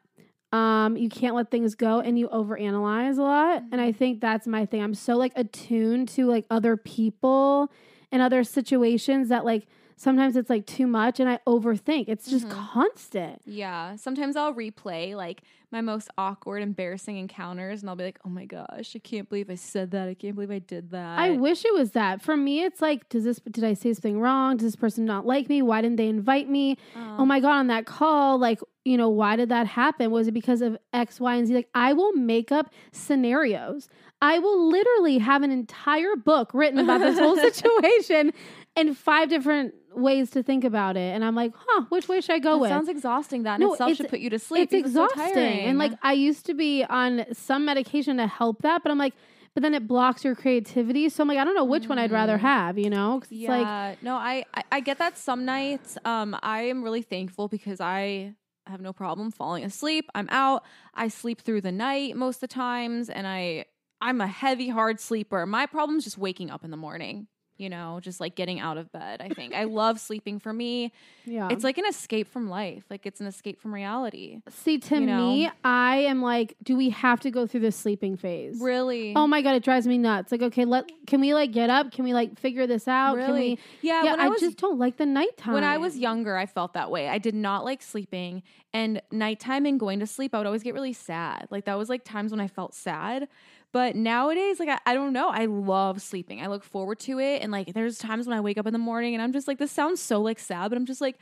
Um, 0.52 0.96
you 0.96 1.08
can't 1.08 1.34
let 1.34 1.50
things 1.50 1.74
go 1.74 2.00
and 2.00 2.18
you 2.18 2.28
overanalyze 2.28 3.18
a 3.18 3.22
lot. 3.22 3.62
And 3.72 3.80
I 3.80 3.92
think 3.92 4.20
that's 4.20 4.46
my 4.46 4.64
thing. 4.64 4.82
I'm 4.82 4.94
so 4.94 5.16
like 5.16 5.32
attuned 5.36 6.08
to 6.10 6.26
like 6.26 6.46
other 6.50 6.76
people 6.76 7.70
and 8.10 8.22
other 8.22 8.42
situations 8.44 9.28
that 9.28 9.44
like 9.44 9.66
sometimes 9.96 10.36
it's 10.36 10.50
like 10.50 10.66
too 10.66 10.86
much 10.86 11.20
and 11.20 11.28
I 11.28 11.38
overthink. 11.46 12.04
It's 12.08 12.28
just 12.28 12.46
Mhm. 12.46 12.50
constant. 12.50 13.40
Yeah. 13.46 13.96
Sometimes 13.96 14.36
I'll 14.36 14.54
replay 14.54 15.14
like 15.16 15.42
my 15.72 15.80
most 15.80 16.08
awkward, 16.16 16.62
embarrassing 16.62 17.16
encounters 17.16 17.80
and 17.80 17.90
I'll 17.90 17.96
be 17.96 18.04
like, 18.04 18.18
oh 18.24 18.28
my 18.28 18.44
gosh, 18.44 18.94
I 18.94 18.98
can't 19.00 19.28
believe 19.28 19.50
I 19.50 19.54
said 19.56 19.90
that. 19.92 20.08
I 20.08 20.14
can't 20.14 20.34
believe 20.34 20.50
I 20.50 20.58
did 20.60 20.90
that. 20.90 21.18
I 21.18 21.30
wish 21.32 21.64
it 21.64 21.74
was 21.74 21.92
that. 21.92 22.22
For 22.22 22.36
me, 22.36 22.62
it's 22.62 22.80
like, 22.80 23.08
does 23.08 23.24
this 23.24 23.40
did 23.50 23.64
I 23.64 23.72
say 23.74 23.92
something 23.94 24.20
wrong? 24.20 24.58
Does 24.58 24.66
this 24.68 24.76
person 24.76 25.04
not 25.06 25.26
like 25.26 25.48
me? 25.48 25.62
Why 25.62 25.80
didn't 25.82 25.96
they 25.96 26.08
invite 26.08 26.48
me? 26.48 26.76
Um, 26.94 27.16
oh 27.20 27.24
my 27.26 27.40
god, 27.40 27.52
on 27.58 27.66
that 27.68 27.86
call, 27.86 28.38
like, 28.38 28.60
you 28.84 28.96
know, 28.96 29.08
why 29.08 29.34
did 29.34 29.48
that 29.48 29.66
happen? 29.66 30.10
Was 30.12 30.28
it 30.28 30.32
because 30.32 30.60
of 30.62 30.76
X, 30.92 31.18
Y, 31.18 31.34
and 31.34 31.46
Z? 31.48 31.54
Like, 31.54 31.68
I 31.74 31.92
will 31.94 32.12
make 32.12 32.52
up 32.52 32.70
scenarios. 32.92 33.88
I 34.22 34.38
will 34.38 34.68
literally 34.68 35.18
have 35.18 35.42
an 35.42 35.50
entire 35.50 36.16
book 36.16 36.50
written 36.54 36.78
about 36.78 37.00
this 37.00 37.18
whole 37.18 37.36
situation 37.50 38.32
and 38.76 38.96
five 38.96 39.28
different 39.28 39.74
ways 39.94 40.30
to 40.32 40.42
think 40.42 40.64
about 40.64 40.96
it. 40.96 41.14
And 41.14 41.24
I'm 41.24 41.34
like, 41.34 41.52
huh, 41.56 41.84
which 41.88 42.06
way 42.08 42.20
should 42.20 42.34
I 42.34 42.38
go 42.38 42.52
that 42.56 42.58
with? 42.60 42.70
sounds 42.70 42.88
exhausting. 42.88 43.44
That 43.44 43.54
in 43.54 43.60
No, 43.66 43.72
itself 43.72 43.90
it's- 43.90 43.96
should 43.96 44.10
put 44.10 44.20
you 44.20 44.30
to 44.30 44.38
sleep. 44.38 44.64
it's 44.64 44.72
because 44.72 44.92
so 44.92 45.04
exhausting. 45.06 45.60
and 45.60 45.78
like. 45.78 45.92
I 46.02 46.12
used 46.12 46.44
to 46.46 46.54
be 46.54 46.84
on 46.84 47.24
some 47.32 47.64
medication 47.64 48.18
to 48.18 48.26
help 48.26 48.62
that, 48.62 48.82
but 48.82 48.92
I'm 48.92 48.98
like, 48.98 49.14
but 49.54 49.62
then 49.62 49.72
it 49.72 49.86
blocks 49.88 50.22
your 50.22 50.34
creativity. 50.34 51.08
So 51.08 51.22
I'm 51.22 51.28
like, 51.28 51.38
I 51.38 51.44
don't 51.44 51.54
know 51.54 51.64
which 51.64 51.88
one 51.88 51.98
I'd 51.98 52.12
rather 52.12 52.36
Mm. 52.36 52.40
have, 52.40 52.78
you 52.78 52.90
know? 52.90 53.22
yeah, 53.30 53.50
like, 53.88 54.02
no, 54.02 54.14
I, 54.16 54.44
I 54.54 54.62
I 54.72 54.80
get 54.80 54.98
that 54.98 55.16
some 55.16 55.46
nights. 55.46 55.96
Um, 56.04 56.36
I 56.42 56.62
am 56.64 56.82
really 56.82 57.00
thankful 57.02 57.48
because 57.48 57.80
I 57.80 58.34
have 58.66 58.82
no 58.82 58.92
problem 58.92 59.30
falling 59.30 59.64
asleep. 59.64 60.10
I'm 60.14 60.28
out. 60.30 60.62
I 60.94 61.08
sleep 61.08 61.40
through 61.40 61.62
the 61.62 61.72
night 61.72 62.16
most 62.16 62.36
of 62.36 62.40
the 62.42 62.48
times, 62.48 63.08
and 63.08 63.26
I 63.26 63.64
I'm 64.02 64.20
a 64.20 64.26
heavy 64.26 64.68
hard 64.68 65.00
sleeper. 65.00 65.46
My 65.46 65.64
problem 65.64 65.96
is 65.98 66.04
just 66.04 66.18
waking 66.18 66.50
up 66.50 66.62
in 66.62 66.70
the 66.70 66.76
morning. 66.76 67.28
You 67.58 67.68
know, 67.70 68.00
just 68.02 68.20
like 68.20 68.34
getting 68.34 68.60
out 68.60 68.76
of 68.76 68.92
bed. 68.92 69.20
I 69.20 69.28
think 69.30 69.54
I 69.54 69.64
love 69.64 70.00
sleeping. 70.00 70.38
For 70.38 70.52
me, 70.52 70.92
yeah. 71.24 71.48
it's 71.50 71.64
like 71.64 71.78
an 71.78 71.86
escape 71.86 72.28
from 72.28 72.48
life. 72.48 72.84
Like 72.90 73.06
it's 73.06 73.20
an 73.20 73.26
escape 73.26 73.60
from 73.60 73.72
reality. 73.72 74.40
See, 74.50 74.78
to 74.78 74.96
you 74.96 75.06
know? 75.06 75.32
me, 75.32 75.50
I 75.64 75.96
am 75.98 76.22
like, 76.22 76.54
do 76.62 76.76
we 76.76 76.90
have 76.90 77.20
to 77.20 77.30
go 77.30 77.46
through 77.46 77.60
this 77.60 77.76
sleeping 77.76 78.16
phase? 78.16 78.60
Really? 78.60 79.14
Oh 79.16 79.26
my 79.26 79.42
god, 79.42 79.54
it 79.54 79.64
drives 79.64 79.86
me 79.86 79.98
nuts. 79.98 80.32
Like, 80.32 80.42
okay, 80.42 80.64
let 80.64 80.90
can 81.06 81.20
we 81.20 81.34
like 81.34 81.52
get 81.52 81.70
up? 81.70 81.92
Can 81.92 82.04
we 82.04 82.12
like 82.12 82.38
figure 82.38 82.66
this 82.66 82.86
out? 82.86 83.16
Can 83.16 83.26
really? 83.26 83.50
we? 83.50 83.58
yeah. 83.82 84.04
Yeah, 84.04 84.10
when 84.12 84.20
I, 84.20 84.24
I 84.26 84.28
was 84.28 84.40
just 84.40 84.58
don't 84.58 84.78
like 84.78 84.96
the 84.98 85.06
nighttime. 85.06 85.54
When 85.54 85.64
I 85.64 85.78
was 85.78 85.96
younger, 85.96 86.36
I 86.36 86.46
felt 86.46 86.74
that 86.74 86.90
way. 86.90 87.08
I 87.08 87.18
did 87.18 87.34
not 87.34 87.64
like 87.64 87.82
sleeping. 87.82 88.42
And 88.72 89.00
nighttime 89.10 89.64
and 89.64 89.80
going 89.80 90.00
to 90.00 90.06
sleep, 90.06 90.34
I 90.34 90.38
would 90.38 90.46
always 90.46 90.62
get 90.62 90.74
really 90.74 90.92
sad. 90.92 91.48
Like 91.50 91.64
that 91.64 91.78
was 91.78 91.88
like 91.88 92.04
times 92.04 92.30
when 92.30 92.40
I 92.40 92.48
felt 92.48 92.74
sad. 92.74 93.28
But 93.72 93.96
nowadays, 93.96 94.58
like 94.58 94.68
I, 94.68 94.78
I 94.86 94.94
don't 94.94 95.12
know. 95.12 95.28
I 95.28 95.46
love 95.46 96.00
sleeping. 96.00 96.40
I 96.40 96.46
look 96.46 96.64
forward 96.64 96.98
to 97.00 97.18
it. 97.18 97.42
And 97.42 97.52
like 97.52 97.74
there's 97.74 97.98
times 97.98 98.26
when 98.26 98.36
I 98.36 98.40
wake 98.40 98.58
up 98.58 98.66
in 98.66 98.72
the 98.72 98.78
morning 98.78 99.14
and 99.14 99.22
I'm 99.22 99.32
just 99.32 99.48
like, 99.48 99.58
this 99.58 99.72
sounds 99.72 100.00
so 100.00 100.20
like 100.20 100.38
sad, 100.38 100.70
but 100.70 100.76
I'm 100.76 100.86
just 100.86 101.00
like, 101.00 101.18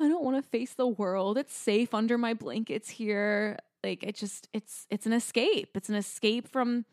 I 0.00 0.08
don't 0.08 0.24
want 0.24 0.42
to 0.42 0.48
face 0.48 0.74
the 0.74 0.86
world. 0.86 1.36
It's 1.36 1.54
safe 1.54 1.92
under 1.92 2.16
my 2.16 2.34
blankets 2.34 2.88
here. 2.88 3.58
Like 3.82 4.02
it 4.02 4.14
just 4.14 4.48
it's 4.52 4.86
it's 4.90 5.06
an 5.06 5.12
escape. 5.12 5.70
It's 5.74 5.88
an 5.88 5.96
escape 5.96 6.48
from 6.48 6.84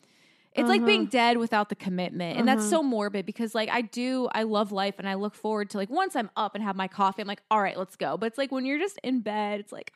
it's 0.56 0.70
like 0.70 0.86
being 0.86 1.02
Uh-huh. 1.02 1.10
dead 1.12 1.38
without 1.38 1.70
the 1.70 1.76
commitment. 1.76 2.38
And 2.40 2.48
that's 2.48 2.62
Uh-huh. 2.62 2.70
so 2.78 2.84
morbid 2.84 3.26
because 3.26 3.54
like 3.54 3.70
I 3.70 3.82
do 3.82 4.30
I 4.34 4.44
love 4.44 4.72
life 4.72 4.96
and 4.98 5.08
I 5.08 5.16
look 5.16 5.36
forward 5.36 5.70
to 5.72 5.78
like 5.78 5.90
once 5.90 6.16
I'm 6.16 6.30
up 6.38 6.56
and 6.56 6.64
have 6.64 6.76
my 6.76 6.88
coffee, 6.88 7.22
I'm 7.22 7.28
like, 7.28 7.42
all 7.52 7.62
right, 7.62 7.78
let's 7.78 7.96
go. 7.96 8.18
But 8.18 8.28
it's 8.28 8.38
like 8.38 8.52
when 8.52 8.66
you're 8.66 8.80
just 8.80 8.98
in 9.04 9.20
bed, 9.20 9.60
it's 9.60 9.72
like 9.72 9.92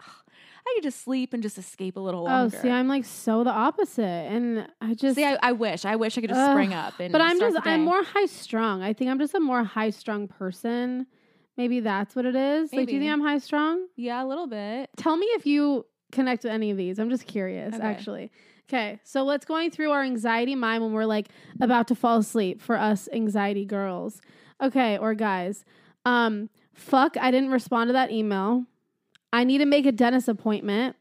I 0.68 0.74
could 0.76 0.84
just 0.84 1.02
sleep 1.02 1.34
and 1.34 1.42
just 1.42 1.58
escape 1.58 1.96
a 1.96 2.00
little 2.00 2.24
longer. 2.24 2.36
Oh, 2.36 2.42
longer. 2.44 2.58
see, 2.58 2.70
I'm 2.70 2.88
like 2.88 3.06
so 3.06 3.44
the 3.44 3.50
opposite, 3.50 4.04
and 4.04 4.68
I 4.82 4.94
just. 4.94 5.16
See, 5.16 5.24
I, 5.26 5.38
I 5.42 5.54
wish. 5.54 5.86
I 5.86 5.96
wish 5.96 6.18
I 6.18 6.22
could 6.22 6.30
just 6.30 6.42
Ugh, 6.42 6.52
spring 6.52 6.74
up 6.74 6.94
and 7.00 7.12
but 7.12 7.22
I'm 7.22 7.40
just 7.40 7.58
I'm 7.66 7.82
more 7.86 8.04
high 8.04 8.26
strung. 8.26 8.84
I 8.84 8.94
think 8.94 9.10
I'm 9.10 9.18
just 9.20 9.34
a 9.34 9.40
more 9.40 9.64
high 9.64 9.90
strung 9.90 10.28
person. 10.28 11.08
Maybe 11.58 11.80
that's 11.80 12.16
what 12.16 12.26
it 12.26 12.36
is. 12.36 12.72
Like, 12.72 12.88
do 12.88 12.94
you 12.96 13.00
think 13.02 13.12
I'm 13.12 13.22
high 13.22 13.40
strung? 13.40 13.88
Yeah, 13.96 14.24
a 14.24 14.28
little 14.28 14.48
bit. 14.48 14.90
Tell 14.98 15.18
me 15.18 15.26
if 15.28 15.46
you 15.46 15.86
connect 16.12 16.44
with 16.44 16.54
any 16.54 16.72
of 16.72 16.78
these. 16.78 17.00
I'm 17.00 17.10
just 17.10 17.26
curious, 17.26 17.74
Okay. 17.74 17.84
actually. 17.84 18.32
Okay, 18.70 19.00
so 19.04 19.24
let's 19.24 19.46
going 19.46 19.72
through 19.72 19.90
our 19.90 20.04
anxiety 20.04 20.54
mind 20.54 20.84
when 20.84 20.94
we're 20.94 21.06
like 21.06 21.30
about 21.60 21.88
to 21.88 21.96
fall 21.96 22.20
asleep 22.20 22.62
for 22.62 22.78
us 22.78 23.10
anxiety 23.12 23.66
girls. 23.66 24.22
Okay, 24.62 24.96
or 24.96 25.16
guys. 25.16 25.66
Um, 26.06 26.52
fuck, 26.76 27.18
I 27.18 27.32
didn't 27.32 27.50
respond 27.50 27.90
to 27.90 27.94
that 27.94 28.12
email. 28.12 28.66
I 29.34 29.44
need 29.44 29.58
to 29.58 29.66
make 29.66 29.88
a 29.88 29.92
dentist 29.92 30.28
appointment. 30.28 30.96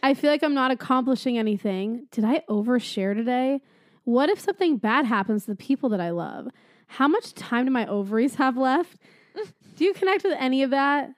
I 0.00 0.14
feel 0.14 0.30
like 0.30 0.44
I'm 0.44 0.54
not 0.54 0.70
accomplishing 0.70 1.36
anything. 1.36 2.06
Did 2.12 2.24
I 2.24 2.44
overshare 2.48 3.14
today? 3.14 3.62
What 4.04 4.28
if 4.28 4.38
something 4.38 4.76
bad 4.76 5.04
happens 5.04 5.44
to 5.44 5.50
the 5.50 5.56
people 5.56 5.88
that 5.88 6.00
I 6.00 6.10
love? 6.10 6.46
How 6.86 7.08
much 7.08 7.34
time 7.34 7.64
do 7.64 7.72
my 7.72 7.86
ovaries 7.86 8.36
have 8.36 8.56
left? 8.56 8.96
Do 9.74 9.84
you 9.84 9.92
connect 9.92 10.22
with 10.22 10.36
any 10.38 10.62
of 10.62 10.70
that? 10.70 11.10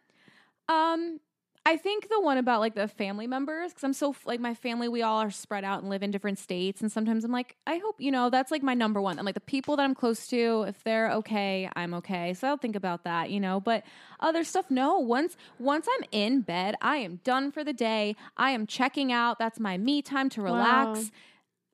Um, 0.66 1.20
I 1.66 1.76
think 1.76 2.08
the 2.08 2.20
one 2.20 2.38
about 2.38 2.60
like 2.60 2.74
the 2.74 2.88
family 2.88 3.26
members, 3.26 3.70
because 3.70 3.84
I'm 3.84 3.92
so 3.92 4.14
like 4.24 4.40
my 4.40 4.54
family, 4.54 4.88
we 4.88 5.02
all 5.02 5.18
are 5.18 5.30
spread 5.30 5.62
out 5.62 5.82
and 5.82 5.90
live 5.90 6.02
in 6.02 6.10
different 6.10 6.38
states, 6.38 6.80
and 6.80 6.90
sometimes 6.90 7.22
I'm 7.22 7.32
like, 7.32 7.54
I 7.66 7.76
hope 7.76 7.96
you 7.98 8.10
know 8.10 8.30
that's 8.30 8.50
like 8.50 8.62
my 8.62 8.72
number 8.72 9.00
one. 9.00 9.18
I'm 9.18 9.26
like 9.26 9.34
the 9.34 9.40
people 9.40 9.76
that 9.76 9.82
I'm 9.82 9.94
close 9.94 10.26
to, 10.28 10.64
if 10.66 10.82
they're 10.84 11.12
okay, 11.12 11.68
I'm 11.76 11.92
okay. 11.94 12.32
So 12.32 12.48
I'll 12.48 12.56
think 12.56 12.76
about 12.76 13.04
that, 13.04 13.30
you 13.30 13.40
know. 13.40 13.60
But 13.60 13.84
other 14.20 14.42
stuff, 14.42 14.70
no. 14.70 14.98
Once 14.98 15.36
once 15.58 15.86
I'm 15.98 16.08
in 16.12 16.40
bed, 16.40 16.76
I 16.80 16.96
am 16.96 17.20
done 17.24 17.52
for 17.52 17.62
the 17.62 17.74
day. 17.74 18.16
I 18.38 18.52
am 18.52 18.66
checking 18.66 19.12
out. 19.12 19.38
That's 19.38 19.60
my 19.60 19.76
me 19.76 20.00
time 20.00 20.30
to 20.30 20.42
relax. 20.42 20.98
Wow. 20.98 21.06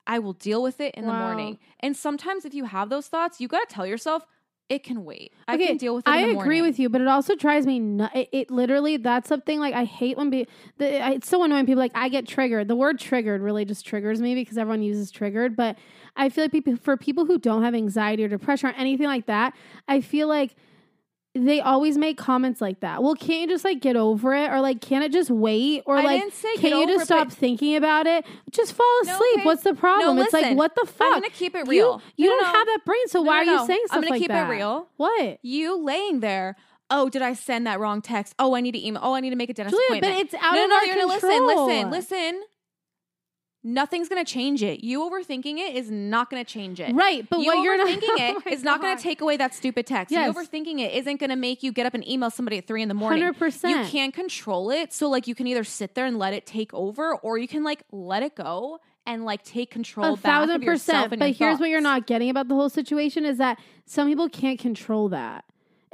I 0.08 0.18
will 0.18 0.34
deal 0.34 0.62
with 0.62 0.80
it 0.80 0.94
in 0.94 1.06
the 1.06 1.12
morning. 1.12 1.58
And 1.80 1.96
sometimes 1.96 2.44
if 2.44 2.54
you 2.54 2.64
have 2.64 2.90
those 2.90 3.08
thoughts, 3.08 3.40
you 3.40 3.48
got 3.48 3.68
to 3.68 3.74
tell 3.74 3.86
yourself 3.86 4.24
it 4.68 4.82
can 4.82 5.04
wait. 5.04 5.32
I 5.46 5.54
Okay, 5.54 5.68
can 5.68 5.76
deal 5.76 5.94
with 5.94 6.06
it. 6.06 6.10
I 6.10 6.22
in 6.22 6.34
the 6.34 6.40
agree 6.40 6.60
with 6.60 6.78
you, 6.78 6.88
but 6.88 7.00
it 7.00 7.06
also 7.06 7.36
drives 7.36 7.66
me 7.66 7.78
nuts. 7.78 8.14
It, 8.16 8.28
it 8.32 8.50
literally 8.50 8.96
that's 8.96 9.28
something 9.28 9.60
like 9.60 9.74
I 9.74 9.84
hate 9.84 10.16
when 10.16 10.28
be 10.30 10.48
the, 10.78 11.12
it's 11.12 11.28
so 11.28 11.42
annoying. 11.44 11.66
People 11.66 11.78
like 11.80 11.92
I 11.94 12.08
get 12.08 12.26
triggered. 12.26 12.66
The 12.66 12.74
word 12.76 12.98
triggered 12.98 13.42
really 13.42 13.64
just 13.64 13.86
triggers 13.86 14.20
me 14.20 14.34
because 14.34 14.58
everyone 14.58 14.82
uses 14.82 15.10
triggered. 15.10 15.54
But 15.54 15.78
I 16.16 16.28
feel 16.28 16.44
like 16.44 16.52
people 16.52 16.76
for 16.76 16.96
people 16.96 17.26
who 17.26 17.38
don't 17.38 17.62
have 17.62 17.74
anxiety 17.74 18.24
or 18.24 18.28
depression 18.28 18.70
or 18.70 18.72
anything 18.72 19.06
like 19.06 19.26
that, 19.26 19.54
I 19.86 20.00
feel 20.00 20.26
like 20.28 20.56
they 21.44 21.60
always 21.60 21.98
make 21.98 22.16
comments 22.18 22.60
like 22.60 22.80
that. 22.80 23.02
Well, 23.02 23.14
can't 23.14 23.42
you 23.42 23.46
just 23.48 23.64
like 23.64 23.80
get 23.80 23.96
over 23.96 24.34
it, 24.34 24.50
or 24.50 24.60
like 24.60 24.80
can't 24.80 25.04
it 25.04 25.12
just 25.12 25.30
wait, 25.30 25.82
or 25.86 25.96
I 25.98 26.02
like 26.02 26.32
can't 26.60 26.62
you 26.62 26.86
just 26.86 27.04
stop 27.06 27.30
thinking 27.30 27.76
about 27.76 28.06
it? 28.06 28.24
Just 28.50 28.72
fall 28.72 28.86
No, 29.04 29.12
asleep. 29.14 29.36
okay. 29.38 29.44
What's 29.44 29.62
the 29.62 29.74
problem? 29.74 30.16
No, 30.16 30.22
it's 30.22 30.32
like 30.32 30.56
what 30.56 30.74
the 30.74 30.86
fuck? 30.86 31.06
I'm 31.08 31.12
gonna 31.20 31.30
keep 31.30 31.54
it 31.54 31.66
real. 31.68 32.00
You, 32.16 32.28
No, 32.28 32.34
no, 32.36 32.40
don't 32.40 32.52
no. 32.52 32.58
have 32.58 32.66
that 32.66 32.80
brain, 32.84 33.08
so 33.08 33.22
No, 33.22 33.28
why 33.30 33.42
no, 33.44 33.50
are 33.50 33.54
you 33.54 33.60
no. 33.60 33.66
saying 33.66 33.84
I'm 33.90 34.00
gonna 34.00 34.10
like 34.10 34.20
keep 34.20 34.30
it 34.30 34.42
real. 34.48 34.88
What? 34.96 35.38
You 35.42 35.78
laying 35.82 36.20
there. 36.20 36.56
Oh, 36.88 37.08
did 37.08 37.20
I 37.22 37.32
send 37.32 37.66
that 37.66 37.80
wrong 37.80 38.00
text? 38.00 38.34
Oh, 38.38 38.54
I 38.54 38.60
need 38.60 38.72
to 38.72 38.86
email. 38.86 39.02
Oh, 39.04 39.12
I 39.14 39.20
need 39.20 39.30
to 39.30 39.36
make 39.36 39.50
a 39.50 39.54
dentist 39.54 39.76
Julia, 39.88 40.00
but 40.00 40.10
it's 40.10 40.34
out 40.34 40.54
no, 40.54 40.64
of 40.64 40.70
no, 40.70 40.76
our 40.76 40.84
you're 40.84 40.94
gonna 40.94 41.18
control. 41.20 41.46
listen, 41.46 41.90
listen, 41.90 41.90
listen. 41.90 42.42
Nothing's 43.66 44.08
gonna 44.08 44.24
change 44.24 44.62
it. 44.62 44.84
You 44.84 45.00
overthinking 45.00 45.58
it 45.58 45.74
is 45.74 45.90
not 45.90 46.30
gonna 46.30 46.44
change 46.44 46.78
it. 46.80 46.94
Right, 46.94 47.28
but 47.28 47.40
you 47.40 47.46
what 47.46 47.62
you're 47.62 47.76
overthinking 47.76 48.00
Oh 48.18 48.36
it 48.38 48.46
my 48.46 48.52
is 48.52 48.62
not 48.62 48.80
going 48.80 48.96
to 48.96 49.02
take 49.02 49.20
away 49.20 49.36
that 49.36 49.54
stupid 49.54 49.86
text. 49.86 50.12
Yes. 50.12 50.34
You 50.34 50.40
overthinking 50.40 50.80
it 50.80 50.94
isn't 50.94 51.18
going 51.18 51.30
to 51.30 51.36
make 51.36 51.62
you 51.62 51.72
get 51.72 51.86
up 51.86 51.94
and 51.94 52.06
email 52.08 52.30
somebody 52.30 52.58
at 52.58 52.66
three 52.66 52.82
in 52.82 52.88
the 52.88 52.94
morning. 52.94 53.22
100%. 53.22 53.68
You 53.68 53.90
can't 53.90 54.14
control 54.14 54.70
it, 54.70 54.92
so 54.92 55.08
like 55.08 55.26
you 55.26 55.34
can 55.34 55.46
either 55.46 55.64
sit 55.64 55.94
there 55.94 56.06
and 56.06 56.18
let 56.18 56.32
it 56.32 56.46
take 56.46 56.72
over, 56.72 57.16
or 57.16 57.38
you 57.38 57.48
can 57.48 57.64
like 57.64 57.82
let 57.90 58.22
it 58.22 58.34
go 58.36 58.80
and 59.06 59.24
like 59.24 59.44
take 59.44 59.70
control. 59.70 60.14
a 60.14 60.16
back 60.16 60.22
thousand 60.22 60.56
of 60.56 60.62
yourself 60.62 61.10
percent. 61.10 61.20
But 61.20 61.32
here's 61.32 61.58
what 61.58 61.68
you're 61.68 61.80
not 61.80 62.06
getting 62.06 62.30
about 62.30 62.48
the 62.48 62.54
whole 62.54 62.68
situation 62.68 63.24
is 63.24 63.38
that 63.38 63.58
some 63.84 64.08
people 64.08 64.28
can't 64.28 64.58
control 64.58 65.08
that. 65.10 65.44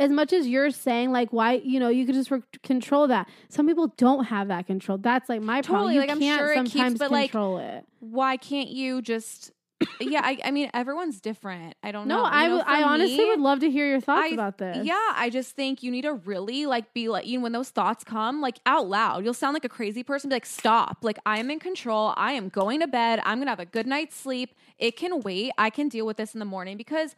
As 0.03 0.11
much 0.11 0.33
as 0.33 0.47
you're 0.47 0.71
saying, 0.71 1.13
like, 1.13 1.33
why, 1.33 1.55
you 1.65 1.79
know, 1.81 1.89
you 1.89 2.05
could 2.07 2.15
just 2.15 2.31
re- 2.31 2.43
control 2.63 3.07
that. 3.09 3.29
Some 3.49 3.67
people 3.67 3.89
don't 3.97 4.25
have 4.25 4.49
that 4.49 4.67
control. 4.67 4.99
That's 4.99 5.29
like 5.29 5.41
my 5.43 5.63
problem. 5.63 5.93
You 5.93 6.01
like, 6.01 6.11
I'm 6.11 6.19
can't 6.19 6.39
sure 6.41 6.53
it 6.53 6.57
keeps- 6.65 6.73
sometimes 6.73 7.01
like, 7.11 7.31
control 7.31 7.59
it. 7.59 7.85
Why 8.01 8.37
can't 8.37 8.69
you 8.69 9.01
just? 9.03 9.53
yeah, 10.01 10.21
I, 10.23 10.39
I 10.45 10.51
mean, 10.53 10.71
everyone's 10.75 11.21
different. 11.21 11.75
I 11.83 11.91
don't 11.91 12.07
No, 12.07 12.19
know. 12.19 12.23
no 12.23 12.29
I 12.29 12.47
know, 12.47 12.57
would- 12.59 12.65
I 12.67 12.83
for 12.83 12.89
honestly 12.89 13.19
me- 13.19 13.25
would 13.31 13.41
love 13.41 13.59
to 13.61 13.71
hear 13.71 13.85
your 13.89 14.01
thoughts 14.01 14.29
I- 14.31 14.35
about 14.35 14.59
this. 14.59 14.85
Yeah, 14.87 14.95
I 15.15 15.29
just 15.29 15.57
think 15.57 15.83
you 15.83 15.91
need 15.91 16.03
to 16.03 16.15
really 16.15 16.67
like 16.67 16.93
be 16.95 17.09
like 17.09 17.27
you 17.27 17.39
know 17.39 17.43
when 17.43 17.51
those 17.53 17.71
thoughts 17.71 18.05
come 18.05 18.41
like 18.41 18.59
out 18.65 18.89
loud. 18.89 19.25
You'll 19.25 19.35
sound 19.35 19.55
like 19.55 19.65
a 19.65 19.69
crazy 19.69 20.03
person. 20.05 20.31
Be 20.31 20.37
like, 20.37 20.47
stop. 20.47 20.99
Like 21.03 21.19
I 21.27 21.39
am 21.39 21.51
in 21.51 21.59
control. 21.59 22.15
I 22.17 22.33
am 22.33 22.49
going 22.49 22.79
to 22.81 22.87
bed. 22.87 23.21
I'm 23.25 23.39
gonna 23.39 23.51
have 23.51 23.59
a 23.59 23.65
good 23.67 23.87
night's 23.89 24.15
sleep. 24.17 24.55
It 24.79 24.97
can 24.97 25.21
wait. 25.21 25.51
I 25.59 25.69
can 25.71 25.89
deal 25.89 26.07
with 26.07 26.17
this 26.17 26.33
in 26.35 26.39
the 26.39 26.45
morning 26.45 26.77
because 26.77 27.17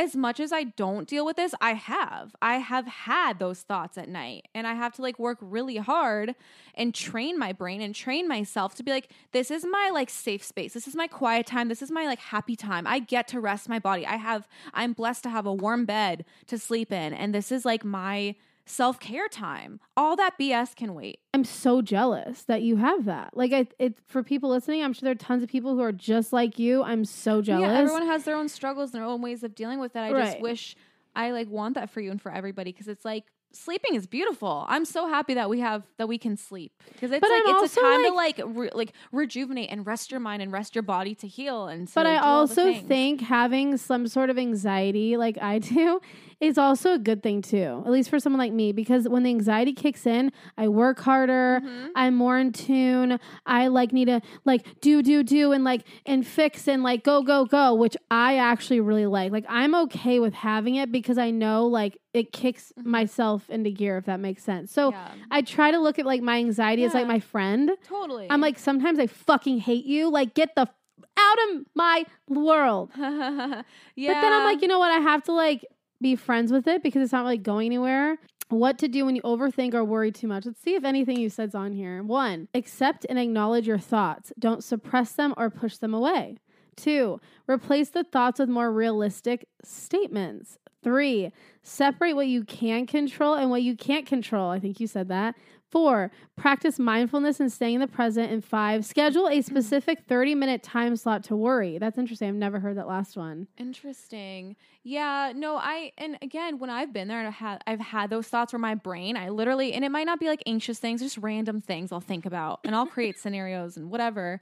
as 0.00 0.16
much 0.16 0.40
as 0.40 0.50
I 0.50 0.64
don't 0.64 1.06
deal 1.06 1.26
with 1.26 1.36
this, 1.36 1.54
I 1.60 1.74
have. 1.74 2.34
I 2.40 2.56
have 2.56 2.86
had 2.86 3.38
those 3.38 3.60
thoughts 3.60 3.98
at 3.98 4.08
night 4.08 4.48
and 4.54 4.66
I 4.66 4.72
have 4.72 4.94
to 4.94 5.02
like 5.02 5.18
work 5.18 5.36
really 5.42 5.76
hard 5.76 6.34
and 6.74 6.94
train 6.94 7.38
my 7.38 7.52
brain 7.52 7.82
and 7.82 7.94
train 7.94 8.26
myself 8.26 8.74
to 8.76 8.82
be 8.82 8.92
like 8.92 9.10
this 9.32 9.50
is 9.50 9.66
my 9.66 9.90
like 9.92 10.08
safe 10.08 10.42
space. 10.42 10.72
This 10.72 10.88
is 10.88 10.96
my 10.96 11.06
quiet 11.06 11.46
time. 11.46 11.68
This 11.68 11.82
is 11.82 11.90
my 11.90 12.06
like 12.06 12.18
happy 12.18 12.56
time. 12.56 12.86
I 12.86 12.98
get 12.98 13.28
to 13.28 13.40
rest 13.40 13.68
my 13.68 13.78
body. 13.78 14.06
I 14.06 14.16
have 14.16 14.48
I'm 14.72 14.94
blessed 14.94 15.22
to 15.24 15.28
have 15.28 15.44
a 15.44 15.52
warm 15.52 15.84
bed 15.84 16.24
to 16.46 16.58
sleep 16.58 16.92
in 16.92 17.12
and 17.12 17.34
this 17.34 17.52
is 17.52 17.66
like 17.66 17.84
my 17.84 18.36
self-care 18.70 19.28
time. 19.28 19.80
All 19.96 20.16
that 20.16 20.38
BS 20.38 20.74
can 20.74 20.94
wait. 20.94 21.20
I'm 21.34 21.44
so 21.44 21.82
jealous 21.82 22.42
that 22.44 22.62
you 22.62 22.76
have 22.76 23.04
that. 23.04 23.36
Like, 23.36 23.52
I, 23.52 23.66
it 23.78 23.98
for 24.06 24.22
people 24.22 24.50
listening, 24.50 24.82
I'm 24.82 24.92
sure 24.92 25.06
there 25.06 25.12
are 25.12 25.16
tons 25.16 25.42
of 25.42 25.48
people 25.48 25.74
who 25.74 25.80
are 25.80 25.92
just 25.92 26.32
like 26.32 26.58
you. 26.58 26.82
I'm 26.82 27.04
so 27.04 27.42
jealous. 27.42 27.68
Yeah, 27.68 27.78
everyone 27.78 28.06
has 28.06 28.24
their 28.24 28.36
own 28.36 28.48
struggles, 28.48 28.92
their 28.92 29.04
own 29.04 29.22
ways 29.22 29.42
of 29.42 29.54
dealing 29.54 29.80
with 29.80 29.96
it. 29.96 30.00
I 30.00 30.12
just 30.12 30.40
wish 30.40 30.76
I 31.14 31.32
like 31.32 31.48
want 31.48 31.74
that 31.74 31.90
for 31.90 32.00
you 32.00 32.10
and 32.10 32.20
for 32.20 32.32
everybody 32.32 32.72
because 32.72 32.88
it's 32.88 33.04
like 33.04 33.24
sleeping 33.52 33.94
is 33.94 34.06
beautiful. 34.06 34.64
I'm 34.68 34.84
so 34.84 35.06
happy 35.08 35.34
that 35.34 35.48
we 35.50 35.60
have 35.60 35.82
that 35.98 36.06
we 36.08 36.18
can 36.18 36.36
sleep 36.36 36.72
because 36.92 37.10
it's 37.10 37.20
But 37.20 37.30
like 37.30 37.42
I'm 37.46 37.64
it's 37.64 37.76
a 37.76 37.80
time 37.80 38.04
to 38.04 38.12
like 38.14 38.40
re- 38.44 38.70
like 38.72 38.92
rejuvenate 39.12 39.70
and 39.70 39.86
rest 39.86 40.10
your 40.10 40.20
mind 40.20 40.42
and 40.42 40.52
rest 40.52 40.74
your 40.74 40.82
body 40.82 41.14
to 41.16 41.26
heal 41.26 41.66
and 41.68 41.88
to 41.88 41.94
but 41.94 42.06
I 42.06 42.18
do 42.18 42.24
all 42.24 42.46
the 42.46 42.62
also 42.62 42.80
think 42.86 43.20
having 43.22 43.76
some 43.76 44.06
sort 44.06 44.30
of 44.30 44.38
anxiety 44.38 45.16
like 45.16 45.36
I 45.40 45.58
do 45.74 46.00
is 46.40 46.56
also 46.56 46.94
a 46.94 46.98
good 46.98 47.22
thing 47.22 47.42
too. 47.42 47.82
At 47.84 47.92
least 47.92 48.08
for 48.08 48.18
someone 48.18 48.38
like 48.38 48.52
me 48.52 48.72
because 48.72 49.06
when 49.06 49.24
the 49.24 49.30
anxiety 49.30 49.74
kicks 49.74 50.06
in, 50.06 50.32
I 50.56 50.68
work 50.68 51.00
harder, 51.00 51.60
Mm-hmm. 51.60 51.86
I'm 51.96 52.14
more 52.14 52.38
in 52.38 52.52
tune. 52.52 53.18
I 53.44 53.66
like 53.68 53.92
need 53.92 54.06
to 54.06 54.20
like 54.44 54.64
do 54.80 55.02
do 55.02 55.22
do 55.22 55.52
and 55.52 55.64
like 55.64 55.82
and 56.06 56.26
fix 56.26 56.66
and 56.68 56.82
like 56.82 57.04
go 57.04 57.22
go 57.22 57.44
go, 57.44 57.74
which 57.74 57.96
I 58.10 58.36
actually 58.38 58.80
really 58.80 59.06
like. 59.06 59.32
Like 59.32 59.44
I'm 59.48 59.74
okay 59.74 60.18
with 60.20 60.32
having 60.32 60.76
it 60.76 60.90
because 60.92 61.18
I 61.18 61.30
know 61.30 61.66
like 61.66 61.98
it 62.12 62.32
kicks 62.32 62.72
myself 62.76 63.48
into 63.50 63.70
gear 63.70 63.96
if 63.98 64.06
that 64.06 64.18
makes 64.20 64.42
sense. 64.42 64.72
So 64.72 64.90
Mm-hmm. 64.90 65.18
Yeah. 65.18 65.24
I 65.30 65.42
try 65.42 65.70
to 65.70 65.78
look 65.78 65.98
at 65.98 66.06
like 66.06 66.22
my 66.22 66.38
anxiety 66.38 66.84
as 66.84 66.94
like 66.94 67.06
my 67.06 67.20
friend. 67.20 67.70
totally. 67.86 68.26
I'm 68.30 68.40
like 68.40 68.58
sometimes 68.58 68.98
I 68.98 69.06
fucking 69.06 69.58
hate 69.58 69.84
you. 69.84 70.10
Like 70.10 70.34
get 70.34 70.54
the 70.56 70.62
f- 70.62 70.74
out 71.16 71.38
of 71.50 71.66
my 71.74 72.04
world. 72.28 72.90
yeah. 72.96 73.62
But 73.62 74.20
then 74.20 74.32
I'm 74.32 74.44
like, 74.44 74.62
you 74.62 74.68
know 74.68 74.78
what? 74.78 74.90
I 74.90 74.98
have 75.00 75.22
to 75.24 75.32
like 75.32 75.64
be 76.00 76.16
friends 76.16 76.50
with 76.50 76.66
it 76.66 76.82
because 76.82 77.02
it's 77.02 77.12
not 77.12 77.24
like 77.24 77.42
going 77.42 77.66
anywhere. 77.66 78.18
What 78.48 78.78
to 78.78 78.88
do 78.88 79.04
when 79.04 79.14
you 79.14 79.22
overthink 79.22 79.74
or 79.74 79.84
worry 79.84 80.10
too 80.10 80.26
much? 80.26 80.44
Let's 80.46 80.60
see 80.60 80.74
if 80.74 80.82
anything 80.82 81.20
you 81.20 81.28
said's 81.30 81.54
on 81.54 81.70
here. 81.72 82.02
One, 82.02 82.48
accept 82.54 83.06
and 83.08 83.16
acknowledge 83.18 83.68
your 83.68 83.78
thoughts. 83.78 84.32
Don't 84.40 84.64
suppress 84.64 85.12
them 85.12 85.34
or 85.36 85.50
push 85.50 85.76
them 85.76 85.94
away. 85.94 86.36
Two, 86.76 87.20
replace 87.48 87.90
the 87.90 88.02
thoughts 88.02 88.40
with 88.40 88.48
more 88.48 88.72
realistic 88.72 89.46
statements. 89.62 90.58
Three, 90.82 91.30
separate 91.62 92.14
what 92.14 92.26
you 92.26 92.44
can 92.44 92.86
control 92.86 93.34
and 93.34 93.50
what 93.50 93.62
you 93.62 93.76
can't 93.76 94.06
control. 94.06 94.50
I 94.50 94.58
think 94.58 94.80
you 94.80 94.86
said 94.86 95.08
that. 95.08 95.34
Four, 95.70 96.10
practice 96.36 96.80
mindfulness 96.80 97.38
and 97.38 97.52
staying 97.52 97.76
in 97.76 97.80
the 97.80 97.86
present. 97.86 98.32
And 98.32 98.44
five, 98.44 98.84
schedule 98.84 99.26
a 99.26 99.30
mm-hmm. 99.30 99.40
specific 99.40 100.00
30 100.08 100.34
minute 100.34 100.62
time 100.64 100.96
slot 100.96 101.22
to 101.24 101.36
worry. 101.36 101.78
That's 101.78 101.96
interesting. 101.96 102.28
I've 102.28 102.34
never 102.34 102.58
heard 102.58 102.76
that 102.76 102.88
last 102.88 103.16
one. 103.16 103.46
Interesting. 103.56 104.56
Yeah, 104.82 105.32
no, 105.34 105.56
I 105.56 105.92
and 105.96 106.18
again, 106.22 106.58
when 106.58 106.70
I've 106.70 106.92
been 106.92 107.06
there 107.06 107.18
and 107.18 107.28
I've 107.28 107.34
had 107.34 107.62
I've 107.66 107.80
had 107.80 108.10
those 108.10 108.26
thoughts 108.26 108.52
where 108.52 108.58
my 108.58 108.74
brain, 108.74 109.16
I 109.16 109.28
literally 109.28 109.72
and 109.74 109.84
it 109.84 109.90
might 109.90 110.06
not 110.06 110.18
be 110.18 110.26
like 110.26 110.42
anxious 110.46 110.78
things, 110.78 111.02
just 111.02 111.18
random 111.18 111.60
things 111.60 111.92
I'll 111.92 112.00
think 112.00 112.26
about 112.26 112.60
and 112.64 112.74
I'll 112.74 112.86
create 112.86 113.18
scenarios 113.18 113.76
and 113.76 113.90
whatever. 113.90 114.40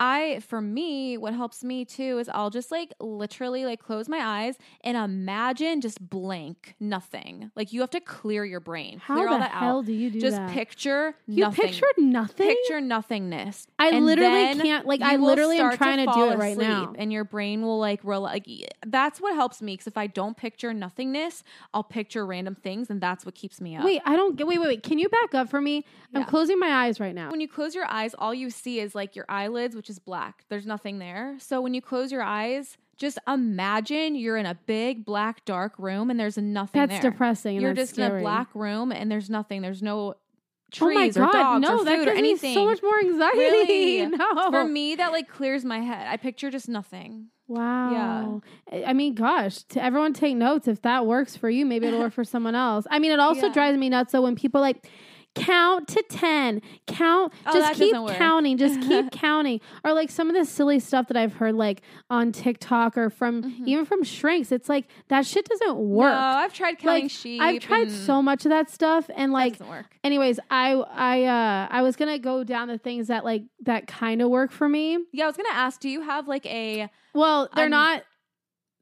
I 0.00 0.40
for 0.40 0.60
me, 0.60 1.16
what 1.16 1.34
helps 1.34 1.62
me 1.62 1.84
too 1.84 2.18
is 2.18 2.28
I'll 2.28 2.50
just 2.50 2.72
like 2.72 2.92
literally 2.98 3.64
like 3.64 3.80
close 3.80 4.08
my 4.08 4.18
eyes 4.18 4.56
and 4.82 4.96
imagine 4.96 5.80
just 5.80 6.06
blank 6.10 6.74
nothing. 6.80 7.52
Like 7.54 7.72
you 7.72 7.80
have 7.80 7.90
to 7.90 8.00
clear 8.00 8.44
your 8.44 8.58
brain, 8.60 8.98
How 8.98 9.14
clear 9.14 9.26
the 9.28 9.32
all 9.34 9.38
that 9.38 9.50
hell 9.52 9.78
out. 9.78 9.86
do 9.86 9.92
you 9.92 10.10
do 10.10 10.18
that? 10.20 10.26
just 10.26 10.36
that? 10.36 10.50
picture 10.50 11.14
You 11.26 11.42
nothing. 11.42 11.66
pictured 11.66 11.92
nothing? 11.98 12.48
Picture 12.48 12.80
nothingness. 12.80 13.66
I 13.78 13.90
And 13.90 14.04
literally 14.04 14.30
then 14.32 14.60
can't- 14.60 14.86
like, 14.86 15.00
you 15.00 15.06
I 15.06 15.16
will 15.16 15.26
literally 15.26 15.58
am 15.58 15.66
start 15.72 15.76
trying 15.78 15.98
to 15.98 16.06
do 16.06 16.12
fall 16.12 16.30
it 16.32 16.38
right 16.38 16.52
asleep, 16.52 16.66
now. 16.68 16.94
and 16.98 17.12
your 17.12 17.24
brain 17.24 17.62
will 17.62 17.78
like 17.78 18.00
roll. 18.02 18.22
Like 18.22 18.46
y- 18.48 18.64
that's 18.86 19.20
what 19.20 19.34
helps 19.34 19.62
me 19.62 19.74
because 19.74 19.86
if 19.86 19.96
I 19.96 20.08
don't 20.08 20.36
picture 20.36 20.74
nothingness, 20.74 21.44
I'll 21.72 21.84
picture 21.84 22.26
random 22.26 22.56
things, 22.56 22.90
and 22.90 23.00
that's 23.00 23.24
what 23.24 23.34
keeps 23.36 23.60
me 23.60 23.76
up. 23.76 23.84
Wait, 23.84 24.02
I 24.04 24.16
don't 24.16 24.36
get. 24.36 24.46
Wait, 24.46 24.58
wait, 24.58 24.66
wait. 24.68 24.82
Can 24.82 24.98
you 24.98 25.08
back 25.08 25.34
up 25.34 25.48
for 25.48 25.60
me? 25.60 25.84
I'm 26.14 26.22
Yeah. 26.22 26.26
closing 26.26 26.58
my 26.58 26.68
eyes 26.86 26.98
right 27.00 27.14
now. 27.14 27.30
When 27.30 27.40
you 27.40 27.48
close 27.48 27.74
your 27.76 27.86
eyes, 27.86 28.14
all 28.18 28.34
you 28.34 28.50
see 28.50 28.80
is 28.80 28.94
like 28.94 29.14
your 29.14 29.24
eyelids, 29.28 29.76
which 29.76 29.83
is 29.90 29.98
black. 29.98 30.44
There's 30.48 30.66
nothing 30.66 30.98
there. 30.98 31.36
So 31.38 31.60
when 31.60 31.74
you 31.74 31.82
close 31.82 32.10
your 32.12 32.22
eyes, 32.22 32.76
just 32.96 33.18
imagine 33.26 34.14
you're 34.14 34.36
in 34.36 34.46
a 34.46 34.54
big 34.66 35.04
black 35.04 35.44
dark 35.44 35.74
room 35.78 36.10
and 36.10 36.18
there's 36.18 36.38
nothing 36.38 36.80
That's 36.86 37.00
there. 37.02 37.10
depressing. 37.10 37.60
You're 37.60 37.74
that's 37.74 37.90
just 37.90 37.98
in 37.98 38.10
a 38.12 38.20
black 38.20 38.48
room 38.54 38.92
and 38.92 39.10
there's 39.10 39.28
nothing. 39.30 39.62
There's 39.62 39.82
no 39.82 40.14
Oh 40.16 40.76
trees 40.88 41.16
my 41.16 41.22
or 41.22 41.26
god, 41.26 41.32
dogs 41.32 41.62
no! 41.62 41.74
or 41.82 41.84
food 41.84 42.08
or 42.08 42.12
anything. 42.12 42.52
so 42.54 42.64
much 42.64 42.82
more 42.82 42.98
anxiety. 42.98 43.38
Really? 43.38 44.06
no, 44.16 44.50
For 44.50 44.64
me, 44.64 44.96
that 44.96 45.12
like 45.12 45.28
clears 45.28 45.64
my 45.64 45.78
head. 45.78 46.06
I 46.08 46.16
picture 46.16 46.50
just 46.50 46.68
nothing. 46.68 47.28
Wow. 47.46 48.40
Yeah. 48.72 48.84
I 48.86 48.92
mean, 48.92 49.14
gosh, 49.14 49.58
to 49.64 49.84
everyone 49.84 50.14
take 50.14 50.34
notes. 50.36 50.66
If 50.66 50.82
that 50.82 51.06
works 51.06 51.36
for 51.36 51.48
you, 51.50 51.64
maybe 51.66 51.86
it'll 51.86 52.00
work 52.00 52.12
for 52.12 52.24
someone 52.34 52.54
else. 52.54 52.86
I 52.90 52.98
mean, 52.98 53.12
it 53.12 53.20
also 53.20 53.46
Yeah. 53.46 53.52
drives 53.52 53.78
me 53.78 53.88
nuts. 53.88 54.10
So 54.12 54.22
when 54.22 54.34
people 54.34 54.60
like 54.60 54.88
count 55.34 55.88
to 55.88 56.02
10, 56.08 56.62
count, 56.86 57.32
Oh, 57.46 57.52
just 57.52 57.68
that 57.68 57.76
keep 57.76 57.94
counting, 58.16 58.56
just 58.56 58.80
keep 58.80 59.10
counting. 59.12 59.60
Or 59.84 59.92
like 59.92 60.10
some 60.10 60.28
of 60.28 60.34
the 60.34 60.44
silly 60.44 60.78
stuff 60.80 61.08
that 61.08 61.16
I've 61.16 61.34
heard 61.34 61.54
like 61.54 61.82
on 62.10 62.32
TikTok 62.32 62.96
or 62.96 63.10
from 63.10 63.62
even 63.66 63.84
from 63.84 64.02
shrinks. 64.04 64.52
It's 64.52 64.68
like 64.68 64.86
that 65.08 65.26
shit 65.26 65.44
doesn't 65.46 65.76
work. 65.76 66.12
Mm-hmm. 66.12 66.20
No, 66.32 66.38
I've 66.38 66.54
tried 66.54 66.78
counting 66.78 67.04
like 67.04 67.10
sheep. 67.10 67.42
I've 67.42 67.60
tried 67.60 67.90
so 67.90 68.22
much 68.22 68.44
of 68.44 68.50
that 68.50 68.70
stuff 68.70 69.10
and 69.14 69.32
like 69.32 69.54
doesn't 69.54 69.68
work. 69.68 69.86
anyways, 70.04 70.38
I 70.50 70.72
I 70.72 71.24
uh 71.24 71.68
I 71.70 71.82
was 71.82 71.96
going 71.96 72.12
to 72.12 72.18
go 72.18 72.44
down 72.44 72.68
the 72.68 72.78
things 72.78 73.08
that 73.08 73.24
like 73.24 73.42
that 73.64 73.86
kind 73.86 74.22
of 74.22 74.30
work 74.30 74.52
for 74.52 74.68
me. 74.68 74.98
Yeah, 75.12 75.24
I 75.24 75.26
was 75.26 75.36
gonna 75.36 75.48
ask. 75.52 75.80
Do 75.80 75.88
you 75.88 76.02
have 76.02 76.28
like 76.28 76.46
a? 76.46 76.88
Well, 77.14 77.48
they're 77.54 77.64
I'm- 77.64 77.70
not 77.70 78.02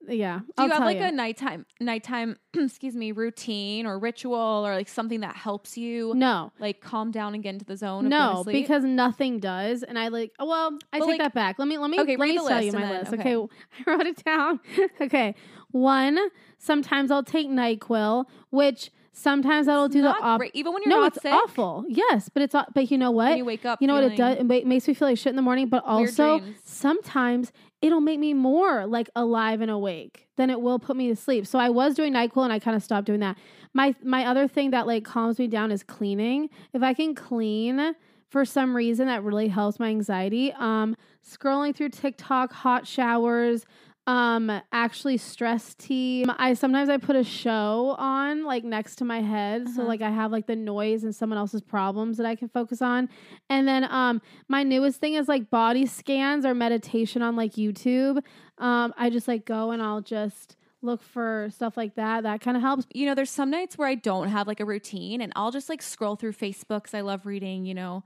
yeah. 0.08 0.40
Do 0.40 0.44
I'll 0.58 0.66
you 0.66 0.72
have 0.72 0.82
like 0.84 0.98
you. 0.98 1.04
a 1.04 1.12
nighttime, 1.12 1.66
nighttime, 1.80 2.36
excuse 2.54 2.94
me, 2.96 3.12
routine 3.12 3.86
or 3.86 3.98
ritual 3.98 4.34
or 4.66 4.74
like 4.74 4.88
something 4.88 5.20
that 5.20 5.36
helps 5.36 5.76
you 5.78 6.12
No. 6.14 6.52
like 6.58 6.80
calm 6.80 7.10
down 7.10 7.34
and 7.34 7.42
get 7.42 7.50
into 7.54 7.64
the 7.64 7.76
zone? 7.76 8.08
No, 8.08 8.42
because 8.46 8.84
nothing 8.84 9.38
does, 9.38 9.82
and 9.82 9.98
I 9.98 10.08
like. 10.08 10.32
Well, 10.38 10.78
I 10.92 10.98
take 10.98 11.08
like- 11.08 11.18
that 11.18 11.34
back. 11.34 11.58
Let 11.58 11.68
me 11.68 11.78
let 11.78 11.90
me 11.90 12.00
Okay, 12.00 12.16
let 12.16 12.28
me 12.28 12.36
the 12.38 12.44
tell 12.48 12.56
list 12.56 12.66
you 12.66 12.72
my 12.72 12.80
then- 12.80 12.98
list. 13.00 13.12
okay. 13.14 13.36
Okay. 13.36 13.54
I 13.86 13.90
wrote 13.90 14.06
it 14.06 14.24
down. 14.24 14.60
okay, 15.00 15.34
one. 15.70 16.18
Sometimes 16.58 17.10
I'll 17.10 17.24
take 17.24 17.48
Nyquil, 17.48 18.26
which 18.50 18.90
Sometimes 19.14 19.66
that'll 19.66 19.88
do 19.90 20.00
the 20.00 20.08
op- 20.08 20.38
great. 20.40 20.52
Even 20.54 20.72
when 20.72 20.82
you're 20.84 20.88
No, 20.94 21.00
not 21.02 21.12
it's 21.14 21.22
sick. 21.22 21.34
awful. 21.34 21.84
Yes, 21.86 22.30
but 22.32 22.42
it's 22.42 22.54
but 22.74 22.90
you 22.90 22.96
know 22.96 23.10
what? 23.10 23.28
When 23.28 23.36
you 23.36 23.44
wake 23.44 23.66
up, 23.66 23.82
You 23.82 23.86
know 23.86 23.92
what 23.92 24.04
it 24.04 24.16
does? 24.16 24.38
It 24.38 24.66
makes 24.66 24.88
me 24.88 24.94
feel 24.94 25.06
like 25.06 25.18
shit 25.18 25.28
in 25.28 25.36
the 25.36 25.42
morning, 25.42 25.68
but 25.68 25.84
also 25.84 26.40
sometimes 26.64 27.52
it'll 27.82 28.00
make 28.00 28.20
me 28.20 28.32
more 28.32 28.86
like 28.86 29.10
alive 29.14 29.60
and 29.60 29.70
awake 29.70 30.28
than 30.36 30.48
it 30.48 30.60
will 30.60 30.78
put 30.78 30.96
me 30.96 31.08
to 31.08 31.16
sleep. 31.16 31.46
So 31.46 31.58
I 31.58 31.68
was 31.68 31.94
doing 31.94 32.14
NyQuil 32.14 32.44
and 32.44 32.52
I 32.52 32.60
kind 32.60 32.76
of 32.76 32.82
stopped 32.82 33.06
doing 33.06 33.20
that. 33.20 33.36
My 33.74 33.94
my 34.02 34.24
other 34.24 34.48
thing 34.48 34.70
that 34.70 34.86
like 34.86 35.04
calms 35.04 35.38
me 35.38 35.48
down 35.48 35.70
is 35.70 35.82
cleaning. 35.82 36.48
If 36.72 36.82
I 36.82 36.94
can 36.94 37.14
clean 37.14 37.94
for 38.28 38.44
some 38.46 38.74
reason 38.74 39.08
that 39.08 39.22
really 39.22 39.48
helps 39.48 39.78
my 39.78 39.88
anxiety. 39.88 40.52
Um 40.52 40.96
scrolling 41.28 41.74
through 41.74 41.90
TikTok, 41.90 42.52
hot 42.52 42.86
showers, 42.86 43.66
um 44.08 44.50
actually 44.72 45.16
stress 45.16 45.76
tea 45.78 46.24
i 46.36 46.54
sometimes 46.54 46.88
i 46.88 46.96
put 46.96 47.14
a 47.14 47.22
show 47.22 47.94
on 47.98 48.44
like 48.44 48.64
next 48.64 48.96
to 48.96 49.04
my 49.04 49.20
head. 49.20 49.68
So 49.68 49.82
Uh-huh. 49.82 49.88
like 49.88 50.02
i 50.02 50.10
have 50.10 50.32
like 50.32 50.46
the 50.48 50.56
noise 50.56 51.04
and 51.04 51.14
someone 51.14 51.38
else's 51.38 51.60
problems 51.60 52.16
that 52.16 52.26
i 52.26 52.34
can 52.34 52.48
focus 52.48 52.82
on. 52.82 53.08
And 53.48 53.68
then 53.68 53.84
um 53.84 54.20
my 54.48 54.64
newest 54.64 54.98
thing 55.00 55.14
is 55.14 55.28
like 55.28 55.50
body 55.50 55.86
scans 55.86 56.44
or 56.44 56.52
meditation 56.52 57.22
on 57.22 57.36
like 57.36 57.52
youtube. 57.52 58.22
Um 58.58 58.92
i 58.98 59.08
just 59.08 59.28
like 59.28 59.44
go 59.46 59.70
and 59.70 59.80
i'll 59.80 60.00
just 60.00 60.56
look 60.84 61.00
for 61.00 61.48
stuff 61.52 61.76
like 61.76 61.94
that. 61.94 62.24
That 62.24 62.40
kind 62.40 62.56
of 62.56 62.60
helps. 62.60 62.86
You 62.92 63.06
know, 63.06 63.14
there's 63.14 63.30
some 63.30 63.50
nights 63.50 63.78
where 63.78 63.86
I 63.86 63.94
don't 63.94 64.26
have 64.26 64.48
like 64.48 64.58
a 64.58 64.64
routine 64.64 65.20
and 65.20 65.32
I'll 65.36 65.52
just 65.52 65.68
like 65.68 65.80
scroll 65.80 66.16
through 66.16 66.32
Facebook 66.32 66.82
because 66.82 66.94
I 66.94 67.02
love 67.02 67.24
reading, 67.24 67.64
you 67.66 67.72
know, 67.74 68.02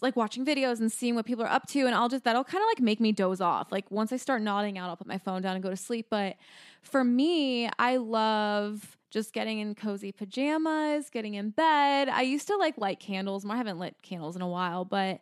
like 0.00 0.16
watching 0.16 0.44
videos 0.44 0.80
and 0.80 0.90
seeing 0.90 1.14
what 1.14 1.26
people 1.26 1.44
are 1.44 1.50
up 1.50 1.66
to. 1.68 1.80
And 1.80 1.94
I'll 1.94 2.08
just, 2.08 2.24
that'll 2.24 2.44
kind 2.44 2.62
of 2.62 2.68
like 2.68 2.80
make 2.80 3.00
me 3.00 3.12
doze 3.12 3.40
off. 3.40 3.70
Like 3.70 3.90
once 3.90 4.12
I 4.12 4.16
start 4.16 4.42
nodding 4.42 4.78
out, 4.78 4.88
I'll 4.88 4.96
put 4.96 5.06
my 5.06 5.18
phone 5.18 5.42
down 5.42 5.54
and 5.54 5.62
go 5.62 5.70
to 5.70 5.76
sleep. 5.76 6.06
But 6.10 6.36
for 6.82 7.04
me, 7.04 7.68
I 7.78 7.96
love 7.96 8.96
just 9.10 9.32
getting 9.32 9.60
in 9.60 9.74
cozy 9.74 10.10
pajamas, 10.12 11.10
getting 11.10 11.34
in 11.34 11.50
bed. 11.50 12.08
I 12.08 12.22
used 12.22 12.46
to 12.48 12.56
like 12.56 12.76
light 12.78 12.98
candles. 13.00 13.44
more. 13.44 13.54
I 13.54 13.58
haven't 13.58 13.78
lit 13.78 13.96
candles 14.02 14.36
in 14.36 14.42
a 14.42 14.48
while, 14.48 14.84
but, 14.84 15.20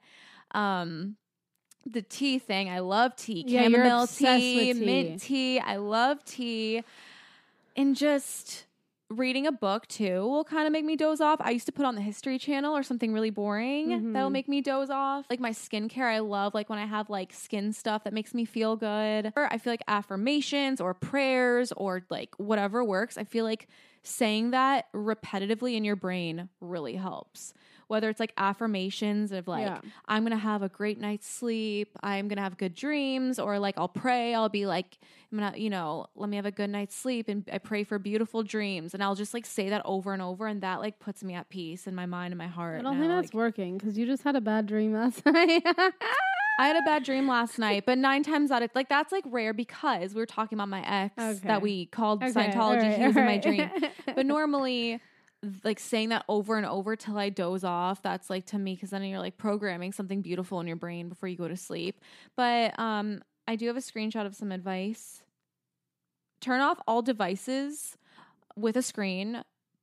um, 0.52 1.16
the 1.84 2.02
tea 2.02 2.38
thing, 2.38 2.70
I 2.70 2.78
love 2.78 3.16
tea. 3.16 3.44
Yeah, 3.46 3.62
Chamomile 3.64 4.06
tea, 4.06 4.68
with 4.68 4.78
tea. 4.78 4.84
mint 4.84 5.20
tea. 5.20 5.58
I 5.58 5.76
love 5.76 6.24
tea 6.24 6.84
and 7.76 7.96
just 7.96 8.66
reading 9.12 9.46
a 9.46 9.52
book 9.52 9.86
too 9.86 10.20
will 10.26 10.44
kind 10.44 10.66
of 10.66 10.72
make 10.72 10.84
me 10.84 10.96
doze 10.96 11.20
off. 11.20 11.40
I 11.40 11.50
used 11.50 11.66
to 11.66 11.72
put 11.72 11.84
on 11.86 11.94
the 11.94 12.00
History 12.00 12.38
Channel 12.38 12.76
or 12.76 12.82
something 12.82 13.12
really 13.12 13.30
boring 13.30 14.12
that'll 14.12 14.28
Mhm. 14.30 14.32
make 14.32 14.48
me 14.48 14.60
doze 14.60 14.90
off. 14.90 15.26
Like 15.30 15.40
my 15.40 15.50
skincare, 15.50 16.10
I 16.12 16.18
love 16.20 16.54
like 16.54 16.68
when 16.68 16.78
I 16.78 16.86
have 16.86 17.10
like 17.10 17.32
skin 17.32 17.72
stuff 17.72 18.04
that 18.04 18.12
makes 18.12 18.34
me 18.34 18.44
feel 18.44 18.76
good. 18.76 19.32
Or 19.36 19.52
I 19.52 19.58
feel 19.58 19.72
like 19.72 19.82
affirmations 19.88 20.80
or 20.80 20.94
prayers 20.94 21.72
or 21.72 22.04
like 22.10 22.34
whatever 22.38 22.84
works. 22.84 23.16
I 23.18 23.24
feel 23.24 23.44
like 23.44 23.68
saying 24.02 24.50
that 24.50 24.92
repetitively 24.92 25.76
in 25.76 25.84
your 25.84 25.96
brain 25.96 26.48
really 26.60 26.96
helps. 26.96 27.54
Whether 27.92 28.08
it's 28.08 28.18
like 28.18 28.32
affirmations 28.38 29.32
of 29.32 29.46
like 29.46 29.66
Yeah. 29.66 29.80
I'm 30.08 30.22
gonna 30.24 30.36
have 30.38 30.62
a 30.62 30.70
great 30.70 30.98
night's 30.98 31.28
sleep. 31.28 31.90
I'm 32.02 32.26
gonna 32.26 32.40
have 32.40 32.56
good 32.56 32.74
dreams, 32.74 33.38
or 33.38 33.58
like 33.58 33.74
I'll 33.76 33.86
pray. 33.88 34.34
I'll 34.34 34.48
be 34.48 34.64
like, 34.64 34.96
I'm 35.30 35.38
gonna, 35.38 35.56
you 35.58 35.68
know, 35.68 36.06
let 36.16 36.30
me 36.30 36.36
have 36.36 36.46
a 36.46 36.50
good 36.50 36.70
night's 36.70 36.96
sleep, 36.96 37.28
and 37.28 37.46
I 37.52 37.58
pray 37.58 37.84
for 37.84 37.98
beautiful 37.98 38.42
dreams, 38.42 38.94
and 38.94 39.02
I'll 39.04 39.14
just 39.14 39.34
like 39.34 39.44
say 39.44 39.68
that 39.68 39.82
over 39.84 40.14
and 40.14 40.22
over, 40.22 40.46
and 40.46 40.62
that 40.62 40.80
like 40.80 41.00
puts 41.00 41.22
me 41.22 41.34
at 41.34 41.50
peace 41.50 41.86
in 41.86 41.94
my 41.94 42.06
mind 42.06 42.32
and 42.32 42.38
my 42.38 42.46
heart. 42.46 42.80
i 42.80 42.82
don't 42.82 42.98
think 42.98 43.08
that's 43.08 43.26
like- 43.28 43.34
working 43.34 43.76
because 43.76 43.98
you 43.98 44.06
just 44.06 44.22
had 44.24 44.36
a 44.36 44.40
bad 44.40 44.66
dream 44.66 44.94
last 44.94 45.24
night 45.26 45.62
I 46.58 46.66
had 46.66 46.76
a 46.76 46.82
bad 46.82 47.02
dream 47.02 47.26
last 47.28 47.58
night, 47.58 47.84
but 47.86 47.98
nine 47.98 48.22
times 48.22 48.50
out 48.50 48.62
of 48.62 48.70
like 48.74 48.88
that's 48.88 49.10
like 49.12 49.24
rare 49.26 49.52
because 49.54 50.14
we 50.14 50.20
were 50.20 50.26
talking 50.26 50.56
about 50.56 50.68
my 50.68 50.82
ex 50.86 51.14
Okay. 51.18 51.48
that 51.48 51.60
we 51.62 51.86
called 51.86 52.22
Okay, 52.22 52.32
Scientology. 52.32 52.56
alright, 52.84 52.98
he 52.98 53.06
was 53.06 53.16
in 53.16 53.24
my 53.24 53.38
dream, 53.38 53.70
but 54.14 54.24
normally 54.36 55.00
like 55.64 55.80
saying 55.80 56.10
that 56.10 56.24
over 56.28 56.56
and 56.56 56.66
over 56.66 56.94
till 56.96 57.18
I 57.18 57.28
doze 57.28 57.64
off. 57.64 58.02
That's 58.02 58.30
like 58.30 58.46
to 58.46 58.58
me 58.58 58.74
because 58.74 58.90
then 58.90 59.02
you're 59.04 59.18
like 59.18 59.36
programming 59.36 59.92
something 59.92 60.22
beautiful 60.22 60.60
in 60.60 60.66
your 60.66 60.76
brain 60.76 61.08
before 61.08 61.28
you 61.28 61.36
go 61.36 61.48
to 61.48 61.56
sleep. 61.56 62.00
But 62.36 62.78
um, 62.78 63.22
I 63.48 63.56
do 63.56 63.66
have 63.66 63.76
a 63.76 63.80
screenshot 63.80 64.26
of 64.26 64.34
some 64.34 64.52
advice. 64.52 65.22
Turn 66.40 66.60
off 66.60 66.80
all 66.86 67.02
devices 67.02 67.96
with 68.56 68.76
a 68.76 68.82
screen 68.82 69.42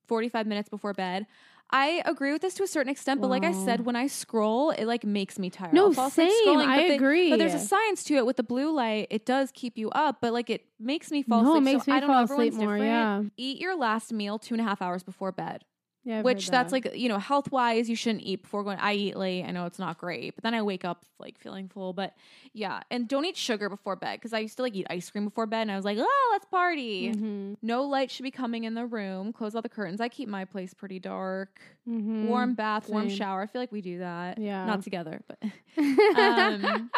45 0.10 0.45
minutes 0.47 0.68
before 0.68 0.93
bed. 0.93 1.26
I 1.72 2.01
agree 2.05 2.34
with 2.34 2.41
this 2.41 2.55
to 2.55 2.64
a 2.64 2.68
certain 2.68 2.89
extent, 2.89 3.22
but 3.22 3.28
like 3.30 3.43
I 3.45 3.51
said, 3.51 3.86
when 3.86 3.95
I 3.95 4.07
scroll, 4.07 4.72
it 4.72 4.86
like 4.86 5.03
makes 5.05 5.38
me 5.38 5.51
tired. 5.51 5.72
No, 5.72 5.91
same. 5.93 6.10
scrolling, 6.47 6.66
I 6.68 6.88
but 6.88 6.95
agree. 6.95 7.30
but 7.30 7.38
there's 7.38 7.53
a 7.53 7.60
science 7.60 8.03
to 8.05 8.16
it 8.16 8.26
with 8.26 8.38
the 8.38 8.43
blue 8.43 8.72
light. 8.74 9.05
It 9.12 9.24
does 9.24 9.51
keep 9.53 9.78
you 9.78 9.91
up, 9.91 10.18
but 10.20 10.34
like 10.34 10.49
it 10.49 10.66
makes 10.80 11.12
me 11.12 11.22
fall 11.22 11.43
no, 11.43 11.49
asleep. 11.51 11.62
it 11.62 11.66
makes 11.74 11.86
so 11.86 11.91
me 11.91 11.97
I 11.97 11.99
don't 11.99 12.10
fall 12.10 12.18
know, 12.18 12.24
asleep 12.34 12.53
everyone's 12.53 12.57
more. 12.57 12.76
different. 12.78 12.91
Yeah, 12.91 13.24
Eat 13.38 13.60
your 13.60 13.76
last 13.78 14.12
meal 14.12 14.39
two 14.39 14.55
and 14.55 14.62
a 14.62 14.64
half 14.64 14.82
hours 14.82 15.03
before 15.03 15.32
bed 15.32 15.64
yeah. 16.04 16.20
I've 16.20 16.26
which 16.26 16.45
heard 16.45 16.54
that's 16.54 16.72
like 16.72 16.95
you 16.95 17.10
know 17.10 17.20
health 17.20 17.52
wise 17.52 17.89
you 17.89 17.95
shouldn't 17.95 18.24
eat 18.24 18.41
before 18.43 18.64
going 18.64 18.78
i 18.80 18.93
eat 18.93 19.16
late 19.18 19.43
i 19.43 19.52
know 19.52 19.66
it's 19.66 19.80
not 19.80 19.97
great. 19.97 20.36
But 20.36 20.43
then 20.43 20.54
i 20.54 20.62
wake 20.62 20.86
up 20.86 21.04
like 21.20 21.38
feeling 21.38 21.68
full. 21.68 21.93
But 21.93 22.14
yeah. 22.54 22.82
And 22.89 23.08
don't 23.08 23.26
eat 23.26 23.36
sugar 23.38 23.70
before 23.70 23.95
bed 23.95 24.16
because 24.20 24.34
i 24.34 24.39
used 24.39 24.58
to 24.58 24.64
like 24.64 24.76
eat 24.76 24.88
ice 24.89 25.10
cream 25.10 25.26
before 25.26 25.45
bed 25.45 25.62
and 25.64 25.72
i 25.72 25.76
was 25.76 25.86
like 25.86 25.97
oh 26.00 26.30
let's 26.32 26.45
party. 26.45 27.12
Mhm, 27.14 27.58
no 27.62 27.84
light 27.84 28.10
should 28.12 28.24
be 28.24 28.32
coming 28.32 28.64
in 28.64 28.74
the 28.74 28.86
room. 28.86 29.34
Close 29.34 29.56
all 29.56 29.62
the 29.62 29.70
curtains. 29.70 30.00
I 30.02 30.08
keep 30.10 30.30
my 30.30 30.45
place 30.45 30.74
pretty 30.74 31.00
dark. 31.00 31.60
Mhm. 31.88 32.28
warm 32.28 32.54
bath 32.54 32.88
warm 32.89 33.10
shower. 33.10 33.41
I 33.41 33.47
feel 33.47 33.62
like 33.62 33.72
we 33.72 33.82
do 33.82 34.00
that. 34.00 34.38
Yeah. 34.38 34.66
not 34.66 34.84
together 34.84 35.22
but 35.28 35.38
um, 36.18 36.89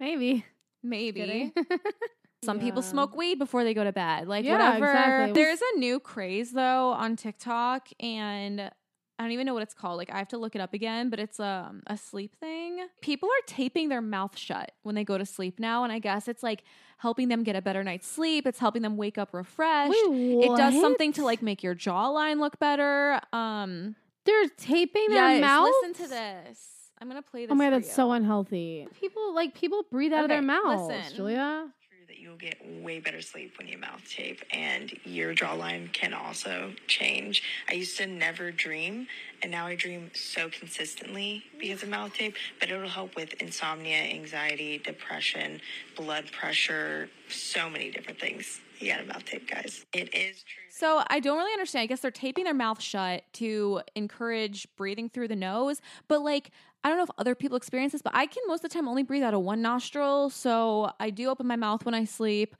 maybe. 0.00 0.44
maybe 0.82 1.52
Some 2.44 2.60
people 2.60 2.82
smoke 2.82 3.16
weed 3.16 3.38
before 3.38 3.64
they 3.64 3.74
go 3.74 3.82
to 3.84 3.92
bed. 3.92 4.28
Like 4.28 4.44
Yeah, 4.44 4.52
whatever. 4.78 4.86
exactly. 5.24 5.32
There's 5.42 5.60
a 5.74 5.78
new 5.78 5.98
craze 5.98 6.52
though 6.52 6.90
on 6.90 7.16
TikTok 7.16 7.88
and 8.00 8.60
I 8.60 9.24
don't 9.24 9.32
even 9.32 9.44
know 9.46 9.54
what 9.54 9.64
it's 9.64 9.74
called. 9.74 9.98
Like 9.98 10.10
I 10.12 10.18
have 10.18 10.28
to 10.28 10.38
look 10.38 10.54
it 10.54 10.60
up 10.60 10.72
again, 10.72 11.10
but 11.10 11.18
it's 11.18 11.40
um, 11.40 11.82
a 11.88 11.96
sleep 11.96 12.36
thing. 12.38 12.86
People 13.02 13.28
are 13.28 13.42
taping 13.46 13.88
their 13.88 14.00
mouth 14.00 14.38
shut 14.38 14.70
when 14.84 14.94
they 14.94 15.02
go 15.02 15.18
to 15.18 15.26
sleep 15.26 15.58
now 15.58 15.82
and 15.82 15.92
I 15.92 15.98
guess 15.98 16.28
it's 16.28 16.44
like 16.44 16.62
helping 16.98 17.26
them 17.28 17.42
get 17.42 17.56
a 17.56 17.60
better 17.62 17.82
night's 17.82 18.06
sleep. 18.06 18.46
It's 18.46 18.60
helping 18.60 18.82
them 18.82 18.96
wake 18.96 19.18
up 19.18 19.34
refreshed. 19.34 19.90
Wait, 19.90 20.44
It 20.44 20.56
does 20.56 20.80
something 20.80 21.12
to 21.14 21.24
like 21.24 21.42
make 21.42 21.64
your 21.64 21.74
jawline 21.74 22.38
look 22.38 22.60
better. 22.60 23.20
Um 23.32 23.96
They're 24.24 24.48
taping 24.56 25.08
their 25.10 25.32
yes, 25.32 25.40
mouth. 25.40 25.70
listen 25.82 26.04
to 26.04 26.08
this. 26.10 26.74
I'm 27.00 27.08
going 27.08 27.20
to 27.22 27.28
play 27.28 27.46
this 27.46 27.52
Oh 27.52 27.54
my 27.54 27.66
god, 27.66 27.74
that's 27.74 27.88
you. 27.88 27.94
so 27.94 28.10
unhealthy. 28.12 28.86
People 29.00 29.32
like 29.34 29.54
people 29.54 29.82
breathe 29.90 30.12
out 30.12 30.22
of 30.24 30.28
their 30.28 30.38
Okay, 30.38 30.46
mouths. 30.46 30.88
listen. 30.88 31.16
Julia. 31.16 31.68
That 32.08 32.18
you'll 32.18 32.36
get 32.36 32.56
way 32.82 33.00
better 33.00 33.20
sleep 33.20 33.58
when 33.58 33.68
you 33.68 33.76
mouth 33.76 34.02
tape 34.08 34.42
and 34.50 34.98
your 35.04 35.34
jawline 35.34 35.92
can 35.92 36.14
also 36.14 36.72
change. 36.86 37.42
I 37.68 37.74
used 37.74 37.98
to 37.98 38.06
never 38.06 38.50
dream 38.50 39.06
and 39.42 39.52
now 39.52 39.66
I 39.66 39.74
dream 39.74 40.10
so 40.14 40.48
consistently 40.48 41.44
because 41.60 41.82
of 41.82 41.90
mouth 41.90 42.14
tape, 42.14 42.34
but 42.60 42.70
it'll 42.70 42.88
help 42.88 43.14
with 43.14 43.34
insomnia, 43.42 43.98
anxiety, 43.98 44.78
depression, 44.78 45.60
blood 45.96 46.32
pressure, 46.32 47.10
so 47.28 47.68
many 47.68 47.90
different 47.90 48.18
things. 48.18 48.58
You 48.78 48.92
got 48.92 49.02
a 49.02 49.04
mouth 49.04 49.24
tape, 49.26 49.50
guys. 49.50 49.84
It 49.92 50.14
is 50.14 50.42
true. 50.44 50.62
So 50.70 51.02
I 51.08 51.20
don't 51.20 51.36
really 51.36 51.52
understand. 51.52 51.82
I 51.82 51.86
guess 51.86 52.00
they're 52.00 52.10
taping 52.10 52.44
their 52.44 52.54
mouth 52.54 52.80
shut 52.80 53.24
to 53.34 53.82
encourage 53.96 54.68
breathing 54.76 55.08
through 55.08 55.28
the 55.28 55.36
nose. 55.36 55.82
But 56.06 56.22
like, 56.22 56.52
I 56.84 56.88
don't 56.88 56.98
know 56.98 57.04
if 57.04 57.10
other 57.18 57.34
people 57.34 57.56
experience 57.56 57.92
this, 57.92 58.02
but 58.02 58.14
I 58.14 58.26
can 58.26 58.42
most 58.46 58.64
of 58.64 58.70
the 58.70 58.74
time 58.74 58.88
only 58.88 59.02
breathe 59.02 59.22
out 59.22 59.34
of 59.34 59.40
one 59.40 59.62
nostril. 59.62 60.30
So 60.30 60.92
I 61.00 61.10
do 61.10 61.28
open 61.28 61.46
my 61.46 61.56
mouth 61.56 61.84
when 61.84 61.94
I 61.94 62.04
sleep. 62.04 62.56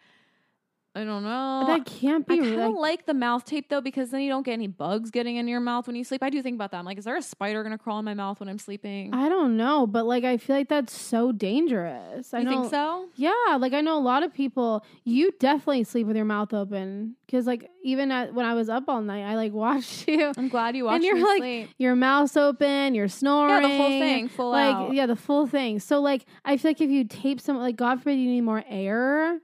I 0.94 1.04
don't 1.04 1.22
know. 1.22 1.64
That 1.66 1.84
can't 1.84 2.26
be. 2.26 2.34
I 2.34 2.38
kind 2.38 2.60
of 2.60 2.72
like, 2.72 2.80
like 2.80 3.06
the 3.06 3.14
mouth 3.14 3.44
tape 3.44 3.68
though 3.68 3.80
because 3.80 4.10
then 4.10 4.20
you 4.22 4.30
don't 4.30 4.42
get 4.42 4.52
any 4.52 4.66
bugs 4.66 5.10
getting 5.10 5.36
in 5.36 5.46
your 5.46 5.60
mouth 5.60 5.86
when 5.86 5.94
you 5.94 6.02
sleep. 6.02 6.22
I 6.22 6.30
do 6.30 6.42
think 6.42 6.56
about 6.56 6.72
that. 6.72 6.78
I'm 6.78 6.84
like, 6.84 6.98
is 6.98 7.04
there 7.04 7.16
a 7.16 7.22
spider 7.22 7.62
gonna 7.62 7.78
crawl 7.78 7.98
in 7.98 8.04
my 8.04 8.14
mouth 8.14 8.40
when 8.40 8.48
I'm 8.48 8.58
sleeping? 8.58 9.14
I 9.14 9.28
don't 9.28 9.56
know, 9.56 9.86
but 9.86 10.06
like 10.06 10.24
I 10.24 10.38
feel 10.38 10.56
like 10.56 10.68
that's 10.68 10.98
so 10.98 11.30
dangerous. 11.30 12.34
I 12.34 12.38
you 12.40 12.44
know, 12.44 12.50
think 12.50 12.70
so? 12.70 13.08
Yeah, 13.14 13.56
like 13.58 13.74
I 13.74 13.80
know 13.80 13.96
a 13.96 14.00
lot 14.00 14.22
of 14.22 14.32
people. 14.34 14.84
You 15.04 15.30
definitely 15.38 15.84
sleep 15.84 16.06
with 16.06 16.16
your 16.16 16.24
mouth 16.24 16.52
open 16.52 17.16
because, 17.28 17.46
like, 17.46 17.70
even 17.84 18.10
at, 18.10 18.32
when 18.32 18.46
I 18.46 18.54
was 18.54 18.70
up 18.70 18.84
all 18.88 19.02
night, 19.02 19.22
I 19.22 19.34
like 19.34 19.52
watched 19.68 20.08
you. 20.08 20.32
I'm 20.36 20.48
glad 20.48 20.74
you 20.74 20.84
watched 20.84 20.96
and 20.96 21.04
you're 21.04 21.22
like, 21.22 21.40
sleep. 21.40 21.68
your 21.76 21.94
mouth's 21.94 22.36
open, 22.36 22.94
you're 22.94 23.08
snoring. 23.08 23.62
Yeah, 23.62 23.68
the 23.68 23.76
whole 23.76 23.88
thing, 23.88 24.28
full 24.28 24.50
like, 24.50 24.74
out. 24.74 24.94
yeah, 24.94 25.06
the 25.06 25.16
full 25.16 25.46
thing. 25.46 25.78
So, 25.78 26.00
like, 26.00 26.24
I 26.44 26.56
feel 26.56 26.70
like 26.70 26.80
if 26.80 26.90
you 26.90 27.04
tape 27.04 27.40
some, 27.40 27.58
like, 27.58 27.76
God 27.76 27.98
forbid, 27.98 28.18
you 28.18 28.30
need 28.30 28.40
more 28.40 28.64
air. 28.66 29.40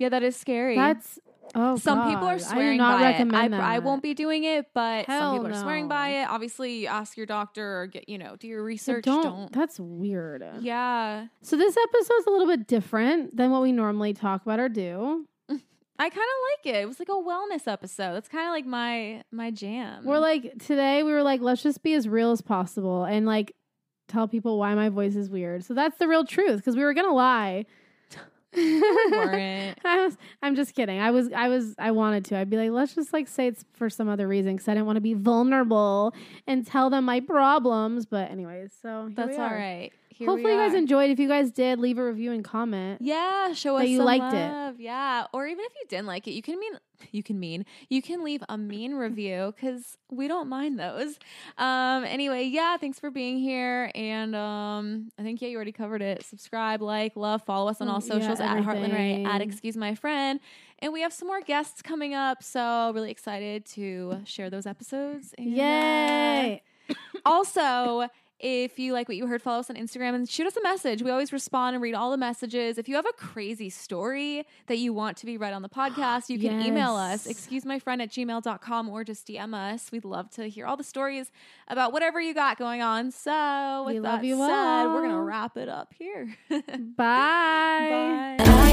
Yeah, 0.00 0.08
that 0.08 0.22
is 0.22 0.34
scary. 0.34 0.76
That's 0.76 1.18
oh, 1.54 1.76
some 1.76 2.10
people 2.10 2.26
are 2.26 2.38
swearing 2.38 2.80
I 2.80 2.84
do 2.84 2.90
not 2.90 2.98
by 2.98 3.04
recommend 3.04 3.54
it. 3.54 3.60
I, 3.60 3.74
I 3.74 3.78
won't 3.80 4.02
be 4.02 4.14
doing 4.14 4.44
it, 4.44 4.68
but 4.72 5.04
Hell 5.04 5.20
some 5.20 5.36
people 5.36 5.54
are 5.54 5.60
swearing 5.60 5.88
by 5.88 6.22
it. 6.22 6.24
Obviously, 6.30 6.86
ask 6.86 7.18
your 7.18 7.26
doctor 7.26 7.82
or 7.82 7.86
get 7.86 8.08
you 8.08 8.16
know 8.16 8.34
do 8.36 8.48
your 8.48 8.64
research. 8.64 9.04
don't, 9.04 9.22
Don't. 9.22 9.52
That's 9.52 9.78
weird. 9.78 10.42
Yeah, 10.60 11.26
So 11.42 11.58
this 11.58 11.76
episode's 11.76 12.26
a 12.26 12.30
little 12.30 12.46
bit 12.46 12.66
different 12.66 13.36
than 13.36 13.50
what 13.50 13.60
we 13.60 13.72
normally 13.72 14.14
talk 14.14 14.40
about 14.40 14.58
or 14.58 14.70
do. 14.70 15.26
I 15.50 16.08
kind 16.08 16.12
of 16.12 16.14
like 16.16 16.74
it. 16.74 16.80
It 16.80 16.88
was 16.88 16.98
like 16.98 17.10
a 17.10 17.12
wellness 17.12 17.70
episode. 17.70 18.14
That's 18.14 18.28
kind 18.28 18.46
of 18.46 18.52
like 18.52 18.64
my 18.64 19.22
my 19.30 19.50
jam. 19.50 20.06
We're 20.06 20.18
like 20.18 20.64
today 20.64 21.02
we 21.02 21.12
were 21.12 21.22
like 21.22 21.42
let's 21.42 21.62
just 21.62 21.82
be 21.82 21.92
as 21.92 22.08
real 22.08 22.30
as 22.30 22.40
possible 22.40 23.04
and 23.04 23.26
like 23.26 23.54
tell 24.08 24.26
people 24.26 24.58
why 24.58 24.74
my 24.74 24.88
voice 24.88 25.14
is 25.14 25.28
weird. 25.28 25.62
So 25.62 25.74
that's 25.74 25.98
the 25.98 26.08
real 26.08 26.24
truth 26.24 26.56
because 26.56 26.74
we 26.74 26.84
were 26.84 26.94
gonna 26.94 27.12
lie. 27.12 27.66
Weren't. 28.56 29.78
I 29.84 30.04
was. 30.04 30.16
I'm 30.42 30.54
just 30.56 30.74
kidding. 30.74 31.00
I 31.00 31.10
was. 31.10 31.32
I 31.32 31.48
was. 31.48 31.74
I 31.78 31.90
wanted 31.90 32.24
to. 32.26 32.38
I'd 32.38 32.50
be 32.50 32.56
like, 32.56 32.70
let's 32.70 32.94
just 32.94 33.12
like 33.12 33.28
say 33.28 33.46
it's 33.46 33.64
for 33.72 33.90
some 33.90 34.08
other 34.08 34.26
reason 34.26 34.54
because 34.54 34.68
I 34.68 34.74
didn't 34.74 34.86
want 34.86 34.96
to 34.96 35.00
be 35.02 35.14
vulnerable 35.14 36.14
and 36.46 36.66
tell 36.66 36.90
them 36.90 37.04
my 37.04 37.20
problems. 37.20 38.06
But 38.06 38.30
anyways, 38.30 38.72
so 38.80 39.06
here 39.06 39.14
That's 39.14 39.38
all 39.38 39.50
right. 39.50 39.92
Here 40.20 40.28
Hopefully, 40.28 40.52
you 40.52 40.58
guys 40.58 40.74
enjoyed. 40.74 41.08
If 41.08 41.18
you 41.18 41.28
guys 41.28 41.50
did, 41.50 41.78
leave 41.78 41.96
a 41.96 42.04
review 42.04 42.30
and 42.30 42.44
comment. 42.44 43.00
Yeah, 43.00 43.54
show 43.54 43.78
that 43.78 43.84
us 43.84 43.88
you 43.88 43.96
some 43.96 44.04
liked 44.04 44.34
it. 44.34 44.74
Yeah, 44.78 45.24
or 45.32 45.46
even 45.46 45.64
if 45.64 45.72
you 45.80 45.88
didn't 45.88 46.04
like 46.08 46.28
it, 46.28 46.32
you 46.32 46.42
can 46.42 46.60
mean 46.60 46.74
you 47.10 47.22
can 47.22 47.40
mean 47.40 47.64
you 47.88 48.02
can 48.02 48.22
leave 48.22 48.42
a 48.50 48.58
mean 48.58 48.92
review 48.92 49.54
because 49.56 49.96
we 50.10 50.28
don't 50.28 50.46
mind 50.46 50.78
those. 50.78 51.18
Um. 51.56 52.04
Anyway, 52.04 52.44
yeah. 52.44 52.76
Thanks 52.76 53.00
for 53.00 53.10
being 53.10 53.38
here, 53.38 53.90
and 53.94 54.36
um. 54.36 55.10
I 55.18 55.22
think 55.22 55.40
yeah, 55.40 55.48
you 55.48 55.56
already 55.56 55.72
covered 55.72 56.02
it. 56.02 56.22
Subscribe, 56.26 56.82
like, 56.82 57.16
love, 57.16 57.42
follow 57.44 57.70
us 57.70 57.80
on 57.80 57.88
all 57.88 58.02
Mm, 58.02 58.08
yeah, 58.08 58.20
socials 58.20 58.40
at 58.40 58.58
Heartlyn 58.58 58.92
Rae 58.92 59.24
at. 59.24 59.40
Excuse 59.40 59.74
My 59.74 59.94
Friend, 59.94 60.38
and 60.80 60.92
we 60.92 61.00
have 61.00 61.14
some 61.14 61.28
more 61.28 61.40
guests 61.40 61.80
coming 61.80 62.12
up. 62.12 62.42
So 62.42 62.92
really 62.94 63.10
excited 63.10 63.64
to 63.66 64.20
share 64.24 64.50
those 64.50 64.66
episodes. 64.66 65.34
And, 65.38 65.54
uh, 65.54 65.56
Yay! 65.56 66.62
also, 67.24 68.08
if 68.40 68.78
you 68.78 68.92
like 68.92 69.08
what 69.08 69.16
you 69.16 69.26
heard, 69.26 69.42
follow 69.42 69.60
us 69.60 69.70
on 69.70 69.76
Instagram 69.76 70.14
and 70.14 70.28
shoot 70.28 70.46
us 70.46 70.56
a 70.56 70.62
message. 70.62 71.02
We 71.02 71.10
always 71.10 71.32
respond 71.32 71.74
and 71.74 71.82
read 71.82 71.94
all 71.94 72.10
the 72.10 72.16
messages. 72.16 72.78
If 72.78 72.88
you 72.88 72.96
have 72.96 73.06
a 73.06 73.12
crazy 73.12 73.70
story 73.70 74.46
that 74.66 74.78
you 74.78 74.92
want 74.92 75.16
to 75.18 75.26
be 75.26 75.36
read 75.36 75.52
on 75.52 75.62
the 75.62 75.68
podcast, 75.68 76.28
you 76.30 76.38
can 76.38 76.62
email 76.62 76.94
us, 76.94 77.26
excuse 77.26 77.64
my 77.64 77.78
friend 77.78 78.00
at 78.00 78.10
gmail.com 78.10 78.88
or 78.88 79.04
just 79.04 79.26
DM 79.26 79.54
us. 79.54 79.92
We'd 79.92 80.04
love 80.04 80.30
to 80.30 80.48
hear 80.48 80.66
all 80.66 80.76
the 80.76 80.84
stories 80.84 81.30
about 81.68 81.92
whatever 81.92 82.20
you 82.20 82.34
got 82.34 82.58
going 82.58 82.82
on. 82.82 83.10
So, 83.10 83.84
with 83.86 83.94
We 83.96 84.00
that 84.00 84.08
love 84.08 84.24
you 84.24 84.36
said, 84.36 84.86
we're 84.86 85.00
going 85.02 85.10
to 85.10 85.22
wrap 85.22 85.56
it 85.56 85.68
up 85.68 85.92
here. 85.98 86.34
Bye. 86.50 88.36
Bye. 88.38 88.70